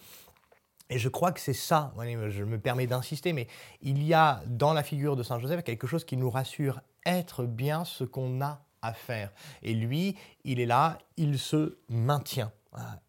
Et 0.90 1.00
je 1.00 1.10
crois 1.10 1.32
que 1.32 1.40
c'est 1.40 1.54
ça, 1.54 1.94
je 2.30 2.44
me 2.44 2.60
permets 2.60 2.86
d'insister, 2.86 3.34
mais 3.34 3.48
il 3.82 4.04
y 4.04 4.14
a 4.14 4.44
dans 4.46 4.74
la 4.74 4.84
figure 4.84 5.16
de 5.16 5.24
Saint 5.24 5.40
Joseph 5.40 5.64
quelque 5.64 5.88
chose 5.88 6.06
qui 6.06 6.16
nous 6.16 6.30
rassure 6.30 6.82
être 7.06 7.46
bien 7.46 7.86
ce 7.86 8.04
qu'on 8.04 8.42
a 8.42 8.62
à 8.82 8.94
faire. 8.94 9.32
Et 9.64 9.74
lui, 9.74 10.16
il 10.44 10.60
est 10.60 10.66
là, 10.66 11.00
il 11.18 11.40
se 11.40 11.78
maintient 11.90 12.52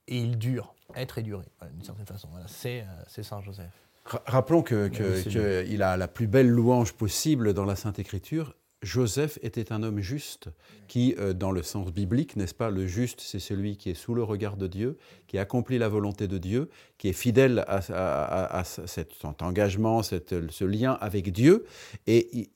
et 0.09 0.19
il 0.19 0.39
dure. 0.39 0.75
être 0.95 1.19
éduré, 1.19 1.45
d'une 1.73 1.83
certaine 1.83 2.07
façon. 2.07 2.29
c'est 2.47 2.87
Saint 3.23 3.43
Joseph. 3.43 3.73
Rappelons 4.05 4.62
qu'il 4.62 5.83
a 5.83 5.97
la 5.97 6.09
plus 6.09 6.29
belle 6.29 6.49
louange 6.49 6.93
possible 6.93 7.53
dans 7.53 7.65
la 7.65 7.77
Sainte 7.77 7.99
Écriture. 7.99 8.55
Joseph 8.83 9.39
était 9.43 9.73
un 9.73 9.83
homme 9.83 10.01
juste 10.01 10.49
qui, 10.87 11.15
euh, 11.19 11.33
dans 11.33 11.51
le 11.51 11.62
sens 11.62 11.93
biblique, 11.93 12.37
n'est-ce 12.37 12.55
pas, 12.55 12.71
le 12.71 12.87
juste, 12.87 13.21
c'est 13.21 13.39
celui 13.39 13.77
qui 13.77 13.91
est 13.91 13.95
sous 13.95 14.15
le 14.15 14.23
regard 14.23 14.57
de 14.57 14.67
Dieu, 14.67 14.99
qui 15.27 15.39
accomplit 15.39 15.79
la 15.79 15.89
volonté 15.89 16.29
de 16.29 16.39
Dieu, 16.39 16.69
qui 16.99 17.09
est 17.09 17.15
fidèle 17.15 17.65
à, 17.67 18.62
cet 18.65 19.12
engagement, 19.41 20.03
ce 20.03 20.65
lien 20.65 20.93
avec 21.01 21.33
Dieu. 21.33 21.65
Et 22.07 22.51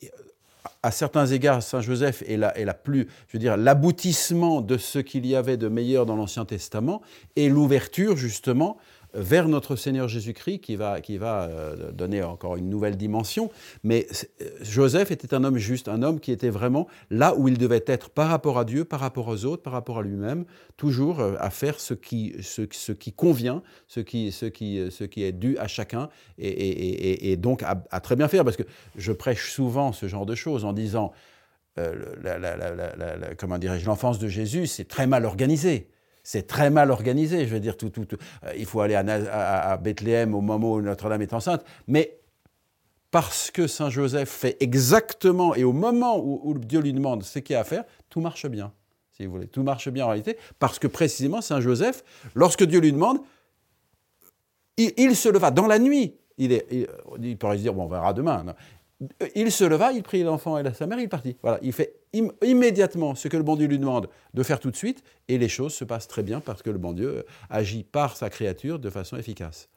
à 0.82 0.90
certains 0.90 1.26
égards, 1.26 1.62
Saint 1.62 1.80
Joseph 1.80 2.22
est, 2.26 2.36
la, 2.36 2.56
est 2.56 2.64
la 2.64 2.74
plus, 2.74 3.08
je 3.28 3.32
veux 3.34 3.38
dire, 3.38 3.56
l'aboutissement 3.56 4.60
de 4.60 4.76
ce 4.76 4.98
qu'il 4.98 5.26
y 5.26 5.34
avait 5.34 5.56
de 5.56 5.68
meilleur 5.68 6.06
dans 6.06 6.16
l'Ancien 6.16 6.44
Testament 6.44 7.02
et 7.36 7.48
l'ouverture 7.48 8.16
justement 8.16 8.78
vers 9.14 9.48
notre 9.48 9.76
Seigneur 9.76 10.08
Jésus-Christ 10.08 10.60
qui 10.60 10.76
va, 10.76 11.00
qui 11.00 11.16
va 11.16 11.42
euh, 11.42 11.92
donner 11.92 12.22
encore 12.22 12.56
une 12.56 12.68
nouvelle 12.68 12.96
dimension. 12.96 13.50
Mais 13.82 14.06
euh, 14.40 14.46
Joseph 14.62 15.10
était 15.10 15.34
un 15.34 15.44
homme 15.44 15.58
juste, 15.58 15.88
un 15.88 16.02
homme 16.02 16.20
qui 16.20 16.32
était 16.32 16.50
vraiment 16.50 16.86
là 17.10 17.34
où 17.36 17.48
il 17.48 17.58
devait 17.58 17.84
être 17.86 18.10
par 18.10 18.28
rapport 18.28 18.58
à 18.58 18.64
Dieu, 18.64 18.84
par 18.84 19.00
rapport 19.00 19.28
aux 19.28 19.44
autres, 19.44 19.62
par 19.62 19.72
rapport 19.72 19.98
à 19.98 20.02
lui-même, 20.02 20.44
toujours 20.76 21.20
euh, 21.20 21.34
à 21.38 21.50
faire 21.50 21.80
ce 21.80 21.94
qui, 21.94 22.34
ce, 22.42 22.62
ce 22.70 22.92
qui 22.92 23.12
convient, 23.12 23.62
ce 23.88 24.00
qui, 24.00 24.32
ce, 24.32 24.46
qui, 24.46 24.90
ce 24.90 25.04
qui 25.04 25.24
est 25.24 25.32
dû 25.32 25.58
à 25.58 25.66
chacun, 25.66 26.08
et, 26.38 27.32
et, 27.32 27.36
donc 27.36 27.62
à, 27.62 28.00
très 28.00 28.16
bien 28.16 28.28
faire, 28.28 28.44
parce 28.44 28.56
que 28.56 28.62
je 28.96 29.12
prêche 29.12 29.52
souvent 29.52 29.92
ce 29.92 30.08
genre 30.08 30.26
de 30.26 30.34
choses 30.34 30.64
en 30.64 30.72
disant, 30.72 31.12
comment 33.38 33.58
dirais-je, 33.58 33.86
l'enfance 33.86 34.18
de 34.18 34.28
Jésus, 34.28 34.66
c'est 34.66 34.88
très 34.88 35.06
mal 35.06 35.24
organisé. 35.24 35.88
C'est 36.32 36.46
très 36.46 36.70
mal 36.70 36.92
organisé. 36.92 37.44
Je 37.44 37.52
veux 37.52 37.58
dire, 37.58 37.76
tout, 37.76 37.88
tout, 37.88 38.06
euh, 38.44 38.52
il 38.56 38.64
faut 38.64 38.80
aller 38.82 38.94
à, 38.94 39.76
Bethléem 39.78 40.32
au 40.32 40.40
moment 40.40 40.74
où 40.74 40.80
Notre-Dame 40.80 41.22
est 41.22 41.32
enceinte. 41.32 41.64
Mais 41.88 42.20
parce 43.10 43.50
que 43.50 43.66
Saint 43.66 43.90
Joseph 43.90 44.28
fait 44.28 44.56
exactement 44.60 45.56
et 45.56 45.64
au 45.64 45.72
moment 45.72 46.20
où, 46.24 46.56
Dieu 46.56 46.78
lui 46.78 46.92
demande 46.92 47.24
ce 47.24 47.40
qu'il 47.40 47.56
a 47.56 47.60
à 47.60 47.64
faire, 47.64 47.82
tout 48.10 48.20
marche 48.20 48.46
bien, 48.46 48.72
si 49.10 49.26
vous 49.26 49.32
voulez. 49.32 49.48
Tout 49.48 49.64
marche 49.64 49.88
bien 49.88 50.04
en 50.04 50.10
réalité, 50.10 50.36
parce 50.60 50.78
que 50.78 50.86
précisément 50.86 51.40
Saint 51.40 51.60
Joseph, 51.60 52.04
lorsque 52.36 52.62
Dieu 52.62 52.78
lui 52.78 52.92
demande, 52.92 53.18
il, 54.76 55.16
se 55.16 55.28
leva 55.28 55.50
dans 55.50 55.66
la 55.66 55.80
nuit. 55.80 56.14
Il, 56.38 56.48
pourrait 57.40 57.56
se 57.56 57.62
dire, 57.62 57.76
on 57.76 57.88
verra 57.88 58.12
demain. 58.12 58.54
Il 59.34 59.50
se 59.50 59.64
leva, 59.64 59.92
il 59.92 60.02
prit 60.02 60.22
l'enfant 60.22 60.58
et 60.58 60.74
sa 60.74 60.86
mère, 60.86 60.98
il 60.98 61.08
partit. 61.08 61.36
Voilà, 61.42 61.58
il 61.62 61.72
fait 61.72 61.94
immédiatement 62.12 63.14
ce 63.14 63.28
que 63.28 63.36
le 63.36 63.42
bon 63.42 63.56
Dieu 63.56 63.66
lui 63.66 63.78
demande 63.78 64.08
de 64.34 64.42
faire 64.42 64.60
tout 64.60 64.70
de 64.70 64.76
suite, 64.76 65.02
et 65.28 65.38
les 65.38 65.48
choses 65.48 65.72
se 65.72 65.84
passent 65.84 66.08
très 66.08 66.22
bien 66.22 66.40
parce 66.40 66.62
que 66.62 66.70
le 66.70 66.78
bon 66.78 66.92
Dieu 66.92 67.24
agit 67.48 67.84
par 67.84 68.16
sa 68.16 68.28
créature 68.28 68.78
de 68.78 68.90
façon 68.90 69.16
efficace. 69.16 69.68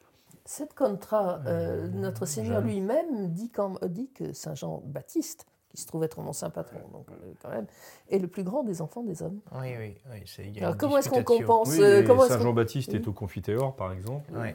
Cette 0.44 0.74
contra, 0.74 1.40
euh, 1.46 1.88
notre 1.88 2.26
Seigneur 2.26 2.60
lui-même 2.60 3.30
dit, 3.30 3.50
dit, 3.88 4.10
que 4.12 4.34
Saint 4.34 4.54
Jean-Baptiste, 4.54 5.46
qui 5.70 5.80
se 5.80 5.86
trouve 5.86 6.04
être 6.04 6.20
mon 6.20 6.34
saint 6.34 6.50
patron, 6.50 6.80
donc 6.92 7.06
euh, 7.10 7.32
quand 7.42 7.48
même, 7.48 7.66
est 8.10 8.18
le 8.18 8.28
plus 8.28 8.44
grand 8.44 8.62
des 8.62 8.82
enfants 8.82 9.02
des 9.02 9.22
hommes. 9.22 9.40
Oui, 9.52 9.74
oui, 9.78 9.96
oui. 10.12 10.58
Alors 10.60 10.76
comment 10.76 10.98
est-ce 10.98 11.08
qu'on 11.08 11.24
compense 11.24 11.78
euh, 11.78 12.06
Saint 12.28 12.40
Jean-Baptiste 12.40 12.92
est 12.92 13.08
au 13.08 13.12
confiteor, 13.12 13.74
par 13.74 13.92
exemple. 13.92 14.30
Oui, 14.34 14.50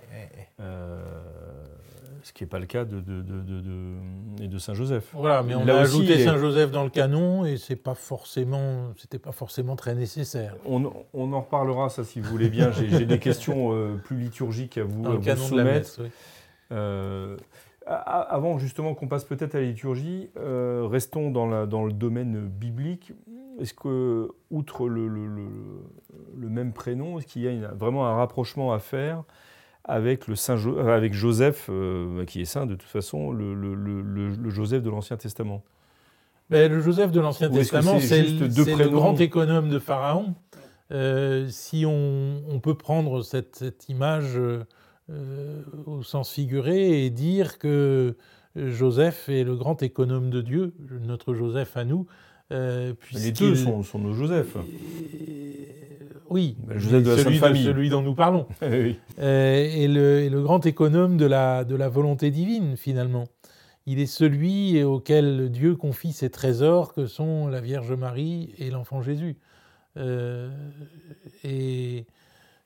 ce 2.23 2.33
qui 2.33 2.43
n'est 2.43 2.49
pas 2.49 2.59
le 2.59 2.65
cas 2.65 2.85
de, 2.85 2.99
de, 2.99 3.21
de, 3.21 4.47
de, 4.47 4.57
Saint-Joseph. 4.57 5.09
Voilà, 5.13 5.43
mais 5.43 5.55
on 5.55 5.67
a 5.67 5.73
ajouté 5.73 6.23
Saint-Joseph 6.23 6.71
dans 6.71 6.83
le 6.83 6.89
canon 6.89 7.45
et 7.45 7.57
c'est 7.57 7.75
pas 7.75 7.95
forcément, 7.95 8.93
c'était 8.97 9.19
pas 9.19 9.31
forcément 9.31 9.75
très 9.75 9.95
nécessaire. 9.95 10.55
On, 10.65 10.91
on, 11.13 11.33
en 11.33 11.41
reparlera, 11.41 11.89
ça, 11.89 12.03
si 12.03 12.19
vous 12.19 12.29
voulez 12.29 12.49
bien. 12.49 12.71
J'ai 12.71 13.05
des 13.05 13.19
questions 13.19 13.73
euh, 13.73 13.95
plus 13.95 14.17
liturgiques 14.17 14.77
à 14.77 14.83
vous, 14.83 15.03
dans 15.03 15.35
soumettre. 15.35 16.01
Euh, 16.71 17.35
avant 17.89 18.59
justement 18.59 18.93
qu'on 18.93 19.07
passe 19.07 19.23
peut-être 19.23 19.55
à 19.55 19.59
la 19.59 19.65
liturgie, 19.65 20.29
euh, 20.37 20.87
restons 20.89 21.31
dans, 21.31 21.47
la, 21.47 21.65
dans, 21.65 21.85
le 21.85 21.91
domaine 21.93 22.47
biblique. 22.47 23.13
Est-ce 23.59 23.73
que, 23.73 24.29
outre 24.51 24.87
le, 24.87 25.07
le, 25.07 25.27
le, 26.37 26.49
même 26.49 26.71
prénom, 26.71 27.17
est-ce 27.17 27.27
qu'il 27.27 27.41
y 27.41 27.47
a 27.47 27.69
vraiment 27.69 28.05
un 28.05 28.15
rapprochement 28.15 28.71
à 28.73 28.79
faire 28.79 29.23
avec, 29.85 30.27
le 30.27 30.35
saint 30.35 30.57
euh, 30.57 30.95
avec 30.95 31.13
Joseph, 31.13 31.67
euh, 31.69 32.25
qui 32.25 32.41
est 32.41 32.45
saint 32.45 32.65
de 32.65 32.75
toute 32.75 32.89
façon, 32.89 33.31
le, 33.31 34.49
Joseph 34.49 34.83
de 34.83 34.89
l'Ancien 34.89 35.17
Testament 35.17 35.63
ben, 36.49 36.71
Le 36.71 36.79
Joseph 36.79 37.11
de 37.11 37.19
l'Ancien 37.19 37.49
Testament, 37.49 37.99
c'est 37.99 38.23
le, 38.23 38.89
grand 38.89 39.19
économe 39.19 39.69
de 39.69 39.79
Pharaon. 39.79 40.35
Euh, 40.91 41.47
si 41.49 41.85
on, 41.85 42.59
peut 42.61 42.75
prendre 42.75 43.21
cette, 43.21 43.89
image 43.89 44.39
au 45.85 46.03
sens 46.03 46.31
figuré 46.31 47.05
et 47.05 47.09
dire 47.09 47.57
que 47.57 48.15
Joseph 48.55 49.29
est 49.29 49.43
le 49.43 49.55
grand 49.55 49.81
économe 49.81 50.29
de 50.29 50.41
Dieu, 50.41 50.73
notre 51.01 51.33
Joseph 51.33 51.77
à 51.77 51.83
nous. 51.83 52.05
Les 52.51 53.31
deux 53.31 53.55
sont, 53.55 53.83
sont, 53.83 53.99
nos 53.99 54.13
Joseph. 54.13 54.57
Oui, 56.29 56.57
celui, 56.79 57.89
dont 57.89 58.01
nous 58.01 58.13
parlons. 58.13 58.47
et, 58.61 59.87
le, 59.87 60.41
grand 60.41 60.65
économe 60.65 61.17
de 61.17 61.25
la, 61.25 61.63
de 61.63 61.75
la 61.75 61.89
volonté 61.89 62.31
divine, 62.31 62.77
finalement. 62.77 63.27
Il 63.85 63.99
est 63.99 64.05
celui 64.05 64.83
auquel 64.83 65.49
Dieu 65.49 65.75
confie 65.75 66.13
ses 66.13 66.29
trésors 66.29 66.93
que 66.93 67.07
sont 67.07 67.47
la 67.47 67.61
Vierge 67.61 67.91
Marie 67.93 68.53
et 68.59 68.69
l'enfant 68.69 69.01
Jésus. 69.01 69.37
Euh, 69.97 70.49
et 71.43 72.05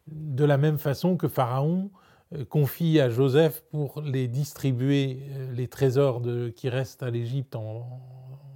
de 0.07 0.43
la 0.43 0.57
même 0.57 0.77
façon 0.77 1.15
que 1.15 1.27
Pharaon 1.27 1.89
euh, 2.33 2.43
confie 2.43 2.99
à 2.99 3.09
Joseph 3.09 3.63
pour 3.71 4.01
les 4.01 4.27
distribuer 4.27 5.19
euh, 5.31 5.53
les 5.53 5.67
trésors 5.67 6.19
de, 6.19 6.49
qui 6.49 6.67
restent 6.67 7.03
à 7.03 7.09
l'Égypte 7.09 7.55
en, 7.55 8.01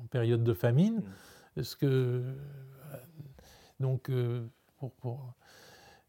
période 0.07 0.43
de 0.43 0.53
famine. 0.53 1.03
Ce 1.61 1.75
que, 1.75 2.23
donc, 3.79 4.09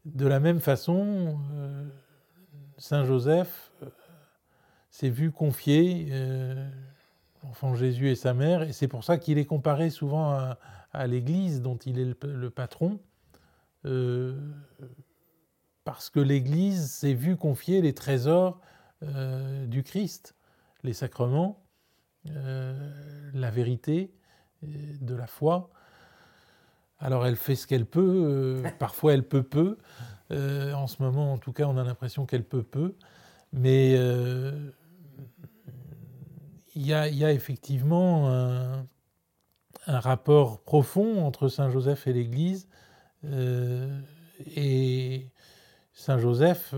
de 0.05 0.27
la 0.27 0.39
même 0.39 0.59
façon, 0.59 1.39
euh, 1.53 1.87
Saint 2.77 3.05
Joseph 3.05 3.71
euh, 3.83 3.89
s'est 4.89 5.09
vu 5.09 5.31
confier 5.31 6.07
euh, 6.11 6.69
l'enfant 7.43 7.75
Jésus 7.75 8.09
et 8.09 8.15
sa 8.15 8.33
mère, 8.33 8.63
et 8.63 8.73
c'est 8.73 8.87
pour 8.87 9.03
ça 9.03 9.17
qu'il 9.17 9.37
est 9.37 9.45
comparé 9.45 9.89
souvent 9.89 10.31
à, 10.31 10.57
l'Église 11.07 11.61
dont 11.61 11.77
il 11.77 11.99
est 11.99 12.25
le, 12.25 12.49
patron, 12.49 12.99
parce 15.83 16.09
que 16.09 16.19
l'Église 16.19 16.89
s'est 16.89 17.13
vu 17.13 17.37
confier 17.37 17.81
les 17.81 17.93
trésors 17.93 18.59
du 19.67 19.83
Christ, 19.83 20.35
les 20.83 20.93
sacrements, 20.93 21.63
la 23.33 23.51
vérité, 23.51 24.11
de 24.63 25.15
la 25.15 25.27
foi, 25.27 25.69
alors 26.99 27.25
elle 27.25 27.35
fait 27.35 27.55
ce 27.55 27.65
qu'elle 27.65 27.85
peut, 27.85 28.23
euh, 28.25 28.69
parfois 28.79 29.13
elle 29.13 29.23
peut 29.23 29.43
peu. 29.43 29.77
Euh, 30.31 30.73
en 30.73 30.87
ce 30.87 31.01
moment, 31.01 31.33
en 31.33 31.37
tout 31.37 31.53
cas, 31.53 31.65
on 31.65 31.77
a 31.77 31.83
l'impression 31.83 32.25
qu'elle 32.25 32.43
peut 32.43 32.63
peu. 32.63 32.95
Mais 33.51 33.95
euh, 33.97 34.69
il 36.75 36.85
y, 36.85 36.93
a 36.93 37.31
effectivement 37.33 38.29
un, 38.29 38.85
rapport 39.87 40.61
profond 40.61 41.25
entre 41.25 41.47
Saint 41.47 41.69
Joseph 41.71 42.05
et 42.05 42.13
l'Église. 42.13 42.69
et 44.55 45.27
Saint 45.93 46.19
Joseph 46.19 46.75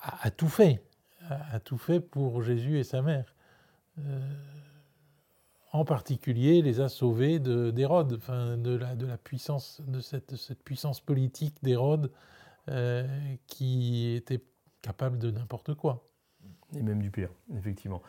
a, 0.00 0.30
tout 0.30 0.48
fait, 0.48 0.82
a, 1.28 1.58
tout 1.58 1.76
fait 1.76 1.98
pour 1.98 2.40
Jésus 2.42 2.78
et 2.78 2.84
sa 2.84 3.02
mère 3.02 3.34
en 5.72 5.84
particulier 5.84 6.62
les 6.62 6.80
a 6.80 6.88
sauvés 6.88 7.38
d'Hérode, 7.38 8.14
enfin, 8.18 8.56
de, 8.56 8.74
la, 8.76 8.96
de 8.96 9.06
la 9.06 9.16
puissance, 9.16 9.80
de 9.86 10.00
cette, 10.00 10.36
cette 10.36 10.62
puissance 10.62 11.00
politique 11.00 11.54
d'Hérode 11.62 12.10
euh, 12.68 13.06
qui 13.46 14.14
était 14.14 14.40
capable 14.82 15.18
de 15.18 15.30
n'importe 15.30 15.74
quoi. 15.74 16.06
Et 16.76 16.82
même 16.82 17.00
du 17.00 17.10
pire, 17.10 17.30
effectivement. 17.56 18.02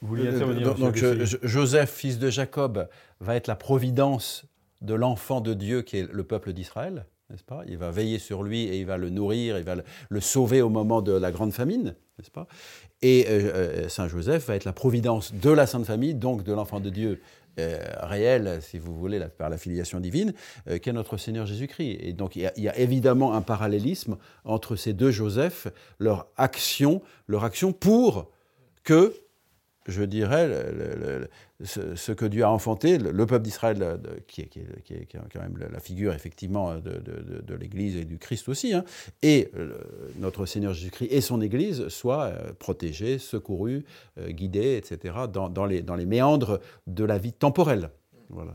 Vous 0.00 0.08
vouliez 0.08 0.26
euh, 0.26 0.34
intervenir 0.34 0.74
Donc, 0.74 0.96
Joseph, 1.42 1.90
fils 1.90 2.18
de 2.18 2.30
Jacob, 2.30 2.88
va 3.20 3.36
être 3.36 3.46
la 3.46 3.56
providence 3.56 4.46
de 4.80 4.94
l'enfant 4.94 5.40
de 5.40 5.52
Dieu 5.52 5.82
qui 5.82 5.98
est 5.98 6.10
le 6.10 6.24
peuple 6.24 6.54
d'Israël, 6.54 7.06
n'est-ce 7.28 7.44
pas? 7.44 7.62
Il 7.66 7.76
va 7.76 7.90
veiller 7.90 8.18
sur 8.18 8.42
lui 8.42 8.64
et 8.64 8.80
il 8.80 8.86
va 8.86 8.96
le 8.96 9.10
nourrir, 9.10 9.58
il 9.58 9.64
va 9.64 9.76
le 10.08 10.20
sauver 10.20 10.62
au 10.62 10.70
moment 10.70 11.02
de 11.02 11.12
la 11.12 11.30
grande 11.30 11.52
famine, 11.52 11.94
et 13.02 13.26
euh, 13.28 13.30
euh, 13.30 13.88
Saint 13.88 14.08
Joseph 14.08 14.46
va 14.46 14.56
être 14.56 14.64
la 14.64 14.72
providence 14.72 15.32
de 15.34 15.50
la 15.50 15.66
Sainte 15.66 15.86
Famille, 15.86 16.14
donc 16.14 16.42
de 16.42 16.52
l'enfant 16.52 16.80
de 16.80 16.90
Dieu 16.90 17.20
euh, 17.58 17.78
réel, 18.00 18.60
si 18.62 18.78
vous 18.78 18.94
voulez, 18.94 19.20
par 19.38 19.50
la 19.50 19.58
filiation 19.58 20.00
divine, 20.00 20.32
qu'est 20.82 20.92
notre 20.92 21.16
Seigneur 21.16 21.46
Jésus-Christ. 21.46 21.98
Et 22.00 22.12
donc 22.12 22.36
il 22.36 22.50
y, 22.56 22.68
a, 22.68 22.78
évidemment 22.78 23.34
un 23.34 23.42
parallélisme 23.42 24.16
entre 24.44 24.76
ces 24.76 24.92
deux 24.92 25.10
Joseph, 25.10 25.66
leur 25.98 26.28
action, 26.36 27.02
leur 27.26 27.44
action 27.44 27.72
pour 27.72 28.30
que 28.84 29.14
je 29.86 30.02
dirais, 30.02 30.48
ce, 31.62 32.12
que 32.12 32.24
Dieu 32.24 32.44
a 32.44 32.50
enfanté, 32.50 32.98
le, 32.98 33.26
peuple 33.26 33.44
d'Israël, 33.44 34.00
qui, 34.26 34.46
qui, 34.48 34.60
est 34.60 35.08
quand 35.12 35.40
même 35.40 35.56
la 35.70 35.80
figure 35.80 36.12
effectivement 36.12 36.76
de, 36.76 37.54
l'Église 37.54 37.96
et 37.96 38.04
du 38.04 38.18
Christ 38.18 38.48
aussi, 38.48 38.72
hein, 38.72 38.84
et 39.22 39.50
notre 40.18 40.46
Seigneur 40.46 40.72
Jésus-Christ 40.72 41.08
et 41.10 41.20
son 41.20 41.40
Église 41.40 41.88
soient 41.88 42.24
euh, 42.24 42.52
protégés, 42.58 43.18
secourus, 43.18 43.84
euh, 44.18 44.30
guidés, 44.30 44.76
etc., 44.76 45.14
dans, 45.32 45.66
les, 45.66 45.82
dans 45.82 45.94
les 45.94 46.06
méandres 46.06 46.60
de 46.86 47.04
la 47.04 47.18
vie 47.18 47.32
temporelle. 47.32 47.90
Voilà. 48.28 48.54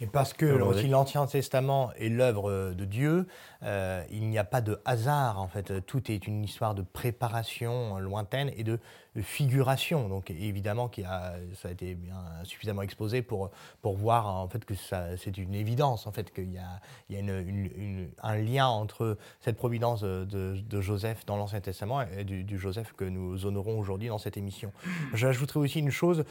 Et 0.00 0.06
parce 0.06 0.32
que 0.32 0.44
l'Ancien 0.88 1.26
Testament 1.26 1.92
est 1.98 2.08
l'œuvre 2.08 2.72
de 2.72 2.84
Dieu, 2.84 3.26
euh, 3.62 4.02
il 4.10 4.28
n'y 4.28 4.38
a 4.38 4.44
pas 4.44 4.60
de 4.60 4.80
hasard 4.84 5.40
en 5.40 5.48
fait. 5.48 5.84
Tout 5.86 6.10
est 6.10 6.26
une 6.26 6.42
histoire 6.44 6.74
de 6.74 6.82
préparation 6.82 7.98
lointaine 7.98 8.50
et 8.56 8.64
de 8.64 8.78
figuration. 9.22 10.08
Donc 10.08 10.30
évidemment, 10.30 10.88
qui 10.88 11.04
a, 11.04 11.34
ça 11.54 11.68
a 11.68 11.70
été 11.70 11.94
bien 11.94 12.16
suffisamment 12.42 12.82
exposé 12.82 13.22
pour, 13.22 13.50
pour 13.82 13.96
voir 13.96 14.26
en 14.26 14.48
fait 14.48 14.64
que 14.64 14.74
c'est 14.74 15.38
une 15.38 15.54
évidence 15.54 16.06
en 16.06 16.12
fait 16.12 16.32
qu'il 16.32 16.52
y 16.52 16.58
a, 16.58 16.80
il 17.08 17.14
y 17.14 17.18
a 17.18 17.20
une, 17.20 18.10
un 18.22 18.36
lien 18.36 18.66
entre 18.66 19.16
cette 19.40 19.56
providence 19.56 20.02
de, 20.02 20.24
de, 20.24 20.80
Joseph 20.80 21.24
dans 21.24 21.36
l'Ancien 21.36 21.60
Testament 21.60 22.02
et 22.02 22.24
du, 22.24 22.44
du, 22.44 22.58
Joseph 22.58 22.92
que 22.94 23.04
nous 23.04 23.46
honorons 23.46 23.78
aujourd'hui 23.78 24.08
dans 24.08 24.18
cette 24.18 24.36
émission. 24.36 24.72
J'ajouterai 25.14 25.60
aussi 25.60 25.78
une 25.78 25.90
chose, 25.90 26.24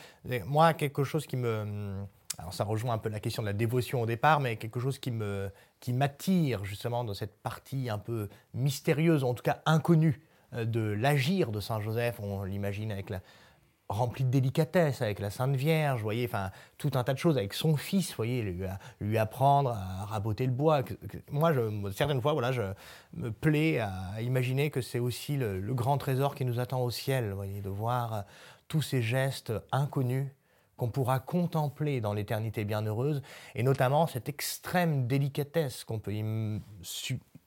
moi 0.45 0.73
quelque 0.73 1.04
chose 1.04 1.26
qui 1.26 1.38
me 1.38 2.06
alors 2.39 2.54
ça 2.54 2.63
rejoint 2.63 2.93
un 2.93 2.98
peu 2.98 3.10
la 3.10 3.19
question 3.19 3.43
de 3.43 3.48
la 3.48 3.54
dévotion 3.54 4.02
au 4.02 4.06
départ, 4.06 4.39
mais 4.39 4.58
quelque 4.58 4.80
chose 4.80 5.00
qui 5.00 5.12
me 5.12 5.52
qui 5.80 5.93
m'attire 5.93 6.65
justement 6.65 7.04
dans 7.04 7.13
cette 7.13 7.41
partie 7.41 7.89
un 7.89 8.00
peu 8.00 8.30
mystérieuse, 8.54 9.24
en 9.24 9.34
tout 9.34 9.43
cas 9.43 9.62
inconnue, 9.65 10.22
euh, 10.54 10.65
de 10.65 10.82
l'agir 10.82 11.52
de 11.52 11.60
Saint 11.60 11.82
Joseph. 11.82 12.19
On 12.19 12.43
l'imagine 12.43 12.91
avec 12.91 13.10
la 13.10 13.22
rempli 13.89 14.24
de 14.24 14.30
délicatesse 14.30 15.02
avec 15.02 15.19
la 15.19 15.30
Sainte 15.30 15.56
Vierge, 15.56 16.00
vous 16.00 16.06
voyez, 16.06 16.26
enfin 16.26 16.52
tout 16.78 16.91
un 16.96 17.04
tas 17.04 17.13
de 17.13 17.19
choses 17.19 17.38
avec 17.38 17.54
son 17.54 17.76
fils, 17.76 18.10
vous 18.10 18.15
voyez, 18.15 18.41
lui, 19.00 19.17
apprendre 19.17 19.72
à 19.72 20.06
raboter 20.06 20.46
le 20.46 20.52
bois. 20.52 20.84
Moi, 21.32 21.54
certaines 21.91 22.22
fois, 22.22 22.34
voilà, 22.34 22.52
je 22.52 22.62
me 23.13 23.32
plais 23.32 23.80
à 23.80 24.22
imaginer 24.22 24.72
que 24.72 24.82
c'est 24.82 25.00
aussi 25.00 25.38
le, 25.38 25.60
le, 25.60 25.74
grand 25.74 25.98
trésor 25.98 26.34
qui 26.34 26.46
nous 26.46 26.60
attend 26.60 26.82
au 26.82 26.89
ciel, 26.89 27.30
vous 27.30 27.36
voyez, 27.36 27.62
de 27.62 27.69
voir 27.69 28.24
tous 28.67 28.82
ces 28.82 29.02
gestes 29.02 29.54
inconnus 29.72 30.28
qu'on 30.84 30.89
pourra 30.89 31.19
contempler 31.19 32.02
dans 32.02 32.12
l'éternité 32.12 32.65
bienheureuse, 32.65 33.22
et 33.56 33.63
notamment 33.63 34.06
cette 34.06 34.28
extrême 34.28 35.08
délicatesse 35.08 35.86
qu'on 35.86 36.00
peut 36.00 36.12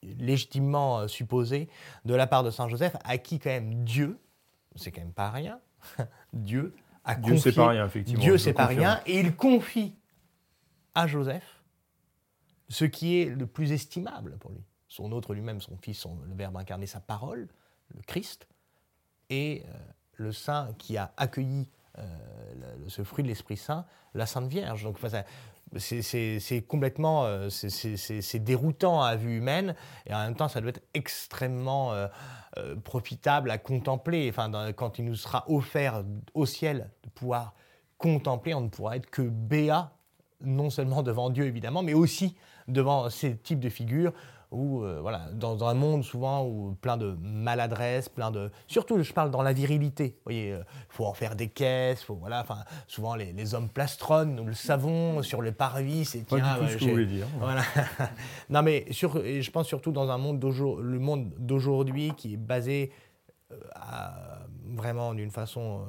légitimement 0.02 1.00
euh, 1.00 1.06
supposer 1.06 1.68
de 2.06 2.14
la 2.14 2.26
part 2.26 2.44
de 2.44 2.50
Saint 2.50 2.66
Joseph, 2.66 2.96
à 3.04 3.18
qui 3.18 3.38
quand 3.38 3.50
même 3.50 3.84
Dieu, 3.84 4.18
c'est 4.74 4.90
quand 4.90 5.02
même 5.02 5.12
pas 5.12 5.30
rien, 5.30 5.60
Dieu 6.32 6.74
a 7.04 7.14
Dieu 7.14 7.34
confié... 7.34 7.52
pas 7.52 7.68
rien, 7.68 7.84
effectivement. 7.84 8.22
Dieu 8.22 8.38
c'est 8.38 8.54
pas 8.54 8.64
rien, 8.64 9.02
et 9.04 9.20
il 9.20 9.36
confie 9.36 9.94
à 10.94 11.06
Joseph 11.06 11.62
ce 12.70 12.86
qui 12.86 13.20
est 13.20 13.26
le 13.26 13.46
plus 13.46 13.70
estimable 13.70 14.38
pour 14.38 14.50
lui. 14.50 14.64
Son 14.88 15.12
autre 15.12 15.34
lui-même, 15.34 15.60
son 15.60 15.76
fils, 15.76 15.98
son, 15.98 16.18
le 16.26 16.34
Verbe 16.34 16.56
incarné, 16.56 16.86
sa 16.86 17.00
parole, 17.00 17.48
le 17.94 18.00
Christ, 18.00 18.48
et 19.28 19.62
euh, 19.66 19.78
le 20.14 20.32
Saint 20.32 20.72
qui 20.78 20.96
a 20.96 21.12
accueilli 21.18 21.68
euh, 21.98 22.02
ce 22.88 23.02
fruit 23.02 23.22
de 23.22 23.28
l'Esprit 23.28 23.56
Saint, 23.56 23.84
la 24.14 24.26
Sainte 24.26 24.48
Vierge. 24.48 24.84
Donc, 24.84 24.98
c'est 25.78 26.62
complètement 26.66 27.24
euh, 27.24 27.48
c'est 27.50 28.38
déroutant 28.38 29.02
à 29.02 29.16
vue 29.16 29.38
humaine 29.38 29.74
et 30.06 30.14
en 30.14 30.18
même 30.18 30.36
temps 30.36 30.48
ça 30.48 30.60
doit 30.60 30.70
être 30.70 30.82
extrêmement 30.94 31.92
euh, 31.92 32.06
profitable 32.84 33.50
à 33.50 33.58
contempler 33.58 34.28
enfin 34.30 34.72
quand 34.74 35.00
il 35.00 35.06
nous 35.06 35.16
sera 35.16 35.44
offert 35.48 36.04
au 36.34 36.46
ciel 36.46 36.88
de 37.02 37.08
pouvoir 37.10 37.52
contempler 37.98 38.54
on 38.54 38.60
ne 38.60 38.68
pourra 38.68 38.96
être 38.96 39.10
que 39.10 39.22
béat 39.22 39.90
non 40.40 40.70
seulement 40.70 41.02
devant 41.02 41.30
Dieu 41.30 41.46
évidemment 41.46 41.82
mais 41.82 41.94
aussi 41.94 42.36
devant 42.68 43.10
ces 43.10 43.36
types 43.36 43.60
de 43.60 43.68
figures 43.68 44.12
où, 44.56 44.82
euh, 44.82 45.00
voilà, 45.00 45.28
dans, 45.32 45.64
un 45.64 45.74
monde 45.74 46.02
souvent 46.02 46.44
où 46.44 46.76
plein 46.80 46.96
de 46.96 47.16
maladresse, 47.20 48.08
plein 48.08 48.30
de... 48.30 48.50
Surtout, 48.66 49.02
je 49.02 49.12
parle 49.12 49.30
dans 49.30 49.42
la 49.42 49.52
virilité. 49.52 50.16
Vous 50.16 50.22
voyez, 50.24 50.48
il 50.48 50.52
euh, 50.52 50.62
faut 50.88 51.04
en 51.04 51.12
faire 51.12 51.36
des 51.36 51.48
caisses, 51.48 52.02
faut, 52.02 52.14
voilà, 52.14 52.40
enfin, 52.40 52.64
souvent 52.86 53.14
les, 53.14 53.54
hommes 53.54 53.68
plastronnent, 53.68 54.34
nous 54.34 54.46
le 54.46 54.54
savons, 54.54 55.22
sur 55.22 55.42
le 55.42 55.52
parvis, 55.52 56.04
c'est... 56.04 56.26
Tiens, 56.26 56.56
ce 56.68 56.76
que 56.76 56.84
vous 56.84 56.90
voulez 56.90 57.06
dire. 57.06 57.26
Voilà. 57.38 57.62
non, 58.50 58.62
mais 58.62 58.86
sur, 58.90 59.22
je 59.22 59.50
pense 59.50 59.66
surtout 59.66 59.92
dans 59.92 60.10
un 60.10 60.18
monde 60.18 60.42
le 60.42 60.98
monde 60.98 61.32
d'aujourd'hui 61.38 62.12
qui 62.16 62.34
est 62.34 62.38
basé 62.38 62.90
euh, 63.52 63.56
vraiment 64.74 65.14
d'une 65.14 65.30
façon 65.30 65.82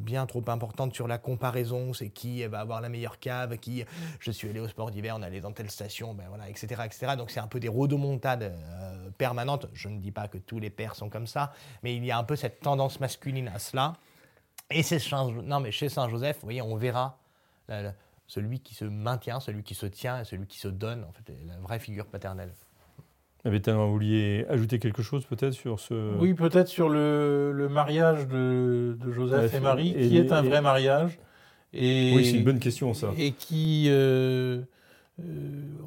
bien 0.00 0.26
trop 0.26 0.42
importante 0.48 0.94
sur 0.94 1.06
la 1.06 1.18
comparaison, 1.18 1.92
c'est 1.92 2.10
qui 2.10 2.44
va 2.46 2.60
avoir 2.60 2.80
la 2.80 2.88
meilleure 2.88 3.18
cave, 3.18 3.58
qui 3.58 3.84
je 4.18 4.30
suis 4.30 4.48
allé 4.48 4.60
au 4.60 4.68
sport 4.68 4.90
d'hiver, 4.90 5.14
on 5.18 5.22
allait 5.22 5.40
dans 5.40 5.52
telle 5.52 5.70
station, 5.70 6.14
ben 6.14 6.26
voilà, 6.28 6.48
etc., 6.48 6.82
etc. 6.84 7.14
Donc 7.16 7.30
c'est 7.30 7.40
un 7.40 7.46
peu 7.46 7.60
des 7.60 7.68
rodomontades 7.68 8.42
euh, 8.42 9.10
permanentes. 9.18 9.66
Je 9.72 9.88
ne 9.88 9.98
dis 9.98 10.12
pas 10.12 10.28
que 10.28 10.38
tous 10.38 10.58
les 10.58 10.70
pères 10.70 10.94
sont 10.96 11.08
comme 11.08 11.26
ça, 11.26 11.52
mais 11.82 11.94
il 11.94 12.04
y 12.04 12.10
a 12.10 12.18
un 12.18 12.24
peu 12.24 12.36
cette 12.36 12.60
tendance 12.60 13.00
masculine 13.00 13.48
à 13.48 13.58
cela. 13.58 13.94
Et 14.70 14.82
c'est 14.82 15.00
non 15.12 15.60
mais 15.60 15.72
chez 15.72 15.88
Saint 15.88 16.08
Joseph, 16.08 16.36
vous 16.36 16.46
voyez, 16.46 16.62
on 16.62 16.76
verra 16.76 17.18
celui 18.26 18.60
qui 18.60 18.74
se 18.74 18.84
maintient, 18.84 19.40
celui 19.40 19.62
qui 19.62 19.74
se 19.74 19.86
tient, 19.86 20.20
et 20.20 20.24
celui 20.24 20.46
qui 20.46 20.58
se 20.58 20.68
donne, 20.68 21.04
en 21.04 21.12
fait, 21.12 21.32
la 21.46 21.58
vraie 21.58 21.80
figure 21.80 22.06
paternelle. 22.06 22.52
Bétain, 23.44 23.74
vous 23.76 23.90
vouliez 23.90 24.44
ajouter 24.50 24.78
quelque 24.78 25.02
chose 25.02 25.24
peut-être 25.24 25.54
sur 25.54 25.80
ce... 25.80 26.16
Oui, 26.18 26.34
peut-être 26.34 26.68
sur 26.68 26.90
le, 26.90 27.68
mariage 27.70 28.28
de, 28.28 28.96
Joseph 29.10 29.54
et 29.54 29.60
Marie, 29.60 29.94
qui 29.94 30.18
est 30.18 30.32
un 30.32 30.42
vrai 30.42 30.60
mariage. 30.60 31.18
Et, 31.72 32.12
oui, 32.14 32.24
c'est 32.24 32.36
une 32.36 32.44
bonne 32.44 32.58
question 32.58 32.94
ça. 32.94 33.10
Et 33.16 33.32
qui, 33.32 33.86
euh, 33.88 34.60
euh, 35.20 35.22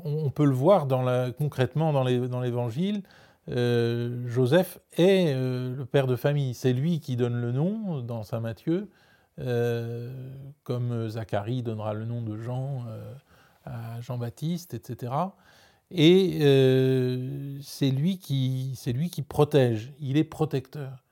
on 0.03 0.29
peut 0.29 0.45
le 0.45 0.53
voir 0.53 0.85
dans 0.85 1.01
la, 1.01 1.31
concrètement 1.31 1.91
dans 1.91 2.03
l'Évangile, 2.03 3.03
euh, 3.49 4.25
Joseph 4.27 4.79
est 4.97 5.33
le 5.33 5.85
père 5.85 6.07
de 6.07 6.15
famille. 6.15 6.53
C'est 6.53 6.73
lui 6.73 6.99
qui 6.99 7.15
donne 7.17 7.39
le 7.39 7.51
nom 7.51 7.99
dans 7.99 8.23
Saint 8.23 8.39
Matthieu, 8.39 8.89
comme 10.63 11.09
Zacharie 11.09 11.63
donnera 11.63 11.93
le 11.93 12.05
nom 12.05 12.21
de 12.21 12.37
Jean 12.37 12.85
à 13.65 13.99
Jean-Baptiste, 14.01 14.73
etc. 14.73 15.11
Et 15.95 16.39
euh, 16.41 17.59
c'est 17.61 17.91
lui, 17.91 18.17
qui, 18.17 18.75
lui 18.87 19.09
qui 19.11 19.21
protège, 19.21 19.93
il 19.99 20.17
est 20.17 20.23
protecteur. 20.23 21.03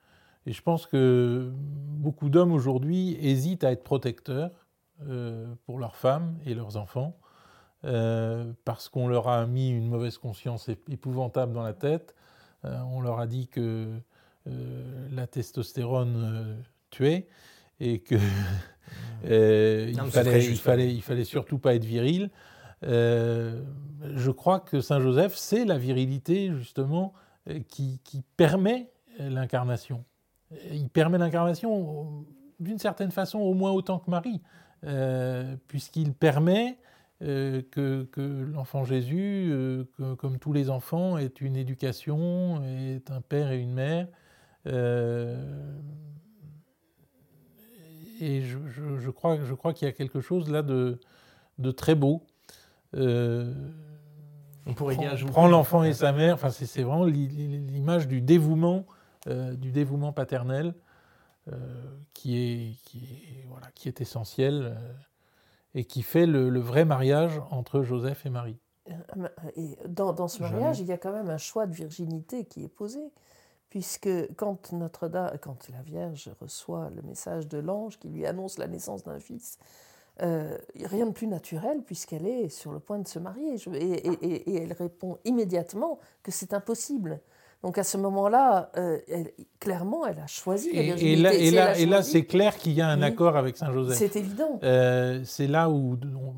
Et 0.47 0.53
je 0.53 0.61
pense 0.63 0.87
que 0.87 1.51
beaucoup 1.53 2.29
d'hommes 2.29 2.51
aujourd'hui 2.51 3.15
hésitent 3.21 3.63
à 3.63 3.71
être 3.71 3.83
protecteurs 3.83 4.67
euh, 5.07 5.45
pour 5.67 5.77
leurs 5.77 5.95
femmes 5.95 6.35
et 6.47 6.55
leurs 6.55 6.77
enfants, 6.77 7.15
euh, 7.85 8.51
parce 8.65 8.89
qu'on 8.89 9.07
leur 9.07 9.27
a 9.27 9.45
mis 9.45 9.69
une 9.69 9.87
mauvaise 9.87 10.17
conscience 10.17 10.67
épouvantable 10.89 11.53
dans 11.53 11.63
la 11.63 11.73
tête. 11.73 12.15
on 12.63 13.01
leur 13.01 13.19
a 13.19 13.27
dit 13.27 13.47
que 13.47 13.87
la 15.11 15.27
testostérone 15.27 16.57
tuait 16.89 17.27
et 17.79 17.99
que 17.99 18.15
il, 19.25 19.95
fallait, 20.09 20.43
il, 20.43 20.57
fallait, 20.57 20.91
il 20.91 21.01
fallait 21.03 21.23
surtout 21.23 21.59
pas 21.59 21.75
être 21.75 21.85
viril. 21.85 22.31
Euh, 22.83 23.61
je 24.15 24.31
crois 24.31 24.59
que 24.59 24.81
Saint 24.81 24.99
Joseph, 24.99 25.35
c'est 25.35 25.65
la 25.65 25.77
virilité 25.77 26.51
justement 26.55 27.13
euh, 27.49 27.59
qui, 27.67 27.99
permet 28.37 28.91
l'incarnation. 29.19 30.03
Il 30.71 30.89
permet 30.89 31.17
l'incarnation 31.17 32.25
d'une 32.59 32.79
certaine 32.79 33.11
façon 33.11 33.39
au 33.39 33.53
moins 33.53 33.71
autant 33.71 33.99
que 33.99 34.09
Marie, 34.09 34.41
euh, 34.85 35.55
puisqu'il 35.67 36.13
permet 36.13 36.77
que, 37.19 38.07
l'enfant 38.51 38.83
Jésus, 38.83 39.53
comme 40.17 40.39
tous 40.39 40.53
les 40.53 40.71
enfants, 40.71 41.19
ait 41.19 41.27
une 41.39 41.55
éducation, 41.55 42.63
ait 42.63 43.03
un 43.09 43.21
père 43.21 43.51
et 43.51 43.59
une 43.59 43.73
mère. 43.73 44.07
et 44.65 44.71
je, 48.41 49.09
crois, 49.11 49.37
qu'il 49.73 49.85
y 49.85 49.89
a 49.89 49.93
quelque 49.93 50.19
chose 50.19 50.49
là 50.49 50.63
de, 50.63 50.99
très 51.77 51.93
beau 51.93 52.23
euh, 52.23 52.30
on 52.93 54.73
pourrait 54.75 54.97
prend, 55.31 55.47
l'enfant 55.47 55.83
et 55.83 55.93
sa 55.93 56.11
mère. 56.11 56.35
Enfin, 56.35 56.49
c'est 56.49 56.83
vraiment 56.83 57.05
l'image 57.05 58.07
du 58.07 58.21
dévouement, 58.21 58.85
euh, 59.27 59.55
du 59.55 59.71
dévouement 59.71 60.13
paternel 60.13 60.73
euh, 61.51 61.57
qui, 62.13 62.37
est, 62.37 62.77
qui, 62.83 62.99
est, 62.99 63.45
voilà, 63.47 63.67
qui 63.73 63.87
est 63.87 64.01
essentiel 64.01 64.77
et 65.73 65.85
qui 65.85 66.01
fait 66.01 66.25
le, 66.25 66.59
vrai 66.59 66.85
mariage 66.85 67.41
entre 67.49 67.81
Joseph 67.81 68.25
et 68.25 68.29
Marie. 68.29 68.59
Et 69.55 69.77
dans, 69.87 70.11
dans 70.11 70.27
ce 70.27 70.41
mariage, 70.41 70.79
il 70.79 70.87
y 70.87 70.91
a 70.91 70.97
quand 70.97 71.13
même 71.13 71.29
un 71.29 71.37
choix 71.37 71.65
de 71.65 71.73
virginité 71.73 72.45
qui 72.45 72.63
est 72.63 72.67
posé, 72.67 72.99
puisque 73.69 74.09
quand 74.35 74.73
Notre-Dame, 74.73 75.37
quand 75.39 75.69
la 75.69 75.81
Vierge 75.81 76.29
reçoit 76.41 76.89
le 76.89 77.01
message 77.03 77.47
de 77.47 77.57
l'ange 77.57 77.97
qui 77.99 78.09
lui 78.09 78.25
annonce 78.25 78.57
la 78.57 78.67
naissance 78.67 79.03
d'un 79.03 79.19
fils, 79.19 79.57
euh, 80.21 80.57
rien 80.85 81.05
de 81.05 81.11
plus 81.11 81.27
naturel 81.27 81.81
puisqu'elle 81.85 82.25
est 82.25 82.49
sur 82.49 82.71
le 82.71 82.79
point 82.79 82.99
de 82.99 83.07
se 83.07 83.19
marier. 83.19 83.55
Et, 83.73 84.07
et, 84.21 84.63
elle 84.63 84.73
répond 84.73 85.17
immédiatement 85.25 85.99
que 86.23 86.31
c'est 86.31 86.53
impossible. 86.53 87.19
Donc 87.63 87.77
à 87.77 87.83
ce 87.83 87.97
moment-là, 87.97 88.71
clairement, 89.59 90.07
elle 90.07 90.17
a 90.17 90.25
choisi 90.25 90.73
la 90.73 90.81
et, 90.81 91.15
là, 91.15 91.31
et 91.31 91.51
là, 91.51 91.77
et 91.77 91.85
là 91.85 92.01
c'est 92.01 92.25
clair 92.25 92.57
qu'il 92.57 92.71
y 92.71 92.81
a 92.81 92.87
un 92.87 93.03
accord 93.03 93.37
avec 93.37 93.55
Saint 93.55 93.71
Joseph. 93.71 93.99
C'est 93.99 94.15
évident. 94.15 94.59
c'est 95.23 95.45
là 95.47 95.69
où, 95.69 95.95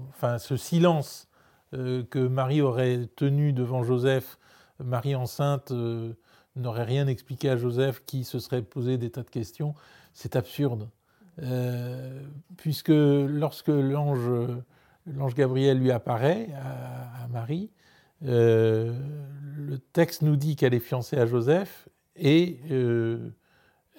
enfin, 0.10 0.38
ce 0.38 0.58
silence 0.58 1.30
que 1.72 2.28
Marie 2.28 2.62
aurait 2.62 3.08
tenu 3.16 3.54
devant 3.54 3.84
Joseph, 3.84 4.38
Marie 4.80 5.16
enceinte 5.16 5.72
n'aurait 6.56 6.84
rien 6.84 7.08
expliqué 7.08 7.50
à 7.50 7.58
Joseph, 7.58 8.04
qui 8.06 8.24
se 8.24 8.40
serait 8.40 8.62
posé 8.62 8.98
des 8.98 9.10
tas 9.10 9.24
de 9.24 9.30
questions, 9.30 9.74
c'est 10.14 10.36
absurde. 10.36 10.90
Euh, 11.42 12.22
puisque 12.58 12.92
lorsque 12.92 13.70
l'ange, 13.70 14.30
l'ange 15.08 15.36
Gabriel 15.36 15.80
lui 15.80 15.92
apparaît 15.92 16.50
à, 16.56 17.28
Marie, 17.30 17.72
euh, 18.26 18.94
le 19.58 19.80
texte 19.80 20.22
nous 20.22 20.36
dit 20.36 20.56
qu'elle 20.56 20.74
est 20.74 20.80
fiancée 20.80 21.18
à 21.18 21.26
Joseph 21.26 21.90
et 22.16 22.60
euh, 22.72 23.30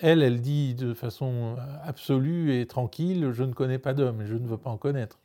elle, 0.00 0.22
elle 0.22 0.40
dit 0.40 0.74
de 0.74 0.94
façon 0.94 1.56
absolue 1.84 2.58
et 2.58 2.66
tranquille 2.66 3.30
Je 3.32 3.42
ne 3.42 3.52
connais 3.52 3.78
pas 3.78 3.94
d'homme 3.94 4.22
et 4.22 4.26
je 4.26 4.34
ne 4.34 4.46
veux 4.46 4.56
pas 4.56 4.70
en 4.70 4.76
connaître. 4.76 5.18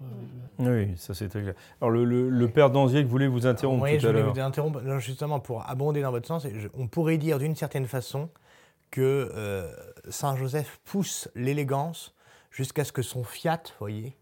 Oui, 0.58 0.93
ça 0.95 1.13
c'est 1.13 1.28
très 1.28 1.41
clair. 1.41 1.54
Alors, 1.82 1.91
le, 1.91 2.30
le, 2.30 2.48
père 2.48 2.72
Danziec 2.72 3.06
voulait 3.06 3.28
vous 3.28 3.45
interrompre 3.48 3.84
oui, 3.84 3.98
tout 3.98 4.08
à 4.08 4.12
l'heure. 4.12 4.22
je 4.22 4.30
voulais 4.30 4.41
vous 4.41 4.48
interrompre 4.48 5.00
justement 5.00 5.39
pour 5.39 5.67
abonder 5.69 6.02
dans 6.02 6.12
votre 6.12 6.28
sens. 6.28 6.48
on 6.76 6.88
pourrait 6.88 7.17
dire 7.17 7.39
d'une 7.39 7.56
certaine 7.56 7.86
façon 7.86 8.30
que 8.91 9.32
euh, 9.34 9.71
Saint 10.10 10.36
Joseph 10.36 10.80
pousse 10.84 11.30
l'élégance 11.36 12.13
jusqu'à 12.52 12.84
ce 12.84 12.91
que 12.91 13.02
son 13.02 13.23
fiat, 13.23 13.62
voyez, 13.80 14.17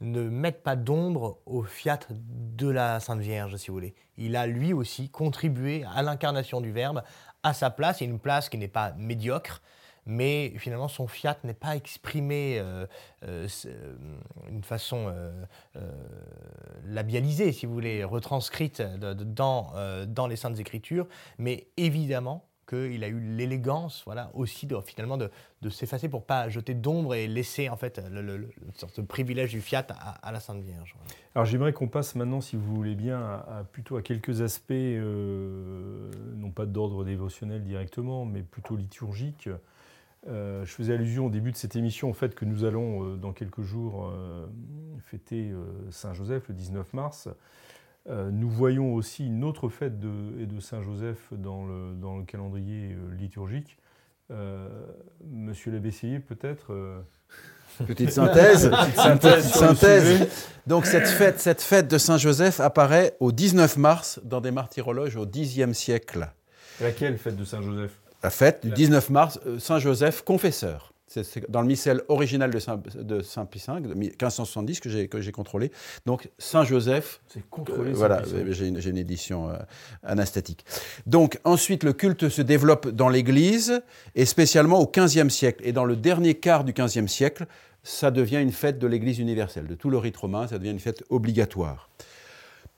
ne 0.00 0.22
mette 0.22 0.62
pas 0.62 0.76
d'ombre 0.76 1.38
au 1.46 1.62
fiat 1.62 2.00
de 2.10 2.68
la 2.68 3.00
Sainte 3.00 3.20
Vierge, 3.20 3.56
si 3.56 3.68
vous 3.68 3.74
voulez. 3.74 3.94
Il 4.16 4.36
a 4.36 4.46
lui 4.46 4.72
aussi 4.72 5.08
contribué 5.08 5.84
à 5.94 6.02
l'incarnation 6.02 6.60
du 6.60 6.72
Verbe 6.72 7.02
à 7.42 7.54
sa 7.54 7.70
place, 7.70 8.02
et 8.02 8.04
une 8.04 8.18
place 8.18 8.48
qui 8.48 8.58
n'est 8.58 8.68
pas 8.68 8.92
médiocre, 8.96 9.62
mais 10.04 10.52
finalement 10.58 10.88
son 10.88 11.06
fiat 11.06 11.38
n'est 11.44 11.54
pas 11.54 11.76
exprimé 11.76 12.58
euh, 12.58 12.86
euh, 13.24 13.46
d'une 14.48 14.64
façon 14.64 15.14
labialisée, 16.84 17.52
si 17.52 17.66
vous 17.66 17.74
voulez, 17.74 18.02
retranscrite 18.02 18.82
dans, 18.82 19.72
dans 20.06 20.26
les 20.26 20.36
Saintes 20.36 20.58
Écritures, 20.58 21.06
mais 21.38 21.68
évidemment 21.76 22.44
qu'il 22.66 23.04
a 23.04 23.08
eu 23.08 23.20
l'élégance, 23.20 24.02
voilà, 24.04 24.30
aussi 24.34 24.66
de, 24.66 24.78
finalement 24.80 25.16
de, 25.16 25.30
s'effacer 25.70 26.08
pour 26.08 26.24
pas 26.24 26.48
jeter 26.48 26.74
d'ombre 26.74 27.14
et 27.14 27.26
laisser 27.26 27.68
en 27.68 27.76
fait 27.76 28.00
le, 28.10 28.48
privilège 29.06 29.50
du 29.50 29.60
fiat 29.60 29.86
à, 30.22 30.32
la 30.32 30.40
Sainte 30.40 30.62
Vierge. 30.62 30.96
Alors 31.34 31.44
j'aimerais 31.44 31.72
qu'on 31.72 31.88
passe 31.88 32.14
maintenant, 32.14 32.40
si 32.40 32.56
vous 32.56 32.74
voulez 32.74 32.94
bien, 32.94 33.20
à, 33.20 33.64
plutôt 33.70 33.96
à 33.96 34.02
quelques 34.02 34.42
aspects, 34.42 34.72
euh, 34.72 36.10
non 36.36 36.50
pas 36.50 36.66
d'ordre 36.66 37.04
dévotionnel 37.04 37.62
directement, 37.62 38.24
mais 38.24 38.42
plutôt 38.42 38.76
liturgique. 38.76 39.48
Euh, 40.28 40.64
je 40.64 40.70
faisais 40.70 40.94
allusion 40.94 41.26
au 41.26 41.30
début 41.30 41.50
de 41.50 41.56
cette 41.56 41.74
émission 41.74 42.08
au 42.10 42.12
fait 42.12 42.34
que 42.34 42.44
nous 42.44 42.64
allons 42.64 43.04
euh, 43.04 43.16
dans 43.16 43.32
quelques 43.32 43.62
jours 43.62 44.12
fêter 45.04 45.52
Saint 45.90 46.14
Joseph 46.14 46.48
le 46.48 46.54
19 46.54 46.92
mars. 46.92 47.28
Euh, 48.08 48.30
nous 48.32 48.50
voyons 48.50 48.94
aussi 48.94 49.26
une 49.26 49.44
autre 49.44 49.68
fête 49.68 50.00
de, 50.00 50.44
de 50.44 50.60
Saint-Joseph 50.60 51.32
dans 51.32 51.64
le, 51.64 51.94
dans 51.94 52.16
le, 52.16 52.24
calendrier 52.24 52.92
euh, 52.92 53.14
liturgique. 53.14 53.78
Euh, 54.30 54.68
monsieur 55.30 55.70
l'abbé 55.70 55.90
peut-être 56.26 57.04
Petite 57.86 58.10
synthèse. 58.10 58.70
Petite 58.70 59.54
synthèse. 59.54 60.28
Donc 60.66 60.86
cette 60.86 61.06
fête, 61.06 61.40
cette 61.40 61.62
fête 61.62 61.88
de 61.88 61.96
Saint-Joseph 61.96 62.60
apparaît 62.60 63.16
au 63.20 63.32
19 63.32 63.76
mars 63.76 64.20
dans 64.24 64.40
des 64.40 64.50
martyrologes 64.50 65.16
au 65.16 65.24
Xe 65.24 65.72
siècle. 65.72 66.28
Laquelle 66.80 67.18
fête 67.18 67.36
de 67.36 67.44
Saint-Joseph 67.44 67.92
La 68.22 68.30
fête 68.30 68.66
du 68.66 68.72
19 68.72 69.10
mars, 69.10 69.40
Saint-Joseph 69.58 70.22
confesseur. 70.22 70.91
C'est 71.12 71.50
dans 71.50 71.60
le 71.60 71.66
missel 71.66 72.02
original 72.08 72.50
de 72.50 72.58
Saint, 72.58 72.80
de 72.94 73.20
Saint 73.20 73.44
Pie 73.44 73.62
V, 73.66 73.94
1570, 73.94 74.80
que 74.80 74.88
j'ai, 74.88 75.08
que 75.08 75.20
j'ai 75.20 75.32
contrôlé. 75.32 75.70
Donc, 76.06 76.30
Saint-Joseph. 76.38 77.20
C'est 77.28 77.48
contrôlé. 77.50 77.90
Euh, 77.90 77.94
voilà, 77.94 78.22
j'ai 78.50 78.68
une, 78.68 78.80
j'ai 78.80 78.90
une, 78.90 78.98
édition 78.98 79.50
euh, 79.50 79.56
anasthétique. 80.02 80.64
Donc, 81.06 81.38
ensuite, 81.44 81.84
le 81.84 81.92
culte 81.92 82.28
se 82.28 82.42
développe 82.42 82.88
dans 82.88 83.08
l'Église, 83.08 83.82
et 84.14 84.24
spécialement 84.24 84.80
au 84.80 84.86
XVe 84.86 85.28
siècle. 85.28 85.62
Et 85.66 85.72
dans 85.72 85.84
le 85.84 85.96
dernier 85.96 86.34
quart 86.34 86.64
du 86.64 86.72
XVe 86.72 87.06
siècle, 87.06 87.46
ça 87.82 88.10
devient 88.10 88.40
une 88.40 88.52
fête 88.52 88.78
de 88.78 88.86
l'Église 88.86 89.18
universelle. 89.18 89.66
De 89.66 89.74
tout 89.74 89.90
le 89.90 89.98
rite 89.98 90.16
romain, 90.16 90.46
ça 90.46 90.58
devient 90.58 90.70
une 90.70 90.80
fête 90.80 91.02
obligatoire. 91.10 91.88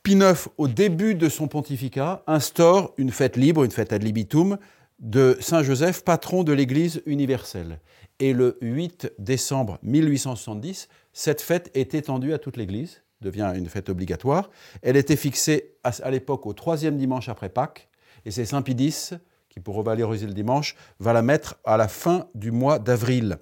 Pie 0.02 0.12
IX, 0.12 0.48
au 0.58 0.68
début 0.68 1.14
de 1.14 1.28
son 1.28 1.48
pontificat, 1.48 2.22
instaure 2.26 2.92
une 2.98 3.10
fête 3.10 3.36
libre, 3.36 3.64
une 3.64 3.70
fête 3.70 3.92
ad 3.92 4.02
libitum, 4.02 4.58
de 5.00 5.36
Saint 5.40 5.62
Joseph, 5.62 6.04
patron 6.04 6.44
de 6.44 6.52
l'Église 6.52 7.02
universelle. 7.06 7.80
Et 8.20 8.32
le 8.32 8.58
8 8.60 9.12
décembre 9.18 9.78
1870, 9.82 10.88
cette 11.12 11.40
fête 11.40 11.70
est 11.74 11.94
étendue 11.94 12.32
à 12.32 12.38
toute 12.38 12.56
l'Église, 12.56 13.02
devient 13.20 13.52
une 13.56 13.66
fête 13.66 13.88
obligatoire. 13.88 14.50
Elle 14.82 14.96
était 14.96 15.16
fixée 15.16 15.74
à, 15.82 16.10
l'époque 16.10 16.46
au 16.46 16.52
troisième 16.52 16.96
dimanche 16.96 17.28
après 17.28 17.48
Pâques, 17.48 17.88
et 18.24 18.30
c'est 18.30 18.44
Saint 18.44 18.64
X, 18.66 19.14
qui 19.48 19.60
pour 19.60 19.74
revaloriser 19.74 20.26
le 20.26 20.32
dimanche, 20.32 20.76
va 21.00 21.12
la 21.12 21.22
mettre 21.22 21.56
à 21.64 21.76
la 21.76 21.88
fin 21.88 22.28
du 22.34 22.50
mois 22.50 22.78
d'avril. 22.78 23.38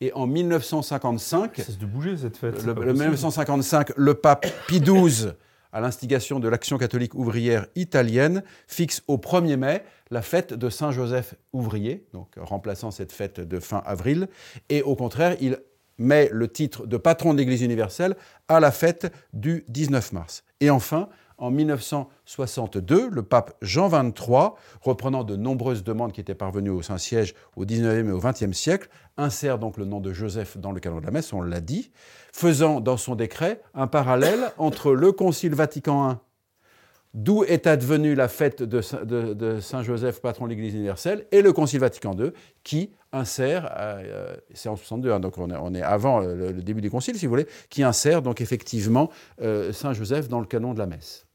Et 0.00 0.12
en 0.14 0.26
1955, 0.26 1.56
ça 1.56 1.72
de 1.72 1.86
bouger 1.86 2.16
cette 2.16 2.36
fête. 2.36 2.64
Le, 2.64 2.74
1955, 2.92 3.92
le 3.96 4.14
pape 4.14 4.46
Pie 4.66 4.80
XII 4.80 5.32
à 5.72 5.80
l'instigation 5.80 6.38
de 6.38 6.48
l'Action 6.48 6.78
catholique 6.78 7.14
ouvrière 7.14 7.66
italienne, 7.74 8.42
fixe 8.66 9.02
au 9.08 9.16
1er 9.16 9.56
mai 9.56 9.82
la 10.10 10.22
fête 10.22 10.52
de 10.52 10.68
Saint-Joseph 10.68 11.34
ouvrier, 11.52 12.06
donc 12.12 12.34
remplaçant 12.36 12.90
cette 12.90 13.12
fête 13.12 13.40
de 13.40 13.60
fin 13.60 13.82
avril, 13.86 14.28
et 14.68 14.82
au 14.82 14.94
contraire, 14.94 15.36
il 15.40 15.58
met 15.98 16.28
le 16.32 16.48
titre 16.48 16.86
de 16.86 16.96
patron 16.96 17.32
de 17.32 17.38
l'Église 17.38 17.62
universelle 17.62 18.16
à 18.48 18.60
la 18.60 18.70
fête 18.70 19.12
du 19.32 19.64
19 19.68 20.12
mars. 20.12 20.44
Et 20.60 20.70
enfin, 20.70 21.08
en 21.42 21.50
1962, 21.50 23.10
le 23.10 23.22
pape 23.24 23.56
Jean 23.62 23.88
XXIII, 23.88 24.50
reprenant 24.80 25.24
de 25.24 25.34
nombreuses 25.34 25.82
demandes 25.82 26.12
qui 26.12 26.20
étaient 26.20 26.36
parvenues 26.36 26.70
au 26.70 26.82
Saint-Siège 26.82 27.34
au 27.56 27.64
19e 27.64 28.06
et 28.06 28.12
au 28.12 28.20
20e 28.20 28.52
siècle, 28.52 28.88
insère 29.16 29.58
donc 29.58 29.76
le 29.76 29.84
nom 29.84 29.98
de 30.00 30.12
Joseph 30.12 30.56
dans 30.56 30.70
le 30.70 30.78
calendrier 30.78 31.02
de 31.02 31.12
la 31.12 31.18
messe, 31.18 31.32
on 31.32 31.42
l'a 31.42 31.60
dit, 31.60 31.90
faisant 32.32 32.80
dans 32.80 32.96
son 32.96 33.16
décret 33.16 33.60
un 33.74 33.88
parallèle 33.88 34.52
entre 34.56 34.92
le 34.92 35.10
Concile 35.10 35.56
Vatican 35.56 36.12
I, 36.12 36.14
d'où 37.14 37.42
est 37.42 37.66
advenue 37.66 38.14
la 38.14 38.28
fête 38.28 38.62
de, 38.62 38.80
Saint-Joseph, 39.60 40.20
patron 40.20 40.44
de 40.44 40.50
l'Église 40.50 40.74
universelle, 40.74 41.26
et 41.32 41.42
le 41.42 41.52
Concile 41.52 41.80
Vatican 41.80 42.16
II, 42.16 42.30
qui 42.62 42.92
insère, 43.10 43.74
euh, 43.78 44.36
c'est 44.54 44.68
en 44.68 44.76
62, 44.76 45.10
hein, 45.10 45.18
donc 45.18 45.38
on 45.38 45.74
est, 45.74 45.82
avant 45.82 46.20
le, 46.20 46.52
début 46.52 46.82
du 46.82 46.90
Concile, 46.90 47.16
si 47.16 47.26
vous 47.26 47.30
voulez, 47.30 47.48
qui 47.68 47.82
insère 47.82 48.22
donc 48.22 48.40
effectivement 48.40 49.10
euh, 49.40 49.72
Saint-Joseph 49.72 50.28
dans 50.28 50.38
le 50.38 50.46
canon 50.46 50.72
de 50.72 50.78
la 50.78 50.86
messe. 50.86 51.26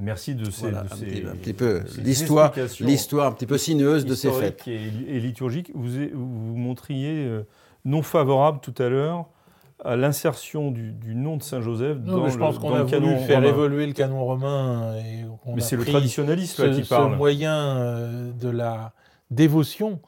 Merci 0.00 0.36
de 0.36 0.48
ces, 0.50 0.66
un, 0.66 0.84
petit, 0.84 1.52
peu 1.52 1.82
l'histoire, 1.98 2.52
l'histoire 2.80 3.26
un 3.26 3.32
petit 3.32 3.46
peu 3.46 3.58
sinueuse 3.58 4.06
de 4.06 4.14
ces 4.14 4.30
fêtes. 4.30 4.62
Et, 4.68 4.76
et 5.08 5.18
liturgique. 5.18 5.72
Vous, 5.74 5.88
vous 6.14 6.56
montriez 6.56 7.26
euh, 7.26 7.46
non 7.84 8.02
favorable 8.02 8.60
tout 8.60 8.74
à 8.78 8.88
l'heure 8.88 9.26
à 9.84 9.96
l'insertion 9.96 10.70
du, 10.70 11.14
nom 11.14 11.36
de 11.36 11.42
Saint 11.42 11.60
Joseph 11.60 11.98
dans, 11.98 12.24
le, 12.24 12.30
je 12.30 12.38
pense 12.38 12.58
qu'on 12.58 12.74
a 12.74 12.82
voulu 12.82 13.16
faire 13.18 13.44
évoluer 13.44 13.86
le 13.86 13.92
canon 13.92 14.24
romain. 14.24 14.96
Et 14.96 15.24
mais 15.46 15.60
c'est 15.60 15.76
le 15.76 15.84
traditionnaliste 15.84 16.56
qui 16.74 16.82
parle. 16.82 17.12
Ce 17.12 17.16
moyen 17.16 17.56
euh, 17.56 18.32
de 18.32 18.48
la 18.48 18.92
dévotion, 19.30 20.00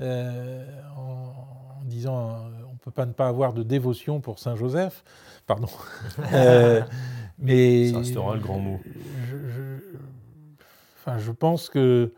euh, 0.00 0.64
en, 0.96 1.84
disant 1.84 2.36
on 2.68 2.72
ne 2.72 2.78
peut 2.78 2.90
pas 2.90 3.06
ne 3.06 3.12
pas 3.12 3.28
avoir 3.28 3.52
de 3.52 3.62
dévotion 3.62 4.20
pour 4.20 4.38
Saint 4.38 4.56
Joseph, 4.56 5.04
pardon. 5.46 5.68
Mais 7.42 7.90
ça 7.90 7.98
restera 7.98 8.34
le 8.34 8.40
grand 8.40 8.58
mot. 8.58 8.80
Je, 9.28 9.36
enfin, 10.96 11.18
je 11.18 11.32
pense 11.32 11.68
que 11.68 12.12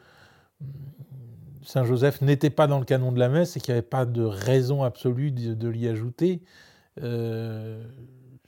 Saint 1.64 1.84
Joseph 1.84 2.20
n'était 2.20 2.50
pas 2.50 2.66
dans 2.66 2.78
le 2.78 2.84
canon 2.84 3.10
de 3.10 3.18
la 3.18 3.28
messe 3.28 3.56
et 3.56 3.60
qu'il 3.60 3.72
n'y 3.72 3.78
avait 3.78 3.86
pas 3.86 4.04
de 4.04 4.22
raison 4.22 4.82
absolue 4.82 5.32
de, 5.32 5.68
l'y 5.68 5.88
ajouter. 5.88 6.42
Euh, 7.02 7.82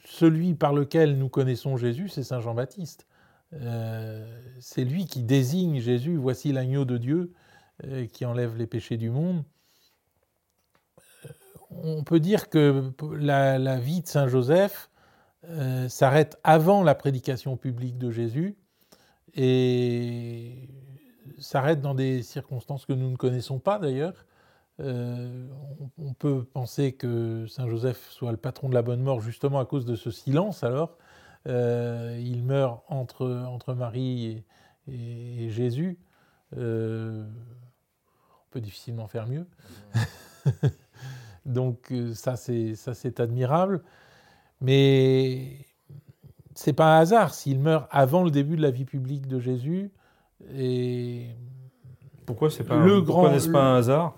celui 0.05 0.55
par 0.55 0.73
lequel 0.73 1.17
nous 1.17 1.29
connaissons 1.29 1.77
Jésus, 1.77 2.09
c'est 2.09 2.23
Saint 2.23 2.41
Jean-Baptiste. 2.41 3.07
Euh, 3.55 4.25
c'est 4.61 4.85
lui 4.85 5.07
qui 5.07 5.23
désigne 5.23 5.81
Jésus, 5.81 6.17
voici 6.17 6.53
l'agneau 6.53 6.85
de 6.85 6.99
Dieu 6.99 7.33
euh, 7.85 8.07
qui 8.07 8.25
enlève 8.27 8.57
les 8.57 8.67
péchés 8.67 8.99
du 8.99 9.09
monde. 9.09 9.43
On 11.71 12.05
peut 12.05 12.21
dire 12.21 12.49
que 12.49 12.93
la, 13.19 13.59
la 13.59 13.79
vie 13.79 14.03
de 14.03 14.07
Saint 14.07 14.29
Joseph 14.29 14.91
euh, 15.49 15.89
s'arrête 15.89 16.41
avant 16.43 16.83
la 16.83 16.97
prédication 16.97 17.57
publique 17.57 17.99
de 17.99 18.11
Jésus 18.11 18.57
et 19.35 20.69
s'arrête 21.39 21.81
dans 21.81 21.95
des 21.95 22.23
circonstances 22.23 22.85
que 22.85 22.93
nous 22.93 23.11
ne 23.11 23.17
connaissons 23.17 23.61
pas 23.61 23.79
d'ailleurs. 23.79 24.27
Euh, 24.81 25.47
on, 25.99 26.13
peut 26.15 26.45
penser 26.45 26.93
que 26.95 27.47
Saint 27.47 27.69
Joseph 27.69 28.11
soit 28.11 28.33
le 28.33 28.37
patron 28.37 28.69
de 28.69 28.75
la 28.75 28.83
bonne 28.83 29.01
mort 29.03 29.21
justement 29.21 29.61
à 29.61 29.67
cause 29.67 29.85
de 29.85 29.95
ce 29.95 30.11
silence 30.11 30.65
alors. 30.65 30.99
Euh, 31.47 32.19
il 32.21 32.43
meurt 32.43 32.83
entre, 32.89 33.27
entre 33.47 33.73
Marie 33.75 34.43
et, 34.89 35.49
Jésus. 35.51 35.97
on 36.57 37.25
peut 38.51 38.61
difficilement 38.61 39.07
faire 39.07 39.29
mieux. 39.29 39.47
Donc 41.47 41.93
ça, 42.15 42.35
c'est 42.37 43.21
admirable. 43.21 43.85
Mais 44.61 45.67
c'est 46.55 46.73
pas 46.73 46.97
un 46.97 47.01
hasard 47.01 47.35
s'il 47.35 47.61
meurt 47.61 47.87
avant 47.91 48.23
le 48.23 48.31
début 48.31 48.57
de 48.57 48.63
la 48.63 48.71
vie 48.71 48.85
publique 48.85 49.27
de 49.27 49.39
Jésus. 49.39 49.91
Et 50.55 51.27
pourquoi 52.25 52.51
c'est 52.51 52.65
pas, 52.65 52.77
le 52.77 53.05
pourquoi 53.05 53.31
n'est-ce 53.31 53.49
pas 53.49 53.63
un 53.63 53.77
hasard? 53.77 54.17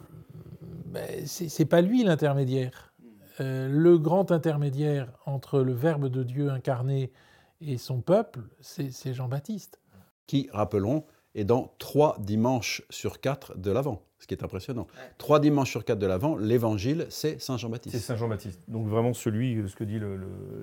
Ben, 0.87 1.27
C'est 1.27 1.67
pas 1.67 1.81
lui 1.81 2.03
l'intermédiaire. 2.05 2.95
Euh, 3.41 3.69
le 3.69 3.99
grand 3.99 4.33
intermédiaire 4.33 5.13
entre 5.27 5.61
le 5.61 5.73
Verbe 5.73 6.09
de 6.09 6.23
Dieu 6.23 6.51
incarné 6.51 7.13
et 7.61 7.77
son 7.77 8.01
peuple, 8.01 8.41
c'est 8.61 9.13
Jean-Baptiste. 9.13 9.81
Qui, 10.27 10.49
rappelons, 10.53 11.05
est 11.35 11.45
dans 11.45 11.73
trois 11.79 12.17
dimanches 12.21 12.83
sur 12.91 13.21
quatre 13.21 13.57
de 13.57 13.71
l'Avent, 13.71 14.03
ce 14.19 14.27
qui 14.27 14.35
est 14.35 14.43
impressionnant. 14.43 14.87
Trois 15.17 15.41
dimanches 15.41 15.71
sur 15.71 15.85
quatre 15.85 15.99
de 15.99 16.07
l'Avent, 16.07 16.37
l'Évangile, 16.37 17.07
c'est 17.09 17.41
Saint 17.41 17.57
Jean-Baptiste. 17.57 17.95
C'est 17.95 18.03
Saint 18.03 18.17
Jean-Baptiste. 18.17 18.61
Donc 18.69 18.87
vraiment 18.87 19.15
celui, 19.15 19.69
ce 19.69 19.77
que 19.77 19.85
dit 19.85 20.01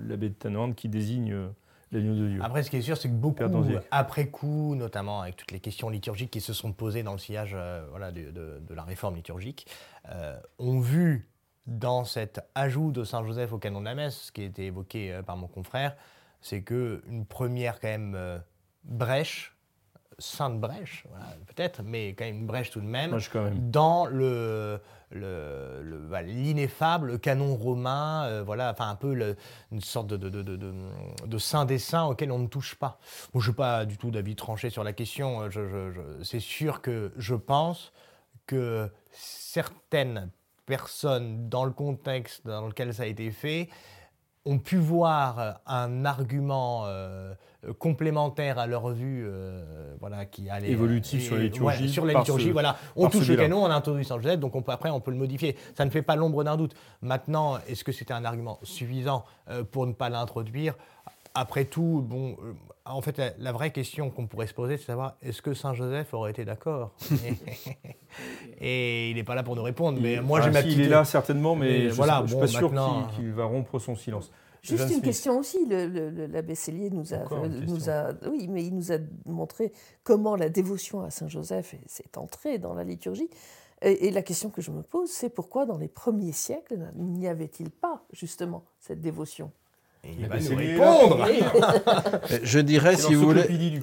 l'abbé 0.06 0.28
de 0.28 0.34
Tannhorn, 0.34 0.74
qui 0.74 0.88
désigne 0.88 1.32
euh, 1.32 1.48
l'agneau 1.90 2.14
de 2.14 2.28
Dieu. 2.28 2.40
Après, 2.42 2.62
ce 2.62 2.70
qui 2.70 2.76
est 2.76 2.82
sûr, 2.82 2.96
c'est 2.96 3.08
que 3.08 3.14
beaucoup, 3.14 3.44
après 3.90 4.28
coup, 4.28 4.74
notamment 4.74 5.22
avec 5.22 5.36
toutes 5.36 5.52
les 5.52 5.60
questions 5.60 5.88
liturgiques 5.88 6.30
qui 6.30 6.40
se 6.40 6.52
sont 6.52 6.72
posées 6.72 7.02
dans 7.02 7.12
le 7.12 7.18
sillage 7.18 7.52
euh, 7.54 7.86
voilà, 7.90 8.12
de, 8.12 8.60
la 8.74 8.82
réforme 8.82 9.16
liturgique, 9.16 9.66
euh, 10.10 10.38
ont 10.58 10.80
vu 10.80 11.28
dans 11.66 12.04
cet 12.04 12.40
ajout 12.54 12.92
de 12.92 13.04
Saint 13.04 13.24
Joseph 13.24 13.52
au 13.52 13.58
canon 13.58 13.80
de 13.80 13.86
la 13.86 13.94
messe, 13.94 14.16
ce 14.16 14.32
qui 14.32 14.42
a 14.42 14.44
été 14.44 14.66
évoqué 14.66 15.20
par 15.26 15.36
mon 15.36 15.48
confrère, 15.48 15.96
c'est 16.40 16.62
qu'une 16.62 17.24
première 17.28 17.80
quand 17.80 17.88
même 17.88 18.40
brèche 18.84 19.55
sainte 20.18 20.60
brèche, 20.60 21.04
peut-être, 21.46 21.82
mais 21.82 22.14
quand 22.14 22.24
même 22.24 22.38
une 22.38 22.46
brèche 22.46 22.70
tout 22.70 22.80
de 22.80 22.86
même, 22.86 23.18
dans 23.70 24.06
le, 24.06 24.80
l'ineffable 25.12 27.18
canon 27.18 27.54
romain, 27.54 28.24
euh, 28.26 28.42
voilà, 28.42 28.70
enfin 28.70 28.88
un 28.88 28.94
peu 28.94 29.36
une 29.70 29.80
sorte 29.80 30.06
de, 30.06 30.16
de, 30.16 30.42
de, 30.42 30.74
de, 31.26 31.38
saint 31.38 31.66
des 31.66 31.78
saints 31.78 32.06
auquel 32.06 32.32
on 32.32 32.38
ne 32.38 32.46
touche 32.46 32.76
pas. 32.76 32.98
Bon, 33.34 33.40
je 33.40 33.50
n'ai 33.50 33.56
pas 33.56 33.84
du 33.84 33.98
tout 33.98 34.10
d'avis 34.10 34.36
tranché 34.36 34.70
sur 34.70 34.84
la 34.84 34.92
question, 34.92 35.42
euh, 35.42 35.50
je, 35.50 36.22
c'est 36.22 36.40
sûr 36.40 36.80
que 36.80 37.12
je 37.16 37.34
pense 37.34 37.92
que 38.46 38.90
certaines 39.12 40.30
personnes, 40.64 41.48
dans 41.48 41.64
le 41.64 41.72
contexte 41.72 42.46
dans 42.46 42.66
lequel 42.66 42.94
ça 42.94 43.04
a 43.04 43.06
été 43.06 43.30
fait, 43.30 43.68
ont 44.46 44.58
pu 44.58 44.76
voir 44.76 45.60
un 45.66 46.04
argument 46.04 46.84
euh, 46.86 47.34
complémentaire 47.72 48.58
à 48.58 48.66
leur 48.66 48.90
vue, 48.90 49.24
euh, 49.26 49.94
voilà, 50.00 50.26
qui 50.26 50.48
allait 50.50 50.70
évolutif 50.70 51.22
sur 51.22 51.36
la 51.36 51.42
liturgie. 51.42 51.88
sur 51.88 52.04
la 52.04 52.14
liturgie, 52.14 52.50
voilà, 52.50 52.76
on 52.94 53.08
touche 53.08 53.28
le 53.28 53.36
canon, 53.36 53.64
on 53.64 53.66
a 53.66 53.74
introduit 53.74 54.04
Saint 54.04 54.20
Joseph, 54.20 54.40
donc 54.40 54.54
on 54.54 54.62
peut, 54.62 54.72
après 54.72 54.90
on 54.90 55.00
peut 55.00 55.10
le 55.10 55.16
modifier. 55.16 55.56
Ça 55.76 55.84
ne 55.84 55.90
fait 55.90 56.02
pas 56.02 56.16
l'ombre 56.16 56.44
d'un 56.44 56.56
doute. 56.56 56.74
Maintenant, 57.02 57.58
est-ce 57.68 57.84
que 57.84 57.92
c'était 57.92 58.14
un 58.14 58.24
argument 58.24 58.58
suffisant 58.62 59.24
euh, 59.50 59.64
pour 59.64 59.86
ne 59.86 59.92
pas 59.92 60.08
l'introduire? 60.08 60.74
Après 61.34 61.66
tout, 61.66 62.02
bon, 62.06 62.36
en 62.86 63.02
fait, 63.02 63.20
la, 63.38 63.52
vraie 63.52 63.70
question 63.70 64.10
qu'on 64.10 64.26
pourrait 64.26 64.46
se 64.46 64.54
poser, 64.54 64.76
c'est 64.76 64.84
de 64.84 64.86
savoir 64.86 65.16
est-ce 65.22 65.42
que 65.42 65.54
Saint 65.54 65.74
Joseph 65.74 66.14
aurait 66.14 66.30
été 66.30 66.44
d'accord? 66.44 66.92
Et 68.60 69.10
il 69.10 69.16
n'est 69.16 69.24
pas 69.24 69.34
là 69.34 69.42
pour 69.42 69.56
nous 69.56 69.62
répondre. 69.62 69.98
Mais 70.00 70.20
moi, 70.20 70.40
j'ai 70.40 70.50
ma 70.50 70.60
Il 70.60 70.80
est 70.80 70.88
là 70.88 71.04
certainement, 71.04 71.56
mais, 71.56 71.90
je 71.90 72.00
ne 72.00 72.26
suis 72.26 72.36
pas 72.36 72.46
sûr 72.46 72.72
qu'il 73.14 73.32
va 73.32 73.44
rompre 73.44 73.78
son 73.78 73.96
silence. 73.96 74.30
Juste 74.66 74.90
une 74.90 75.02
question 75.02 75.38
aussi, 75.38 75.66
l'abbé 75.66 76.54
Cellier 76.54 76.90
nous 76.90 77.14
a, 77.14 77.24
nous 77.66 77.88
a, 77.88 78.12
oui, 78.28 78.48
mais 78.48 78.64
il 78.64 78.74
nous 78.74 78.92
a 78.92 78.96
montré 79.26 79.72
comment 80.04 80.36
la 80.36 80.48
dévotion 80.48 81.02
à 81.02 81.10
Saint 81.10 81.28
Joseph 81.28 81.74
s'est 81.86 82.16
entrée 82.16 82.58
dans 82.58 82.74
la 82.74 82.84
liturgie. 82.84 83.30
Et, 83.82 84.10
la 84.10 84.22
question 84.22 84.48
que 84.48 84.62
je 84.62 84.70
me 84.70 84.82
pose, 84.82 85.10
c'est 85.10 85.28
pourquoi 85.28 85.66
dans 85.66 85.76
les 85.76 85.88
premiers 85.88 86.32
siècles 86.32 86.78
n'y 86.96 87.28
avait-il 87.28 87.70
pas 87.70 88.02
justement 88.12 88.64
cette 88.80 89.02
dévotion? 89.02 89.50
Il 90.04 90.26
va 90.26 90.40
nous 90.40 90.56
répondre. 90.56 91.26
je 92.42 92.58
dirais, 92.60 92.96
si 92.96 93.14
vous, 93.14 93.26
voulez, 93.26 93.80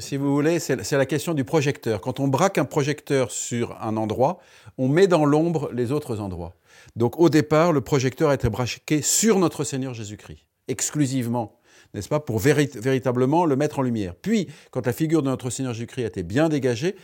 si 0.00 0.16
vous 0.16 0.32
voulez, 0.32 0.58
c'est 0.60 0.92
la 0.92 1.06
question 1.06 1.34
du 1.34 1.44
projecteur. 1.44 2.00
Quand 2.00 2.20
on 2.20 2.28
braque 2.28 2.58
un 2.58 2.64
projecteur 2.64 3.30
sur 3.30 3.76
un 3.82 3.96
endroit, 3.96 4.38
on 4.78 4.88
met 4.88 5.08
dans 5.08 5.24
l'ombre 5.24 5.70
les 5.72 5.92
autres 5.92 6.20
endroits. 6.20 6.54
Donc 6.96 7.18
au 7.18 7.28
départ, 7.28 7.72
le 7.72 7.80
projecteur 7.80 8.30
a 8.30 8.34
été 8.34 8.48
braqué 8.48 9.02
sur 9.02 9.38
notre 9.38 9.64
Seigneur 9.64 9.94
Jésus-Christ, 9.94 10.44
exclusivement, 10.68 11.58
n'est-ce 11.94 12.08
pas, 12.08 12.20
pour 12.20 12.38
véritablement 12.38 13.44
le 13.44 13.56
mettre 13.56 13.80
en 13.80 13.82
lumière. 13.82 14.14
Puis, 14.14 14.48
quand 14.70 14.86
la 14.86 14.92
figure 14.92 15.22
de 15.22 15.28
notre 15.28 15.50
Seigneur 15.50 15.74
Jésus-Christ 15.74 16.04
a 16.04 16.06
été 16.06 16.22
bien 16.22 16.48
dégagée, 16.48 16.96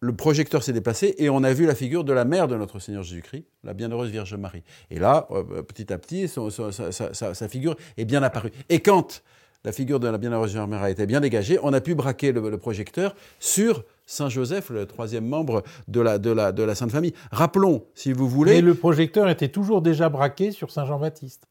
le 0.00 0.16
projecteur 0.16 0.62
s'est 0.62 0.72
déplacé 0.72 1.14
et 1.18 1.28
on 1.28 1.44
a 1.44 1.52
vu 1.52 1.66
la 1.66 1.74
figure 1.74 2.04
de 2.04 2.12
la 2.12 2.24
mère 2.24 2.48
de 2.48 2.56
notre 2.56 2.78
Seigneur 2.78 3.02
Jésus-Christ, 3.02 3.44
la 3.64 3.74
bienheureuse 3.74 4.10
Vierge 4.10 4.34
Marie. 4.34 4.62
Et 4.90 4.98
là, 4.98 5.28
euh, 5.30 5.62
petit 5.62 5.92
à 5.92 5.98
petit, 5.98 6.26
sa, 6.26 7.48
figure 7.48 7.76
est 7.98 8.06
bien 8.06 8.22
apparue. 8.22 8.50
Et 8.70 8.80
quand 8.80 9.22
la 9.62 9.72
figure 9.72 10.00
de 10.00 10.08
la 10.08 10.16
bienheureuse 10.16 10.52
Vierge 10.52 10.68
Marie 10.68 10.84
a 10.84 10.90
été 10.90 11.04
bien 11.04 11.20
dégagée, 11.20 11.58
on 11.62 11.74
a 11.74 11.82
pu 11.82 11.94
braquer 11.94 12.32
le, 12.32 12.56
projecteur 12.56 13.14
sur 13.38 13.84
Saint 14.10 14.28
Joseph, 14.28 14.70
le 14.70 14.86
troisième 14.86 15.24
membre 15.24 15.62
de 15.86 16.00
la, 16.00 16.18
de, 16.18 16.32
la, 16.32 16.50
de 16.50 16.64
la 16.64 16.74
Sainte 16.74 16.90
Famille. 16.90 17.14
Rappelons, 17.30 17.84
si 17.94 18.12
vous 18.12 18.28
voulez... 18.28 18.54
Mais 18.54 18.60
le 18.60 18.74
projecteur 18.74 19.28
était 19.28 19.48
toujours 19.48 19.82
déjà 19.82 20.08
braqué 20.08 20.50
sur 20.50 20.72
Saint 20.72 20.84
Jean-Baptiste. 20.84 21.44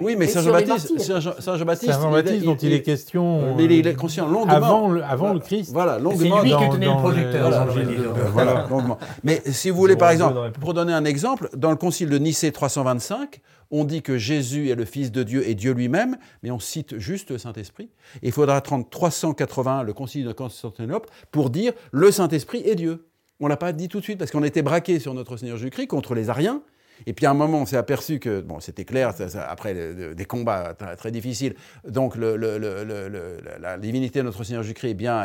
Oui, 0.00 0.16
mais 0.18 0.26
Saint 0.26 0.40
Jean-Baptiste, 0.40 0.98
Saint 0.98 1.20
Jean-Baptiste, 1.20 1.92
Saint 1.92 2.00
Jean-Baptiste 2.00 2.44
dont 2.44 2.56
il, 2.56 2.72
est 2.72 2.82
question, 2.82 3.54
mais 3.54 3.64
il 3.66 3.86
est 3.86 3.94
conscient 3.94 4.26
longuement 4.26 4.52
avant 4.52 4.88
le, 4.88 5.04
avant 5.04 5.34
le 5.34 5.40
Christ. 5.40 5.72
Voilà, 5.72 5.98
longuement. 5.98 6.38
C'est 6.42 6.48
lui 6.48 6.56
qui 6.56 6.70
tenait 6.70 6.86
le 6.86 6.96
projecteur. 6.96 7.66
Voilà, 8.32 8.66
longuement. 8.68 8.98
Mais 9.22 9.42
si 9.44 9.68
vous 9.68 9.76
voulez, 9.76 9.96
par 9.96 10.10
exemple, 10.10 10.52
pour 10.58 10.72
donner 10.72 10.94
un 10.94 11.04
exemple, 11.04 11.50
dans 11.54 11.70
le 11.70 11.76
Concile 11.76 12.08
de 12.08 12.18
Nicée 12.18 12.50
325, 12.50 13.40
on 13.70 13.84
dit 13.84 14.02
que 14.02 14.18
Jésus 14.18 14.68
est 14.70 14.74
le 14.74 14.84
Fils 14.84 15.12
de 15.12 15.22
Dieu 15.22 15.48
et 15.48 15.54
Dieu 15.54 15.72
lui-même, 15.72 16.16
mais 16.42 16.50
on 16.50 16.58
cite 16.58 16.98
juste 16.98 17.30
le 17.30 17.38
Saint-Esprit. 17.38 17.90
il 18.22 18.32
faudra 18.32 18.56
attendre 18.56 18.86
381, 18.88 19.82
le 19.82 19.92
Concile 19.92 20.24
de 20.24 20.32
Constantinople, 20.32 21.08
pour 21.30 21.50
dire 21.50 21.72
le 21.92 22.10
Saint-Esprit 22.10 22.62
est 22.64 22.76
Dieu. 22.76 23.08
On 23.40 23.48
l'a 23.48 23.56
pas 23.56 23.72
dit 23.72 23.88
tout 23.88 23.98
de 23.98 24.04
suite 24.04 24.18
parce 24.18 24.30
qu'on 24.30 24.44
était 24.44 24.62
braqué 24.62 24.98
sur 24.98 25.12
notre 25.14 25.36
Seigneur 25.36 25.58
Jésus-Christ 25.58 25.88
contre 25.88 26.14
les 26.14 26.30
Ariens 26.30 26.62
et 27.04 27.12
puis 27.12 27.26
à 27.26 27.30
un 27.30 27.34
moment, 27.34 27.60
on 27.60 27.66
s'est 27.66 27.76
aperçu 27.76 28.18
que, 28.18 28.40
bon, 28.40 28.60
c'était 28.60 28.84
clair, 28.84 29.12
après 29.48 30.14
des 30.14 30.24
combats 30.24 30.74
très, 30.96 31.10
difficiles, 31.10 31.54
donc 31.86 32.16
la 32.16 33.76
divinité 33.78 34.20
de 34.20 34.24
notre 34.24 34.44
Seigneur 34.44 34.62
Jésus-Christ 34.62 34.90
est 34.90 34.94
bien 34.94 35.24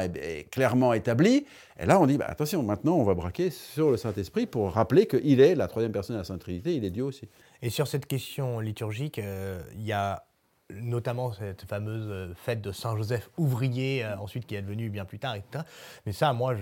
clairement 0.51 0.93
établie. 0.93 1.45
Et 1.79 1.85
là, 1.85 1.99
on 1.99 2.07
dit, 2.07 2.17
bah, 2.17 2.25
attention, 2.27 2.63
maintenant, 2.63 2.95
on 2.97 3.03
va 3.03 3.13
braquer 3.13 3.49
sur 3.49 3.91
le 3.91 3.97
Saint-Esprit 3.97 4.47
pour 4.47 4.71
rappeler 4.71 5.05
qu'il 5.05 5.39
est 5.39 5.55
la 5.55 5.67
troisième 5.67 5.91
personne 5.91 6.15
de 6.15 6.21
la 6.21 6.25
Sainte 6.25 6.41
Trinité, 6.41 6.75
il 6.75 6.83
est 6.83 6.91
Dieu 6.91 7.03
aussi. 7.03 7.27
Et 7.61 7.69
sur 7.69 7.87
cette 7.87 8.07
question 8.07 8.59
liturgique, 8.59 9.19
euh, 9.19 9.61
il 9.73 9.83
y 9.83 9.91
a 9.91 10.25
notamment 10.73 11.33
cette 11.33 11.63
fameuse 11.63 12.07
euh, 12.09 12.33
fête 12.33 12.61
de 12.61 12.71
Saint-Joseph 12.71 13.29
ouvrier, 13.37 14.03
euh, 14.03 14.17
ensuite 14.17 14.45
qui 14.45 14.55
est 14.55 14.61
devenue 14.61 14.89
bien 14.89 15.05
plus 15.05 15.19
tard, 15.19 15.35
etc. 15.35 15.63
Mais 16.05 16.13
ça, 16.13 16.33
moi, 16.33 16.55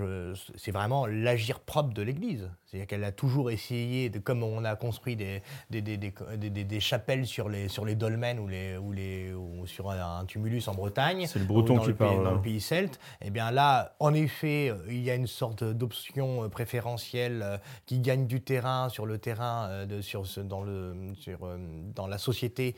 c'est 0.56 0.72
vraiment 0.72 1.06
l'agir 1.06 1.60
propre 1.60 1.94
de 1.94 2.02
l'Église. 2.02 2.50
C'est-à-dire 2.70 2.86
qu'elle 2.86 3.04
a 3.04 3.12
toujours 3.12 3.50
essayé, 3.50 4.10
de, 4.10 4.20
comme 4.20 4.44
on 4.44 4.64
a 4.64 4.76
construit 4.76 5.16
des, 5.16 5.42
des, 5.72 5.82
des, 5.82 5.98
des, 5.98 6.80
chapelles 6.80 7.26
sur 7.26 7.50
les, 7.50 7.68
sur 7.68 7.84
les 7.84 7.96
dolmens 7.96 8.38
ou, 8.38 8.48
les, 8.48 8.78
ou, 8.78 8.92
les, 8.92 9.34
ou 9.34 9.66
sur 9.66 9.90
un, 9.90 10.24
tumulus 10.26 10.68
en 10.68 10.76
Bretagne, 10.76 11.26
c'est 11.26 11.40
le 11.40 11.46
breton 11.46 11.80
qui 11.80 11.94
parle, 11.94 12.24
dans 12.24 12.34
le 12.34 12.42
pays 12.42 12.62
celte, 12.62 13.00
et 13.22 13.28
eh 13.28 13.30
bien 13.32 13.50
là, 13.50 13.96
en 14.00 14.14
effet, 14.14 14.72
il 14.88 15.02
y 15.02 15.10
a 15.10 15.16
une 15.16 15.26
sorte 15.26 15.64
d'option 15.64 16.48
préférentielle 16.50 17.42
euh, 17.42 17.58
qui 17.88 18.00
gagne 18.00 18.28
du 18.28 18.42
terrain 18.42 18.90
sur 18.90 19.08
le 19.08 19.18
terrain, 19.18 19.68
euh, 19.70 19.86
de, 19.88 20.02
sur, 20.02 20.24
dans, 20.44 20.62
le, 20.62 20.94
sur, 21.16 21.46
euh, 21.46 21.58
dans 21.96 22.06
la 22.06 22.20
société 22.20 22.76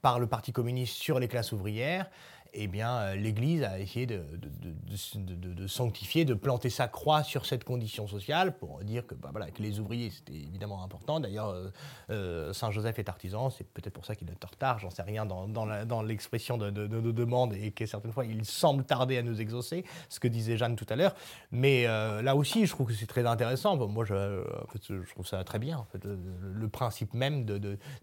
par 0.00 0.20
le 0.20 0.26
Parti 0.26 0.52
communiste 0.52 0.94
sur 0.94 1.18
les 1.18 1.26
classes 1.26 1.52
ouvrières 1.52 2.08
eh 2.52 2.66
bien, 2.66 2.96
euh, 2.96 3.14
l'Église 3.14 3.62
a 3.62 3.78
essayé 3.78 4.06
de, 4.06 4.22
de, 4.34 5.66
sanctifier, 5.66 6.24
de 6.24 6.34
planter 6.34 6.70
sa 6.70 6.88
croix 6.88 7.22
sur 7.22 7.46
cette 7.46 7.64
condition 7.64 8.06
sociale 8.06 8.56
pour 8.56 8.80
dire 8.80 9.06
que, 9.06 9.14
bah, 9.14 9.28
voilà, 9.30 9.50
que 9.50 9.62
les 9.62 9.78
ouvriers, 9.78 10.10
c'était 10.10 10.34
évidemment 10.34 10.82
important. 10.82 11.20
D'ailleurs, 11.20 11.48
euh, 11.48 11.68
euh, 12.10 12.52
Saint 12.52 12.70
Joseph 12.70 12.98
est 12.98 13.08
artisan, 13.08 13.50
c'est 13.50 13.66
peut-être 13.68 13.92
pour 13.92 14.04
ça 14.04 14.14
qu'il 14.14 14.28
est 14.28 14.44
en 14.44 14.48
retard, 14.48 14.78
j'en 14.78 14.90
sais 14.90 15.02
rien 15.02 15.26
dans, 15.26 15.48
dans 15.48 16.02
l'expression 16.02 16.58
de, 16.58 16.70
nos 16.70 17.12
demandes 17.12 17.54
et 17.54 17.70
que 17.70 17.86
certaines 17.86 18.12
fois, 18.12 18.24
il 18.24 18.44
semble 18.44 18.84
tarder 18.84 19.18
à 19.18 19.22
nous 19.22 19.40
exaucer, 19.40 19.84
ce 20.08 20.18
que 20.20 20.28
disait 20.28 20.56
Jeanne 20.56 20.76
tout 20.76 20.86
à 20.88 20.96
l'heure. 20.96 21.14
Mais 21.52 21.84
là 21.84 22.34
aussi, 22.36 22.66
je 22.66 22.70
trouve 22.70 22.88
que 22.88 22.94
c'est 22.94 23.06
très 23.06 23.26
intéressant. 23.26 23.76
moi, 23.88 24.04
je, 24.04 24.42
je, 24.88 25.10
trouve 25.12 25.26
ça 25.26 25.42
très 25.44 25.58
bien, 25.58 25.78
en 25.78 25.84
fait, 25.84 26.04
le, 26.04 26.68
principe 26.68 27.14
même 27.14 27.44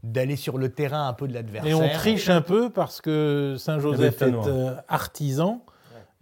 d'aller 0.04 0.36
sur 0.36 0.58
le 0.58 0.70
terrain 0.70 1.08
un 1.08 1.14
peu 1.14 1.28
de 1.28 1.34
l'adversaire. 1.34 1.72
Et 1.72 1.74
on 1.74 1.90
triche 1.90 2.30
un 2.30 2.42
peu 2.42 2.70
parce 2.70 3.02
que 3.02 3.56
Saint 3.58 3.80
Joseph 3.80 4.22
est 4.22 4.37
euh, 4.48 4.76
artisan. 4.88 5.64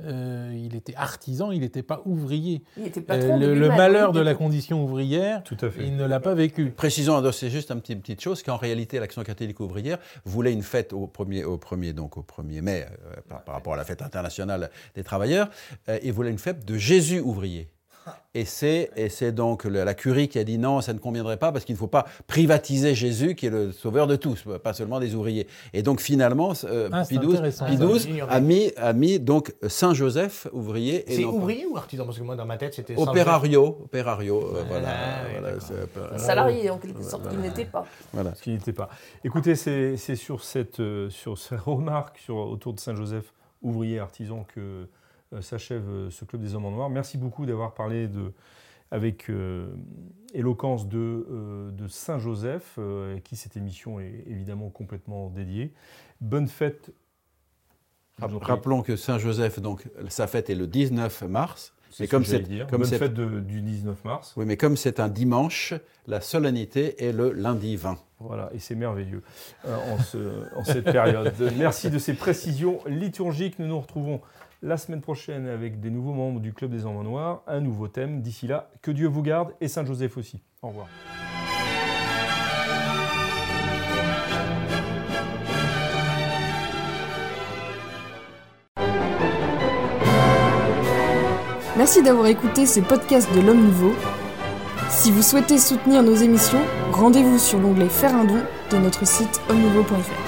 euh, 0.04 0.52
il 0.54 0.76
était 0.76 0.94
artisan, 0.96 1.52
il 1.52 1.62
n'était 1.62 1.82
pas 1.84 2.02
ouvrier. 2.06 2.64
Il 2.78 2.86
était 2.88 3.00
Euh, 3.00 3.04
patron 3.04 3.38
le, 3.40 3.70
malheur 3.70 4.12
de 4.12 4.20
la 4.20 4.36
condition 4.36 4.84
ouvrière, 4.84 5.42
Tout 5.44 5.56
à 5.62 5.70
fait. 5.70 5.88
il 5.88 5.96
ne 5.96 6.06
l'a 6.06 6.20
pas 6.20 6.34
vécu. 6.34 6.72
Précisons, 6.72 7.32
c'est 7.32 7.50
juste 7.50 7.72
une 7.72 7.80
petite, 7.80 8.02
petite 8.02 8.22
chose, 8.22 8.44
qu'en 8.44 8.58
réalité, 8.58 9.00
l'Action 9.00 9.24
catholique 9.24 9.60
ouvrière 9.62 9.98
voulait 10.26 10.52
une 10.52 10.64
fête 10.64 10.92
au 10.92 11.08
1er, 11.08 11.46
au 11.46 11.58
1er, 11.58 11.94
donc 11.94 12.18
au 12.18 12.24
1er 12.24 12.62
mai, 12.62 12.86
euh, 12.86 13.16
par, 13.30 13.44
par 13.46 13.56
rapport 13.56 13.74
à 13.74 13.78
la 13.78 13.86
fête 13.86 14.02
internationale 14.02 14.70
des 14.96 15.04
travailleurs, 15.04 15.48
euh, 15.88 15.98
il 16.04 16.12
voulait 16.12 16.32
une 16.32 16.40
fête 16.40 16.66
de 16.66 16.76
Jésus 16.78 17.22
ouvrier. 17.22 17.70
Et 18.34 18.44
c'est, 18.46 18.92
et 18.98 19.10
c'est 19.10 19.32
donc 19.32 19.64
la 19.64 19.94
curie 19.94 20.28
qui 20.28 20.38
a 20.40 20.44
dit 20.44 20.58
non, 20.58 20.82
ça 20.82 20.94
ne 20.94 21.00
conviendrait 21.00 21.38
pas 21.38 21.52
parce 21.52 21.64
qu'il 21.64 21.74
ne 21.76 21.80
faut 21.80 21.88
pas 21.88 22.06
privatiser 22.28 22.94
Jésus 22.94 23.34
qui 23.36 23.46
est 23.46 23.50
le 23.50 23.72
sauveur 23.72 24.08
de 24.08 24.16
tous, 24.18 24.44
pas 24.62 24.74
seulement 24.74 25.00
des 25.00 25.16
ouvriers. 25.16 25.48
Et 25.74 25.82
donc 25.84 26.02
finalement, 26.02 26.52
euh, 26.66 26.90
Ah, 26.92 27.04
Pie 27.08 27.18
XII, 27.18 28.22
a 28.28 28.40
mis, 28.42 28.72
a 28.76 28.94
mis 28.94 29.20
donc 29.20 29.54
Saint-Joseph 29.68 30.48
ouvrier. 30.52 31.10
et 31.12 31.16
C'est 31.16 31.22
pas- 31.24 31.30
ouvrier 31.30 31.66
ou 31.66 31.78
artisan? 31.78 32.06
Parce 32.06 32.18
que 32.18 32.24
moi, 32.24 32.36
dans 32.36 32.46
ma 32.46 32.58
tête, 32.58 32.74
c'était. 32.74 32.96
Opérario, 32.98 33.78
opérario, 33.84 34.42
euh, 34.56 34.64
voilà. 34.68 34.90
Oui, 35.28 35.52
voilà, 35.94 36.18
Salarié, 36.20 36.70
en 36.70 36.78
quelque 36.78 37.04
sorte, 37.04 37.30
qu'il 37.30 37.40
n'était 37.40 37.66
pas. 37.66 37.86
voilà. 38.14 38.34
Ce 38.36 38.50
n'était 38.50 38.74
pas. 38.74 38.90
Écoutez, 39.24 39.56
c'est 39.56 39.96
c'est 39.98 40.16
sur 40.16 40.44
cette, 40.44 40.80
euh, 40.80 41.10
sur 41.10 41.38
ces 41.38 41.56
remarques 41.66 42.18
sur, 42.20 42.36
autour 42.36 42.74
de 42.74 42.80
Saint-Joseph, 42.80 43.34
ouvrier 43.62 44.00
artisan, 44.00 44.46
que 44.54 44.60
euh, 44.60 44.86
s'achève 45.42 45.88
euh, 45.90 46.10
ce 46.10 46.26
Club 46.26 46.42
des 46.42 46.56
Hommes 46.56 46.66
en 46.66 46.72
Noir. 46.72 46.90
Merci 46.90 47.18
beaucoup 47.18 47.46
d'avoir 47.46 47.74
parlé 47.74 48.08
de, 48.08 48.32
avec 48.92 49.30
euh, 49.30 49.68
éloquence 50.34 50.88
de, 50.88 51.26
euh, 51.30 51.72
de 51.72 51.88
Saint-Joseph, 51.88 52.76
euh, 52.78 53.18
à 53.18 53.20
qui 53.20 53.36
cette 53.36 53.58
émission 53.58 54.00
est 54.00 54.24
évidemment 54.28 54.70
complètement 54.70 55.30
dédiée. 55.30 55.74
Bonne 56.22 56.48
fête. 56.48 56.92
Rappelons 58.22 58.82
que 58.82 58.96
Saint-Joseph, 58.96 59.60
donc, 59.60 59.88
sa 60.08 60.26
fête 60.28 60.50
est 60.50 60.56
le 60.56 60.68
19 60.68 61.24
mars. 61.24 61.74
C'est 61.92 62.08
comme 62.08 62.26
c'est- 62.26 62.44
comme 62.70 62.82
Bonne 62.82 62.90
fête 62.90 63.14
de- 63.14 63.40
du 63.40 63.62
19 63.62 64.04
mars. 64.04 64.34
Oui, 64.36 64.46
mais 64.46 64.58
comme 64.58 64.76
c'est 64.76 65.00
un 65.00 65.08
dimanche, 65.08 65.74
la 66.08 66.20
solennité 66.20 67.04
est 67.06 67.14
le 67.14 67.32
lundi 67.32 67.76
20. 67.78 67.98
Voilà, 68.20 68.50
et 68.54 68.60
c'est 68.60 68.76
merveilleux 68.76 69.22
euh, 69.66 69.94
en, 69.94 70.00
ce- 70.00 70.56
en 70.58 70.64
cette 70.66 70.86
période. 70.86 71.34
Merci 71.58 71.90
de 71.90 71.98
ces 72.00 72.14
précisions 72.14 72.80
liturgiques. 72.86 73.60
Nous 73.60 73.68
nous 73.68 73.80
retrouvons 73.80 74.22
la 74.66 74.78
semaine 74.78 75.02
prochaine 75.02 75.48
avec 75.48 75.80
des 75.80 75.92
nouveaux 75.92 76.14
membres 76.14 76.40
du 76.40 76.52
Club 76.52 76.72
des 76.72 76.86
Hommes 76.86 76.98
en 76.98 77.04
Noir, 77.04 77.44
un 77.46 77.62
nouveau 77.62 77.88
thème. 77.88 78.22
D'ici 78.22 78.48
là, 78.48 78.72
que 78.82 78.90
Dieu 78.90 79.08
vous 79.08 79.22
garde 79.22 79.54
et 79.62 79.68
Saint 79.68 79.86
Joseph 79.86 80.18
aussi. 80.18 80.42
Au 80.64 80.70
revoir. 80.70 80.88
Merci 91.78 92.02
d'avoir 92.02 92.26
écouté 92.28 92.66
ce 92.66 92.80
podcast 92.80 93.30
de 93.36 93.42
l'Homme 93.42 93.66
Nouveau. 93.66 93.94
Si 94.90 95.12
vous 95.12 95.22
souhaitez 95.22 95.60
soutenir 95.60 96.02
nos 96.02 96.16
émissions, 96.16 96.62
rendez-vous 96.92 97.38
sur 97.38 97.60
l'onglet 97.60 97.90
Faire 97.90 98.16
un 98.16 98.24
don 98.24 98.42
de 98.72 98.78
notre 98.78 99.06
site 99.06 99.42
homme-nouveau.fr. 99.50 100.25